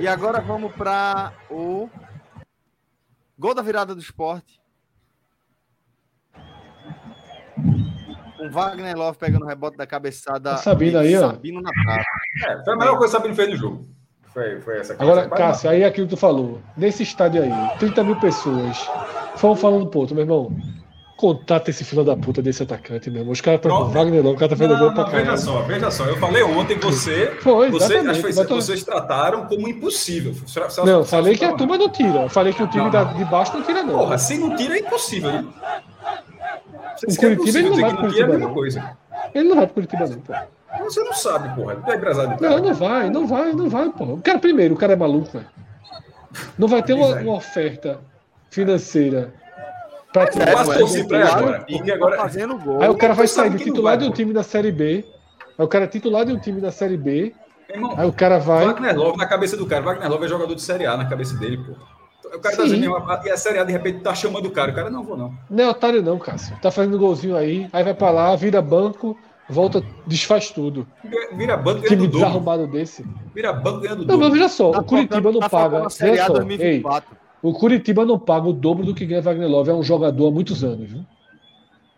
[0.00, 1.88] E agora vamos para o
[3.38, 4.60] gol da virada do esporte.
[8.36, 10.50] Com Wagner Love pegando o rebote da cabeçada.
[10.50, 11.30] Tá Sabino aí, ó.
[11.30, 12.04] Sabino na trave.
[12.46, 13.95] É, foi a melhor coisa que o Sabino fez no jogo.
[14.36, 16.60] Foi, foi essa Agora, Cássio, aí é aquilo que tu falou.
[16.76, 18.86] Nesse estádio aí, 30 mil pessoas.
[19.36, 20.54] Fomos falando ponto, meu irmão.
[21.16, 23.32] Contata esse filho da puta desse atacante, meu irmão.
[23.32, 25.24] Os caras estão Wagner não, o cara tá fazendo gol pra caralho.
[25.24, 26.04] Veja só, veja só.
[26.04, 27.34] Eu falei ontem, você.
[27.40, 30.34] Foi, você, foi, vocês trataram como impossível.
[30.84, 32.28] Não, falei que a turma não tira.
[32.28, 34.00] Falei que o time não, de baixo não tira, não.
[34.00, 35.46] Porra, se não tira é impossível, né?
[37.08, 38.20] O Curitiba ele não vai pro Curitiba.
[38.20, 38.96] É a mesma coisa.
[39.34, 40.34] Ele não vai pro Curitiba, não, pô.
[40.84, 41.76] Você não sabe, porra.
[41.76, 44.12] Tu é empresário Não, não vai, não vai, não vai, porra.
[44.14, 45.46] O cara, primeiro, o cara é maluco, velho.
[46.58, 48.00] Não vai ter uma, uma oferta
[48.50, 49.32] financeira
[50.12, 51.60] para é, é, agora.
[51.60, 52.16] Porque agora...
[52.16, 52.82] Tá fazendo gol.
[52.82, 55.04] Aí o cara vai sair do titular de um time da Série B.
[55.58, 57.34] Aí o cara é titular de um time da Série B.
[57.68, 58.64] Irmão, aí o cara vai.
[58.64, 59.82] Wagner Love na cabeça do cara.
[59.82, 61.72] Wagner Love é jogador de Série A na cabeça dele, pô.
[62.26, 62.56] O cara tá Sim.
[62.56, 64.72] tá dizendo, e a Série A de repente tá chamando o cara.
[64.72, 65.34] O cara não vou, não.
[65.50, 66.56] Não é otário, não, Cássio.
[66.60, 69.16] Tá fazendo golzinho aí, aí vai pra lá, vira banco,
[69.48, 70.86] volta, desfaz tudo.
[71.34, 73.04] Vira banco ganhando Time desarrumado desse.
[73.34, 75.88] Vira banco ganhando Não, mas veja só, tá o Curitiba não tá paga.
[75.88, 76.82] Veja só, ei,
[77.42, 79.70] o Curitiba não paga o dobro do que ganha Wagner Love.
[79.70, 81.04] É um jogador há muitos anos, viu?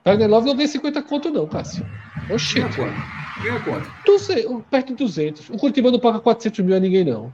[0.05, 1.87] Wagner Love não ganha 50 conto, não, Cássio.
[2.31, 2.61] Oxê.
[2.61, 3.43] Ganha quanto?
[3.43, 3.91] Ganha quanto?
[4.05, 5.51] Tu sei, perto de 200.
[5.51, 7.33] O Curitiba não paga 400 mil a ninguém, não.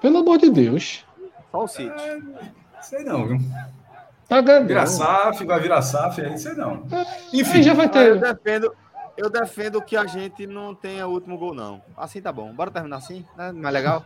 [0.00, 1.04] Pelo amor de Deus.
[1.50, 1.88] Só o City.
[1.88, 2.18] É,
[2.82, 3.38] sei não, viu?
[4.34, 4.66] Tá ganhando.
[4.66, 6.84] Vira SAF, vai virar SAF, aí sei não.
[6.90, 8.08] É, Enfim, já vai ter.
[8.08, 8.72] Eu defendo,
[9.16, 11.80] eu defendo que a gente não tenha o último gol, não.
[11.96, 12.52] Assim tá bom.
[12.52, 13.52] Bora terminar assim, né?
[13.52, 14.04] Mais legal?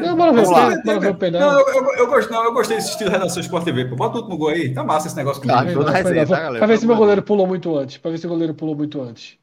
[0.00, 1.40] Não, bora ver, bora, bora ver o pedal.
[1.40, 3.84] Não, eu, eu, gosto, não, eu gostei desse estilo de redação Sport TV.
[3.84, 3.96] Pô.
[3.96, 4.72] Bota o último gol aí.
[4.72, 5.46] Tá massa esse negócio.
[5.46, 6.58] Tá, toda resenha, tá, galera?
[6.58, 7.98] Pra ver se meu goleiro pulou muito antes.
[7.98, 9.36] Pra ver se o goleiro pulou muito antes.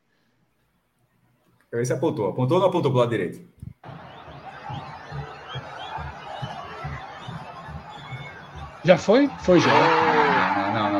[1.69, 2.29] Pra ver se apontou.
[2.29, 3.39] Apontou ou não apontou pro lado direito?
[8.83, 9.29] Já foi?
[9.41, 10.06] Foi já.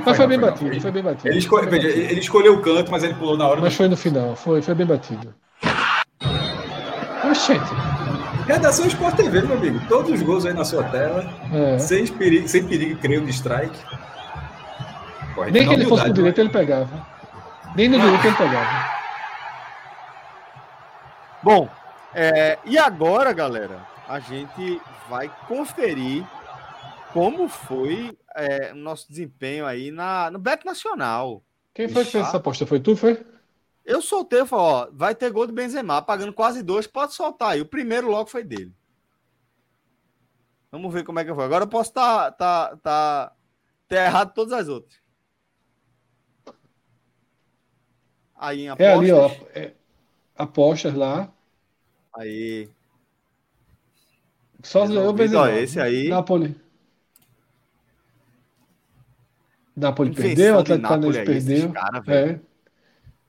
[0.08, 1.28] Não, mas foi, bem batido, ele, foi bem batido.
[1.28, 2.00] Ele, escolhe, bem batido.
[2.00, 3.60] ele, escolheu o canto, mas ele pulou na hora.
[3.60, 5.34] Mas foi no final, foi, foi bem batido.
[7.30, 7.74] Oxente.
[8.48, 9.82] Redação Sport TV, meu amigo.
[9.90, 11.26] Todos os gols aí na sua tela.
[11.54, 11.78] É.
[11.78, 13.78] Sem, perigo, sem perigo, creio, de strike.
[15.36, 17.06] Corre, Nem que ele fosse no direito, ele pegava.
[17.76, 18.98] Nem no direito ele pegava.
[21.44, 21.70] Bom,
[22.16, 26.24] é, e agora, galera, a gente vai conferir
[27.12, 31.44] como foi é, o nosso desempenho aí na, no Bet Nacional.
[31.74, 32.66] Quem foi que fez essa aposta?
[32.66, 33.26] Foi tu, foi?
[33.84, 37.52] Eu soltei, eu falei, ó, vai ter gol do Benzema, pagando quase dois, pode soltar
[37.52, 37.62] aí.
[37.62, 38.74] O primeiro logo foi dele.
[40.72, 41.46] Vamos ver como é que foi.
[41.46, 43.36] Agora eu posso estar tá, tá, tá,
[43.88, 45.00] tá errado todas as outras.
[48.36, 48.88] Aí em apostas.
[48.88, 49.32] É ali, ó.
[49.56, 49.74] É,
[50.36, 51.32] apostas lá.
[52.14, 52.70] Aí.
[54.62, 55.52] Só o Benzema.
[55.54, 56.12] Esse aí.
[59.78, 60.10] Napoli.
[60.10, 61.72] Napoli perdeu, o Atlético Paranaense perdeu.
[61.72, 62.40] Cara, é.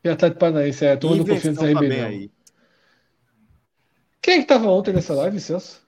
[0.03, 2.31] E o Atlético Paranaense, é, todo mundo confia no RB, Aí.
[4.23, 5.87] Quem é que estava ontem nessa live, Celso?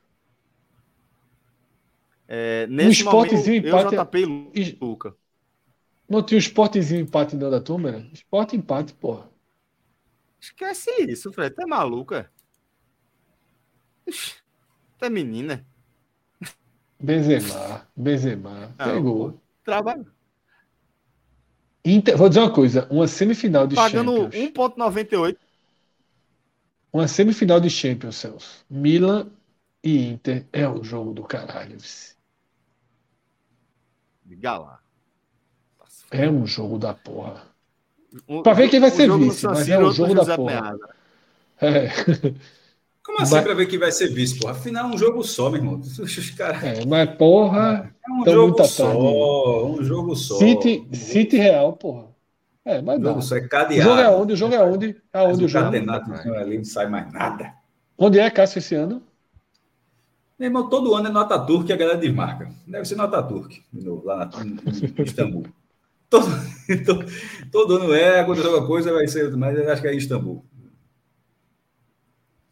[2.29, 3.95] É, nesse um esportezinho empate.
[3.95, 5.17] Eu JP Luca.
[6.09, 8.11] Não tinha um esportezinho empate não da turma, né?
[8.13, 9.29] Esporte empate, porra.
[10.41, 11.55] Esquece isso, Fred.
[11.59, 12.31] É maluca?
[15.01, 15.67] É menina.
[16.99, 18.75] Benzema, Benzema.
[18.79, 19.43] Não, Pegou.
[19.65, 20.20] Trabalho.
[21.85, 24.53] Inter, vou dizer uma coisa, uma semifinal de Pagando Champions.
[24.53, 25.37] Pagando 1,98.
[26.93, 28.65] Uma semifinal de Champions, Celso.
[28.69, 29.29] Milan
[29.83, 31.79] e Inter é o jogo do caralho.
[34.27, 34.81] Liga lá.
[36.11, 37.43] É um jogo da porra.
[38.27, 40.77] O, pra ver quem vai ser vice, mas é um jogo da porra.
[41.61, 41.89] É.
[43.11, 43.45] Como assim mas...
[43.45, 44.53] pra ver quem vai ser vice, porra?
[44.53, 45.81] Afinal, é um jogo só, meu irmão.
[45.81, 46.57] Os cara...
[46.65, 47.93] É, mas porra.
[48.07, 49.67] É um jogo só.
[49.67, 50.39] Um jogo só.
[50.39, 52.07] City, City Real, porra.
[52.65, 53.19] É, mas não.
[53.19, 53.91] O jogo é cadeado.
[53.91, 54.33] O jogo é onde?
[54.33, 54.97] O jogo é onde?
[55.13, 55.67] Aonde o jogo?
[55.67, 57.53] ali não sai mais nada.
[57.99, 59.03] Onde é, Cássio, esse ano?
[60.39, 62.49] Meu irmão, todo ano é nota turca e a galera desmarca.
[62.67, 63.57] Deve ser nota turca,
[64.05, 65.47] lá na, em Istambul.
[66.09, 66.27] todo,
[66.87, 67.07] todo,
[67.51, 70.45] todo ano é, quando alguma coisa vai ser, mas acho que é em Istambul.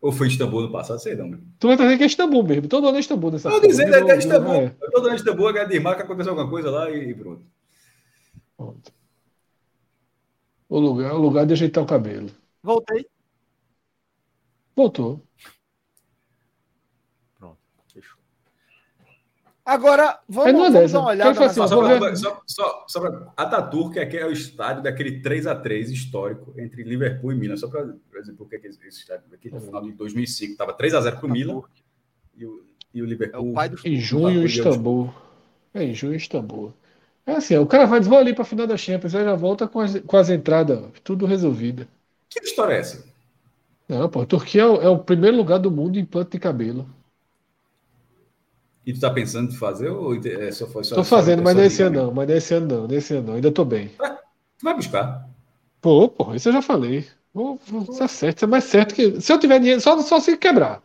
[0.01, 1.01] Ou foi Istambul no passado?
[1.01, 1.39] Sei não.
[1.59, 2.69] Tu vai trazer que é Istambul mesmo.
[2.69, 4.55] Todo ano é Istambul nessa Estou dizendo é, é Istambul.
[4.55, 4.69] É.
[4.93, 7.43] Todo ano é Istambul, a Dinamarca aconteceu alguma coisa lá e pronto.
[8.57, 8.93] pronto.
[10.69, 12.31] O lugar, o lugar de ajeitar o cabelo.
[12.63, 13.07] Voltei.
[14.77, 15.21] Voltou.
[19.69, 21.45] Agora, vamos, é vamos dar uma olhada.
[21.45, 25.55] Assim, só, para só, só, só pra, Ataturk é, é o estádio daquele 3 a
[25.55, 27.55] 3 histórico entre Liverpool e Milan.
[27.59, 27.85] Só para
[28.19, 31.27] dizer por que esse estádio aqui no final de 2005 estava 3 a 0 para
[31.27, 31.61] o Milan
[32.35, 32.65] e o,
[32.95, 33.53] e o Liverpool.
[33.61, 35.13] É o em junho, Istambul.
[35.75, 36.73] É, em junho, Istambul.
[37.27, 39.81] É assim, o cara vai ali para a final da Champions, aí já volta com
[39.81, 41.87] as, com as entradas, tudo resolvido.
[42.31, 43.05] Que história é essa?
[43.87, 46.39] Não, pô, a Turquia é o, é o primeiro lugar do mundo em implante de
[46.39, 46.89] cabelo.
[48.89, 51.83] E tu tá pensando em fazer ou é só foi só Tô fazendo, mas nesse
[51.83, 53.89] ano não, mas nesse ano não, nesse ano não, ainda tô bem.
[53.99, 55.29] Tu vai buscar?
[55.79, 57.05] Pô, pô, isso eu já falei.
[57.35, 59.21] Vou, vou, isso é certo, isso é mais certo que.
[59.21, 60.83] Se eu tiver dinheiro, só, só se quebrar.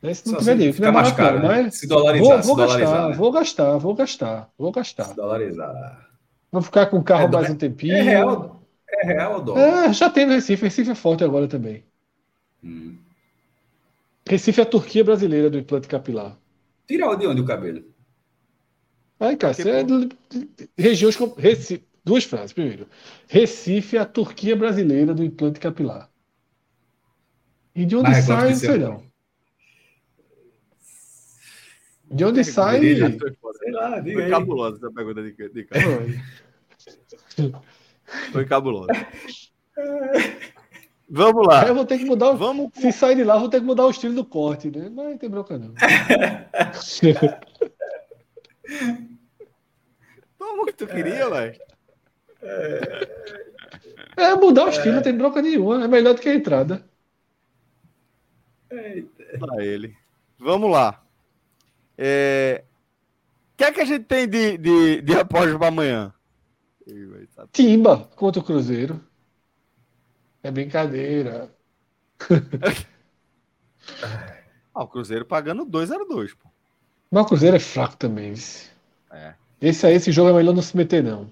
[0.00, 0.14] Né?
[0.14, 1.40] Se não só tiver dinheiro, fica mais caro.
[1.40, 1.48] Né?
[1.48, 3.14] Mas se dolarizar, vou, vou se gastar, dolarizar, né?
[3.14, 5.04] vou gastar, vou gastar, vou gastar.
[5.04, 6.08] Se dolarizar.
[6.50, 7.96] Vou ficar com o carro é, mais um tempinho.
[7.96, 8.62] É real,
[8.94, 9.60] é real o dólar.
[9.60, 11.84] É, já tem no Recife, Recife é forte agora também.
[12.64, 12.96] Hum.
[14.26, 16.40] Recife é a Turquia brasileira do implante capilar.
[16.90, 17.84] Tirar de onde o cabelo?
[19.20, 20.08] Aí, cara, você é do,
[20.76, 22.52] regiões como Recife, duas frases.
[22.52, 22.88] Primeiro,
[23.28, 26.10] Recife é a Turquia brasileira do implante capilar.
[27.76, 29.04] E de onde Mas sai, não sei não.
[32.10, 32.80] De onde sai.
[32.80, 35.84] Sei lá, Foi cabulosa essa pergunta de, de cara.
[38.32, 38.90] Foi cabulosa.
[41.12, 41.66] Vamos lá.
[41.66, 42.36] Eu vou ter que mudar o.
[42.36, 42.70] Vamos...
[42.74, 44.88] Se sair de lá, vou ter que mudar o estilo do corte, né?
[44.94, 45.74] Mas não tem bronca, não.
[50.38, 51.60] Como que tu queria, velho?
[54.16, 55.84] É, mudar o estilo, não tem bronca nenhuma.
[55.84, 56.88] É melhor do que a entrada.
[58.68, 59.96] Para ele.
[60.38, 61.02] Vamos lá.
[61.98, 62.62] É...
[63.54, 66.14] O que é que a gente tem de, de, de apoio para amanhã?
[67.52, 69.09] Timba contra o Cruzeiro.
[70.42, 71.50] É brincadeira.
[74.74, 76.48] ah, o Cruzeiro pagando 2,02, pô.
[77.10, 78.32] Mas o Cruzeiro é fraco também.
[78.32, 78.70] Esse.
[79.10, 79.34] É.
[79.60, 81.28] Esse aí, esse jogo é melhor não se meter, não.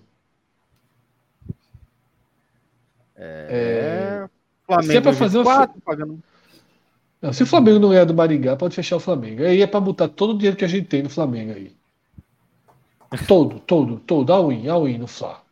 [3.17, 4.27] É.
[4.27, 4.29] é...
[4.67, 5.83] Flamengo se é pra fazer 24, uma...
[5.83, 6.23] pagando.
[7.21, 9.43] Não, se o Flamengo não é do Maringá, pode fechar o Flamengo.
[9.43, 11.75] Aí é para botar todo o dinheiro que a gente tem no Flamengo aí.
[13.27, 14.33] Todo, todo, todo.
[14.33, 15.43] All-in, all-in no Fla.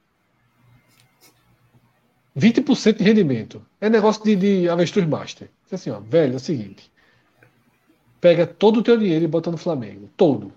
[2.36, 3.64] 20% de rendimento.
[3.80, 5.48] É negócio de, de avestruz master.
[5.72, 6.90] Assim, ó, velho, é o seguinte.
[8.20, 10.10] Pega todo o teu dinheiro e bota no Flamengo.
[10.16, 10.52] Todo.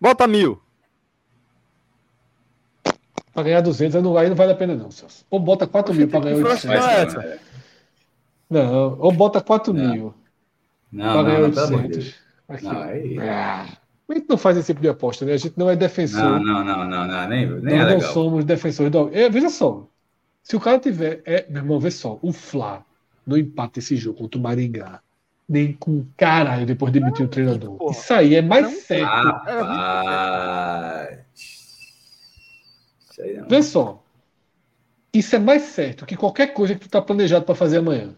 [0.00, 0.60] Bota mil.
[3.32, 5.24] Pra ganhar 200, aí não, aí não vale a pena não, Celso.
[5.30, 7.14] Ou bota 4 mil pra ganhar 800.
[7.14, 7.38] É
[8.48, 9.90] não, ou bota 4 não.
[9.90, 10.14] mil.
[10.92, 12.14] Não, pra ganhar não, 800.
[12.48, 12.64] Aqui.
[12.64, 13.18] Não, aí...
[13.18, 13.66] ah.
[14.06, 15.32] A gente não faz esse tipo de aposta, né?
[15.32, 16.22] A gente não é defensor.
[16.22, 19.10] Não, não, não, não, não nem, nem Nós é não somos defensores do.
[19.12, 19.88] É, veja só,
[20.44, 21.22] se o cara tiver.
[21.24, 22.84] É, meu irmão, vê só, o Fla
[23.26, 25.00] não empata esse jogo contra o Maringá.
[25.48, 27.76] Nem com caralho depois de demitir o treinador.
[27.76, 27.92] Porra.
[27.92, 29.06] Isso aí é mais não, certo.
[29.06, 31.08] Ah,
[33.48, 34.02] Vê só.
[35.12, 38.16] Isso é mais certo que qualquer coisa que tu tá planejado para fazer amanhã.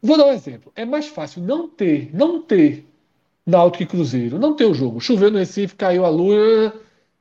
[0.00, 0.72] Vou dar um exemplo.
[0.76, 2.86] É mais fácil não ter, não ter
[3.46, 4.38] Náutico e Cruzeiro.
[4.38, 5.00] Não ter o jogo.
[5.00, 6.74] Choveu no Recife, caiu a lua.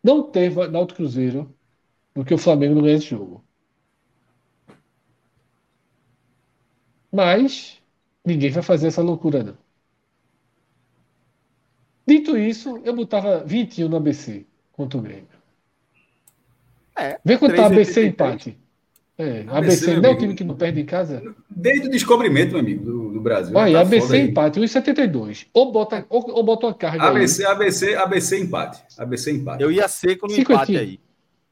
[0.04, 1.54] Não ter Náutico e Cruzeiro
[2.16, 3.44] do que o Flamengo não ganha esse jogo.
[7.12, 7.82] Mas
[8.26, 9.58] ninguém vai fazer essa loucura, não.
[12.08, 15.28] Dito isso, eu botava 21 no ABC contra o Grêmio.
[16.98, 18.58] É, Vê quanto tá ABC empate.
[19.16, 19.56] É, ABC,
[19.90, 21.22] ABC não é o time que não perde em casa?
[21.48, 23.56] Desde o descobrimento, meu amigo, do, do Brasil.
[23.56, 25.48] Olha, tá ABC empate, 1,72.
[25.54, 27.04] Ou bota, ou, ou bota uma carga.
[27.04, 27.52] ABC, aí.
[27.52, 28.84] ABC, ABC empate.
[28.98, 29.62] ABC empate.
[29.62, 31.00] Eu ia seco no empate aí.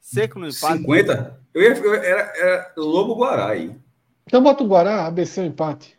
[0.00, 0.78] Seco no empate.
[0.78, 1.40] 50?
[1.54, 3.70] Eu ia, eu, era, era Lobo Guará aí.
[4.26, 5.96] Então bota o Guará, ABC o empate.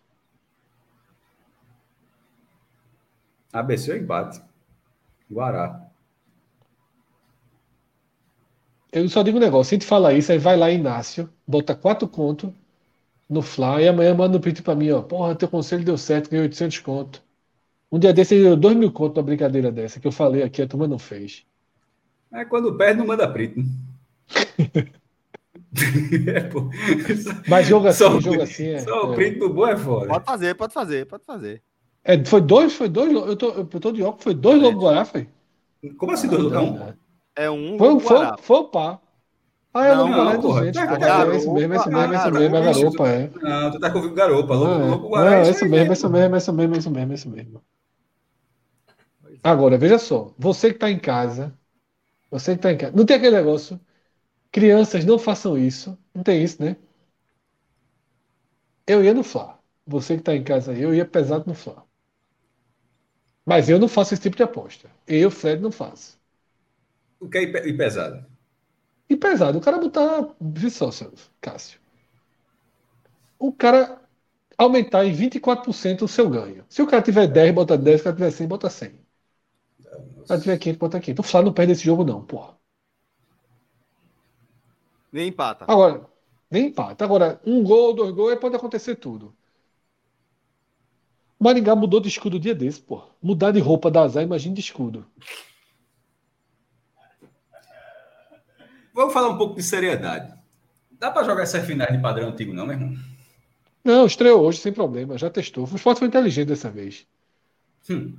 [3.54, 4.42] ABC o empate.
[5.32, 5.93] Guará.
[8.94, 11.74] Eu só digo um negócio, se a gente falar isso, aí vai lá Inácio, bota
[11.74, 12.52] quatro contos
[13.28, 15.02] no Fly e amanhã manda um print pra mim, ó.
[15.02, 17.24] Porra, teu conselho deu certo, ganhei 800 conto.
[17.92, 20.62] Um dia desse ele deu 2 mil conto na brincadeira dessa, que eu falei aqui,
[20.62, 21.44] a turma não fez.
[22.32, 23.66] É quando perde, não manda print, né?
[26.30, 28.68] é, Mas jogo assim, só jogo assim.
[28.68, 29.16] É, só o é.
[29.16, 30.08] print do bom é foda.
[30.08, 31.64] Pode fazer, pode fazer, pode fazer.
[32.04, 34.64] É, foi dois, foi dois, eu tô, eu tô de óculos, foi dois é.
[34.64, 35.28] Lobo Guará, foi?
[35.98, 36.94] Como assim, dois Lobo
[37.36, 37.78] é um.
[37.78, 39.00] Foi, foi, foi o pá.
[39.74, 40.82] Ah, é não, Lobo Guará é 200.
[41.00, 43.32] Tá é esse mesmo, esse mesmo, esse mesmo, é garopa, é.
[43.42, 44.54] Não, tu tá com o garopa.
[44.54, 47.64] Lobo, Guará é esse mesmo, esse mesmo, esse mesmo, esse mesmo, esse mesmo.
[49.44, 51.58] Agora, veja só, você que tá em casa,
[52.30, 53.80] você que tá em casa, não tem aquele negócio,
[54.52, 56.78] crianças não façam isso, não tem isso, né?
[58.88, 59.60] Eu ia no Fla.
[59.86, 61.84] Você que tá em casa aí, eu ia pesado no Fla.
[63.46, 64.90] Mas eu não faço esse tipo de aposta.
[65.08, 66.18] Eu, Fred, não faço.
[67.24, 68.26] O que é e pesado?
[69.10, 69.58] E pesado.
[69.58, 70.36] O cara botar.
[70.42, 70.90] Vê só,
[71.40, 71.80] Cássio.
[73.40, 74.02] O cara
[74.58, 76.66] aumentar em 24% o seu ganho.
[76.68, 78.02] Se o cara tiver 10, bota 10.
[78.02, 78.90] Se o cara tiver 100, bota 100.
[78.90, 78.98] Se
[80.24, 81.26] o cara tiver 500, bota 500.
[81.26, 82.58] O Flávio não perde esse jogo, não, porra.
[85.12, 85.66] Nem empata.
[85.66, 86.06] Agora,
[86.52, 87.06] nem empata.
[87.06, 89.34] Agora, um gol, dois gols, pode acontecer tudo.
[91.40, 93.02] O Maringá mudou de escudo dia desse, pô.
[93.22, 95.06] Mudar de roupa da azar, imagina de escudo.
[98.94, 100.34] Vamos falar um pouco de seriedade.
[101.00, 102.96] Dá para jogar essa final de padrão antigo, não, meu irmão?
[103.84, 105.68] Não, estreou hoje sem problema, já testou.
[105.70, 107.06] O esporte foi inteligente dessa vez.
[107.90, 108.14] Hum.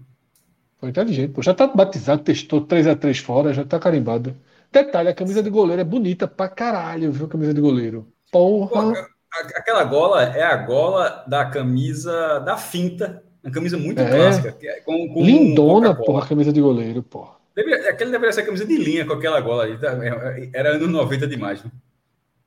[0.79, 1.43] Foi inteligente, pô.
[1.43, 4.37] Já tá batizado, testou 3x3 fora, já tá carimbado.
[4.71, 7.27] Detalhe, a camisa de goleiro é bonita pra caralho, viu?
[7.27, 8.07] A camisa de goleiro.
[8.31, 8.93] Porra.
[8.93, 9.09] Pô,
[9.57, 13.23] aquela gola é a gola da camisa da finta.
[13.43, 14.11] Uma camisa muito é.
[14.11, 14.57] clássica.
[14.63, 17.37] É com, com Lindona, porra, a camisa de goleiro, porra.
[17.55, 19.79] Deveria, aquele deveria ser camisa de linha com aquela gola ali.
[19.79, 19.93] Tá?
[20.05, 21.63] É, era anos 90 demais.
[21.63, 21.71] Né?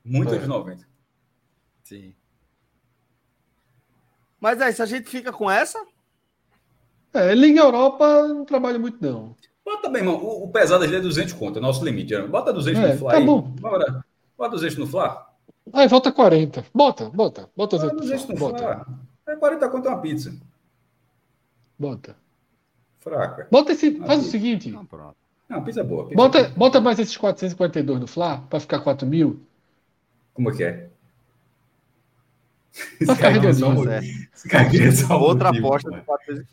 [0.03, 0.38] Muito é.
[0.38, 0.88] anos 90.
[1.84, 2.13] Sim.
[4.39, 5.84] Mas aí, se a gente fica com essa?
[7.13, 9.35] É, Liga Europa não trabalha muito, não.
[9.63, 10.15] Bota bem, irmão.
[10.15, 12.15] O, o pesado é 200 conto, é nosso limite.
[12.23, 13.25] Bota 200 é, no Fla tá aí.
[13.25, 13.41] Bom.
[13.41, 14.05] Bora.
[14.38, 15.27] Bota 200 no Fla.
[15.73, 16.65] Aí volta 40.
[16.73, 17.49] Bota, bota.
[17.55, 18.57] Bota 200, bota 200 no bota.
[18.57, 18.85] Fla.
[19.27, 20.34] É 40 conto uma pizza.
[21.77, 22.15] Bota.
[22.99, 23.47] Fraca.
[23.51, 23.97] Bota esse.
[23.99, 24.69] Faz o seguinte.
[24.69, 25.15] Não, pronto.
[25.49, 26.03] Não, pizza boa.
[26.05, 26.53] Pizza bota, boa.
[26.55, 29.41] bota mais esses 442 no Fla para ficar 4 mil.
[30.33, 30.89] Como é que é?
[33.01, 33.33] Esse cara
[34.69, 36.45] queria só, Outra aposta do 400.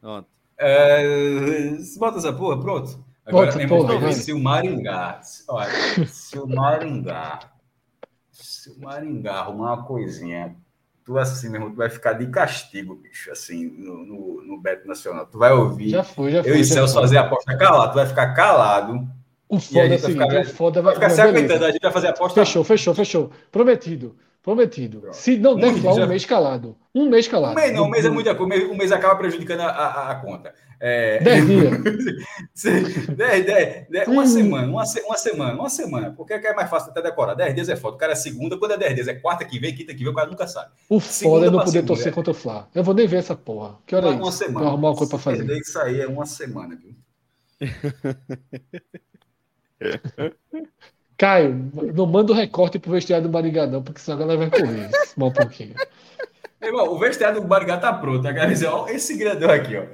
[0.00, 0.28] Pronto.
[0.58, 3.04] É, bota essa porra, pronto.
[3.24, 5.20] Agora bota, porra, ver se o Maringá.
[5.48, 7.40] Olha, se o Maringá.
[8.30, 10.56] Se o Maringá arrumar uma coisinha
[11.06, 15.24] tu assim mesmo, tu vai ficar de castigo, bicho, assim, no, no, no Beto Nacional.
[15.24, 15.90] Tu vai ouvir.
[15.90, 16.50] Já foi, já foi.
[16.50, 19.08] Eu e Celso fazer a aposta calado, tu vai ficar calado.
[19.48, 21.82] O foda é o seguinte, ficar, o foda vai, vai ficar se aguentando, a gente
[21.82, 22.44] vai fazer a aposta.
[22.44, 23.30] Fechou, fechou, fechou.
[23.52, 24.16] Prometido.
[24.42, 25.00] Prometido.
[25.00, 25.16] Pronto.
[25.16, 26.76] Se não der Flá, um mês calado.
[26.94, 27.52] Um mês calado.
[27.52, 28.64] Um mês não, um mês é muita coisa.
[28.66, 30.54] Um mês acaba prejudicando a, a, a conta.
[30.78, 31.20] É...
[31.20, 31.72] Dez dias.
[33.16, 34.26] dez, dez, dez, uma hum.
[34.26, 36.12] semana, uma, se, uma semana, uma semana.
[36.12, 37.34] Porque é mais fácil até decorar.
[37.34, 37.96] Dez dias é foda.
[37.96, 40.12] O cara é segunda, quando é dez dias, é quarta que vem, quinta que vem,
[40.12, 40.70] o cara nunca sabe.
[40.88, 42.14] O foda é não poder segunda, torcer é...
[42.14, 42.68] contra o Flá.
[42.74, 43.76] Eu vou nem ver essa porra.
[43.84, 44.24] Que hora uma, é isso?
[44.24, 44.58] Uma semana.
[44.60, 45.58] Pra arrumar uma coisa pra fazer.
[45.58, 46.94] Isso aí é uma semana, viu?
[51.16, 54.50] Caio, não manda o recorte pro vestiário do Maringá, não, porque senão a galera vai
[54.50, 55.74] correr um pouquinho.
[56.62, 58.26] Irmão, o vestiário do Maringá tá pronto.
[58.26, 59.84] A galera diz, ó, esse grandão aqui, ó.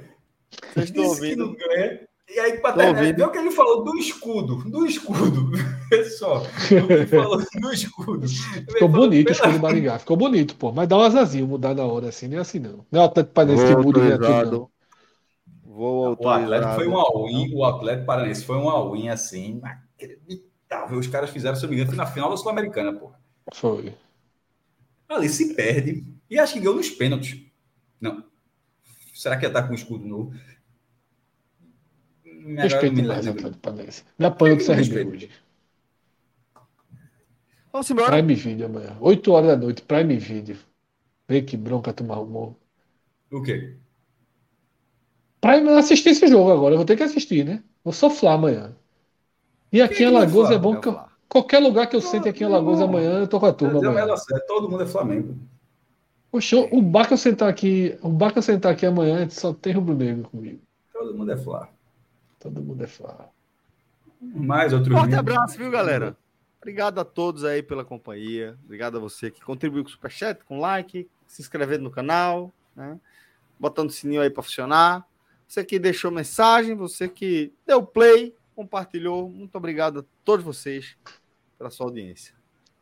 [0.73, 1.55] Vocês estão ouvindo?
[2.29, 5.51] E aí, para terminar, viu o que ele falou do escudo, do escudo.
[6.17, 6.41] Só.
[6.71, 8.27] Ele falou do escudo.
[8.27, 10.71] Ficou bonito o escudo do Maringá, ficou bonito, pô.
[10.71, 12.85] Mas dá um azazinho mudar na hora, assim, nem assim não.
[12.91, 14.72] Não é o Atlético Paranaense que muda tudo, não.
[15.73, 20.99] Vou o Atlético foi um all-in, o Atlético Paranaense foi um all-in, assim, inacreditável.
[20.99, 23.19] Os caras fizeram, se eu me engano, foi na final da Sul-Americana, porra.
[23.51, 23.95] Foi.
[25.09, 26.05] Ali se perde.
[26.29, 27.43] E acho que ganhou nos pênaltis.
[27.99, 28.23] Não.
[29.15, 30.35] Será que ia estar com o escudo novo?
[32.55, 34.03] Respeito mais Atlético Paranaense.
[34.19, 35.31] Me apanho do CRB hoje.
[37.71, 38.11] Vamos embora.
[38.11, 38.95] Prime Video amanhã.
[39.01, 40.55] 8 horas da noite, Prime Video.
[41.27, 42.59] Vê que bronca tu arrumou.
[43.31, 43.79] O quê?
[45.43, 46.73] Prime assistir esse jogo agora.
[46.73, 47.61] Eu vou ter que assistir, né?
[47.83, 48.73] Vou soflar amanhã.
[49.73, 50.97] E aqui em Alagoas é bom que eu,
[51.27, 53.85] qualquer lugar que eu sente aqui em Alagoas amanhã, eu tô com a turma.
[53.85, 54.15] Amanhã.
[54.47, 55.35] Todo mundo é Flamengo.
[56.31, 59.53] Poxa, o bar que eu sentar aqui, o bar que eu sentar aqui amanhã só
[59.53, 60.61] tem rubro-negro comigo.
[60.93, 61.67] Todo mundo é Flá.
[62.39, 63.27] Todo mundo é Flá.
[64.21, 66.15] Mais outro Forte abraço, viu, galera?
[66.61, 68.57] Obrigado a todos aí pela companhia.
[68.63, 72.97] Obrigado a você que contribuiu com o Superchat, com like, se inscrevendo no canal, né?
[73.59, 75.05] Botando o sininho aí para funcionar.
[75.47, 79.29] Você que deixou mensagem, você que deu play, compartilhou.
[79.29, 80.95] Muito obrigado a todos vocês
[81.57, 82.33] pela sua audiência.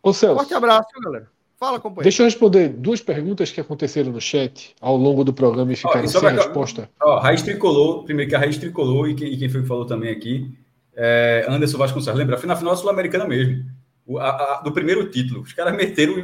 [0.01, 0.37] Ô, Celso.
[0.37, 1.29] Forte abraço, galera.
[1.61, 2.03] Fala, companheiro.
[2.03, 6.07] Deixa eu responder duas perguntas que aconteceram no chat ao longo do programa e ficaram
[6.07, 6.89] sem resposta.
[6.99, 9.85] Ó, Raiz Tricolor, primeiro que a Raiz Tricolor e quem, e quem foi que falou
[9.85, 10.57] também aqui,
[10.95, 12.19] é Anderson Vasconcelos.
[12.19, 12.37] Lembra?
[12.37, 13.63] Foi na final sul-americana mesmo.
[14.07, 15.41] O, a, a, do primeiro título.
[15.41, 16.15] Os caras meteram,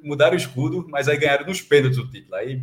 [0.00, 2.36] mudaram o escudo, mas aí ganharam nos pênaltis o título.
[2.36, 2.62] Aí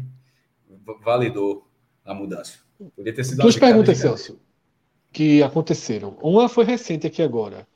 [1.03, 1.67] validou
[2.05, 2.59] a mudança.
[2.95, 4.39] Podia ter sido Duas perguntas, Celso,
[5.11, 6.17] que aconteceram.
[6.21, 7.67] Uma foi recente aqui agora.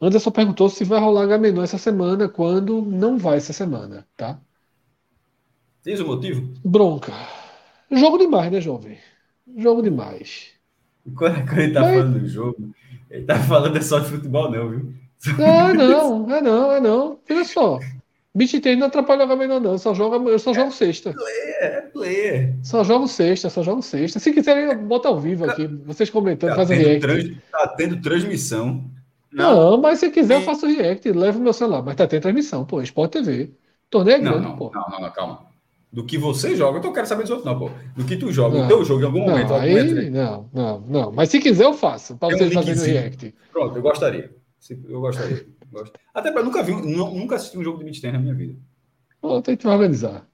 [0.00, 4.38] Anderson perguntou se vai rolar H-Menor essa semana, quando não vai essa semana, tá?
[5.84, 6.52] Diz o motivo?
[6.64, 7.12] Bronca.
[7.90, 8.98] Jogo demais, né, jovem?
[9.56, 10.50] Jogo demais.
[11.14, 11.96] Quando, quando ele tá Mas...
[11.96, 12.74] falando do jogo,
[13.10, 14.94] ele tá falando é só de futebol, não, viu?
[15.38, 17.18] É, não, é não, é não.
[17.30, 17.78] Olha só.
[18.36, 19.72] Beach Tennis não atrapalha o H-Menor, não.
[19.72, 21.12] Eu só jogo, eu só jogo é sexta.
[21.12, 22.54] Player, é player.
[22.62, 24.18] Só jogo sexta, só jogo sexta.
[24.18, 25.66] Se quiserem, bota ao vivo aqui.
[25.86, 27.00] Vocês comentando, tá fazem react.
[27.00, 28.84] Trans, tá tendo transmissão
[29.36, 31.82] não, não, mas se quiser, eu faço react, levo meu celular.
[31.82, 33.50] Mas tá tendo transmissão, pô, Sport TV.
[33.90, 34.70] Torneio não, grande, não, pô.
[34.74, 35.46] Não, não, não, calma.
[35.92, 37.70] Do que você joga, eu não quero saber dos outros, não, pô.
[37.94, 39.54] Do que tu joga, não, o teu jogo em algum não, momento.
[39.54, 41.12] Aí, momento, não, não, não.
[41.12, 43.34] Mas se quiser, eu faço, para vocês um fazerem react.
[43.52, 44.30] Pronto, eu gostaria.
[44.88, 45.46] Eu gostaria.
[46.14, 48.56] Até para nunca vi, nunca assisti um jogo de beat na minha vida.
[49.20, 50.26] Pô, tem que organizar.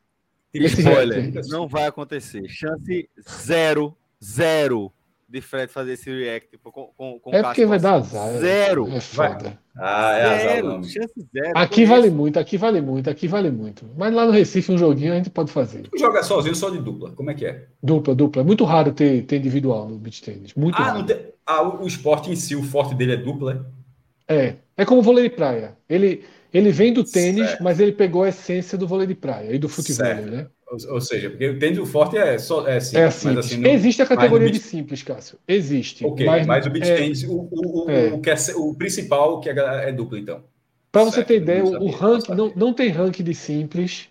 [0.52, 2.47] Esse Spoiler, não vai acontecer.
[2.48, 4.93] Chance zero, zero
[5.32, 8.28] de Fred fazer esse react com, com, com É porque vai dar azar.
[8.28, 8.86] É zero.
[8.89, 9.59] É foda.
[9.74, 10.69] Ah, é zero.
[10.69, 10.85] azar.
[10.85, 11.52] Chance zero.
[11.56, 13.89] Aqui vale muito, aqui vale muito, aqui vale muito.
[13.97, 15.89] Mas lá no Recife, um joguinho a gente pode fazer.
[15.89, 17.12] Tu joga sozinho só de dupla?
[17.12, 17.66] Como é que é?
[17.82, 18.43] Dupla, dupla.
[18.43, 20.52] É muito raro ter, ter individual no beat tênis.
[20.52, 21.06] Muito ah, raro.
[21.06, 21.32] Tem...
[21.47, 23.55] Ah, o, o esporte em si, o forte dele é dupla?
[23.55, 23.81] É.
[24.28, 25.76] É como o vôlei de praia.
[25.88, 27.62] Ele, Ele vem do tênis, certo.
[27.62, 30.30] mas ele pegou a essência do vôlei de praia e do futebol, certo.
[30.30, 30.46] né?
[30.66, 33.02] Ou, ou, seja, porque o tênis o forte é, só, é simples.
[33.02, 33.46] É simples.
[33.46, 33.70] Assim, não...
[33.70, 34.58] Existe a categoria beach...
[34.58, 35.38] de simples, Cássio.
[35.46, 36.04] Existe.
[36.04, 36.96] Ok, mas, mas o beach é...
[36.96, 38.12] tênis, o, o, é.
[38.12, 40.42] o, que é, o principal que é, é duplo, então.
[40.90, 44.08] Para você ter ideia, o, ranking não, não tem ranking de simples.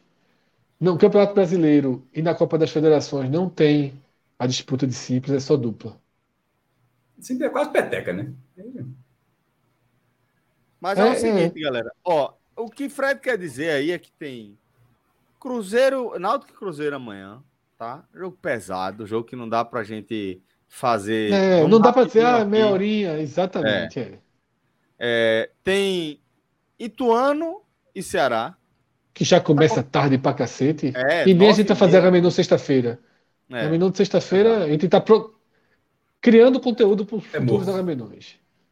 [0.80, 3.94] No Campeonato Brasileiro e na Copa das Federações não tem
[4.40, 5.96] a disputa de simples, é só dupla.
[7.20, 8.32] Simples é quase peteca, né?
[10.82, 11.62] Mas é, é o seguinte, é.
[11.62, 11.94] galera.
[12.04, 14.58] Ó, o que Fred quer dizer aí é que tem
[15.40, 17.42] Cruzeiro, Náutico e Cruzeiro amanhã,
[17.78, 18.04] tá?
[18.14, 21.32] Jogo pesado, jogo que não dá pra gente fazer.
[21.32, 24.00] É, não dá pra dizer, ah, meia horinha, exatamente.
[24.00, 24.20] É.
[24.98, 25.50] É.
[25.64, 26.20] tem
[26.80, 27.62] Ituano
[27.94, 28.56] e Ceará.
[29.14, 30.94] Que já começa tá tarde pra cacete.
[30.96, 33.00] É, e nem a gente vai fazer a Gamenon sexta-feira.
[33.50, 33.66] É.
[33.66, 35.38] Gamenon de sexta-feira, a gente tá pro...
[36.22, 37.68] criando conteúdo para os é futuros.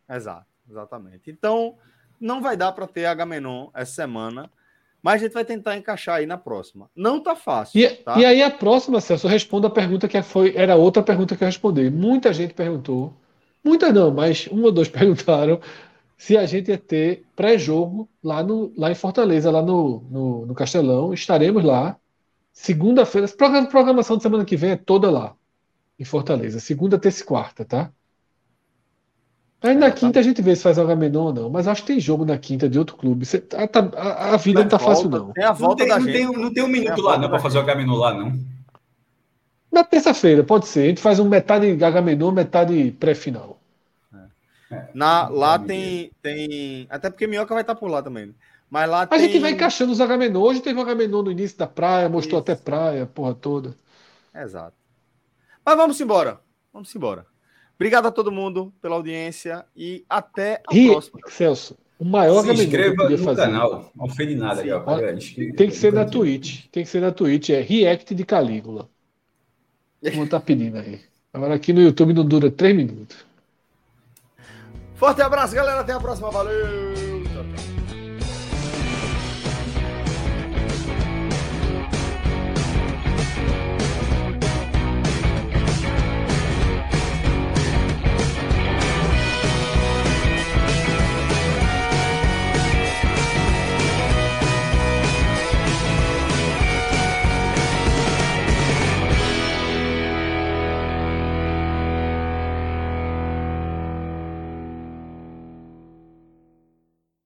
[0.10, 1.30] Exato, exatamente.
[1.30, 1.78] Então,
[2.20, 4.50] não vai dar para ter Agamenon essa semana.
[5.02, 6.90] Mas a gente vai tentar encaixar aí na próxima.
[6.96, 7.80] Não tá fácil.
[7.80, 8.20] E, tá?
[8.20, 11.44] e aí a próxima, Celso, eu respondo a pergunta que foi, era outra pergunta que
[11.44, 11.90] eu respondi.
[11.90, 13.14] Muita gente perguntou,
[13.64, 15.60] muita não, mas um ou dois perguntaram
[16.18, 20.54] se a gente ia ter pré-jogo lá, no, lá em Fortaleza, lá no, no, no
[20.54, 21.14] Castelão.
[21.14, 21.98] Estaremos lá.
[22.52, 23.26] Segunda-feira,
[23.70, 25.34] programação de semana que vem é toda lá,
[25.98, 26.60] em Fortaleza.
[26.60, 27.90] Segunda, terça e quarta, tá?
[29.62, 30.20] Aí na é, quinta tá...
[30.22, 32.38] a gente vê se faz o Agamenon ou não, mas acho que tem jogo na
[32.38, 33.26] quinta de outro clube.
[33.26, 35.34] Você, a, a, a, vida não tá volta, fácil, não.
[35.34, 36.14] Tem a volta não tem, da não gente.
[36.16, 38.40] Tem, não tem um minuto lá, não, para fazer o Agamenon lá, não.
[39.72, 40.84] Na terça-feira, pode ser.
[40.84, 43.60] A gente faz um metade Agamenon, metade pré-final.
[44.72, 44.88] É.
[44.94, 46.88] Na, lá tem, tem.
[46.90, 48.34] Até porque Minhoca vai estar por lá também.
[48.70, 49.20] Mas lá a tem...
[49.20, 50.40] gente vai encaixando os Agamenon.
[50.40, 52.52] Hoje teve o Agamenon no início da praia, mostrou Isso.
[52.52, 53.76] até praia, porra toda.
[54.34, 54.74] Exato.
[55.66, 56.40] Mas vamos embora.
[56.72, 57.26] Vamos embora.
[57.80, 61.20] Obrigado a todo mundo pela audiência e até a e, próxima.
[61.30, 63.44] Celso, o maior Se inscreva que eu no fazer.
[63.44, 63.90] canal.
[63.96, 64.62] Não ofende nada.
[64.62, 64.84] Sim, ó,
[65.56, 66.66] tem que ser na Twitch.
[66.74, 67.52] Tem que ser na Twitch.
[67.52, 68.90] É React de Calígula.
[70.14, 71.00] Vou estar pedindo aí.
[71.34, 73.26] Agora aqui no YouTube não dura três minutos.
[74.96, 75.80] Forte abraço, galera.
[75.80, 76.30] Até a próxima.
[76.30, 77.19] Valeu!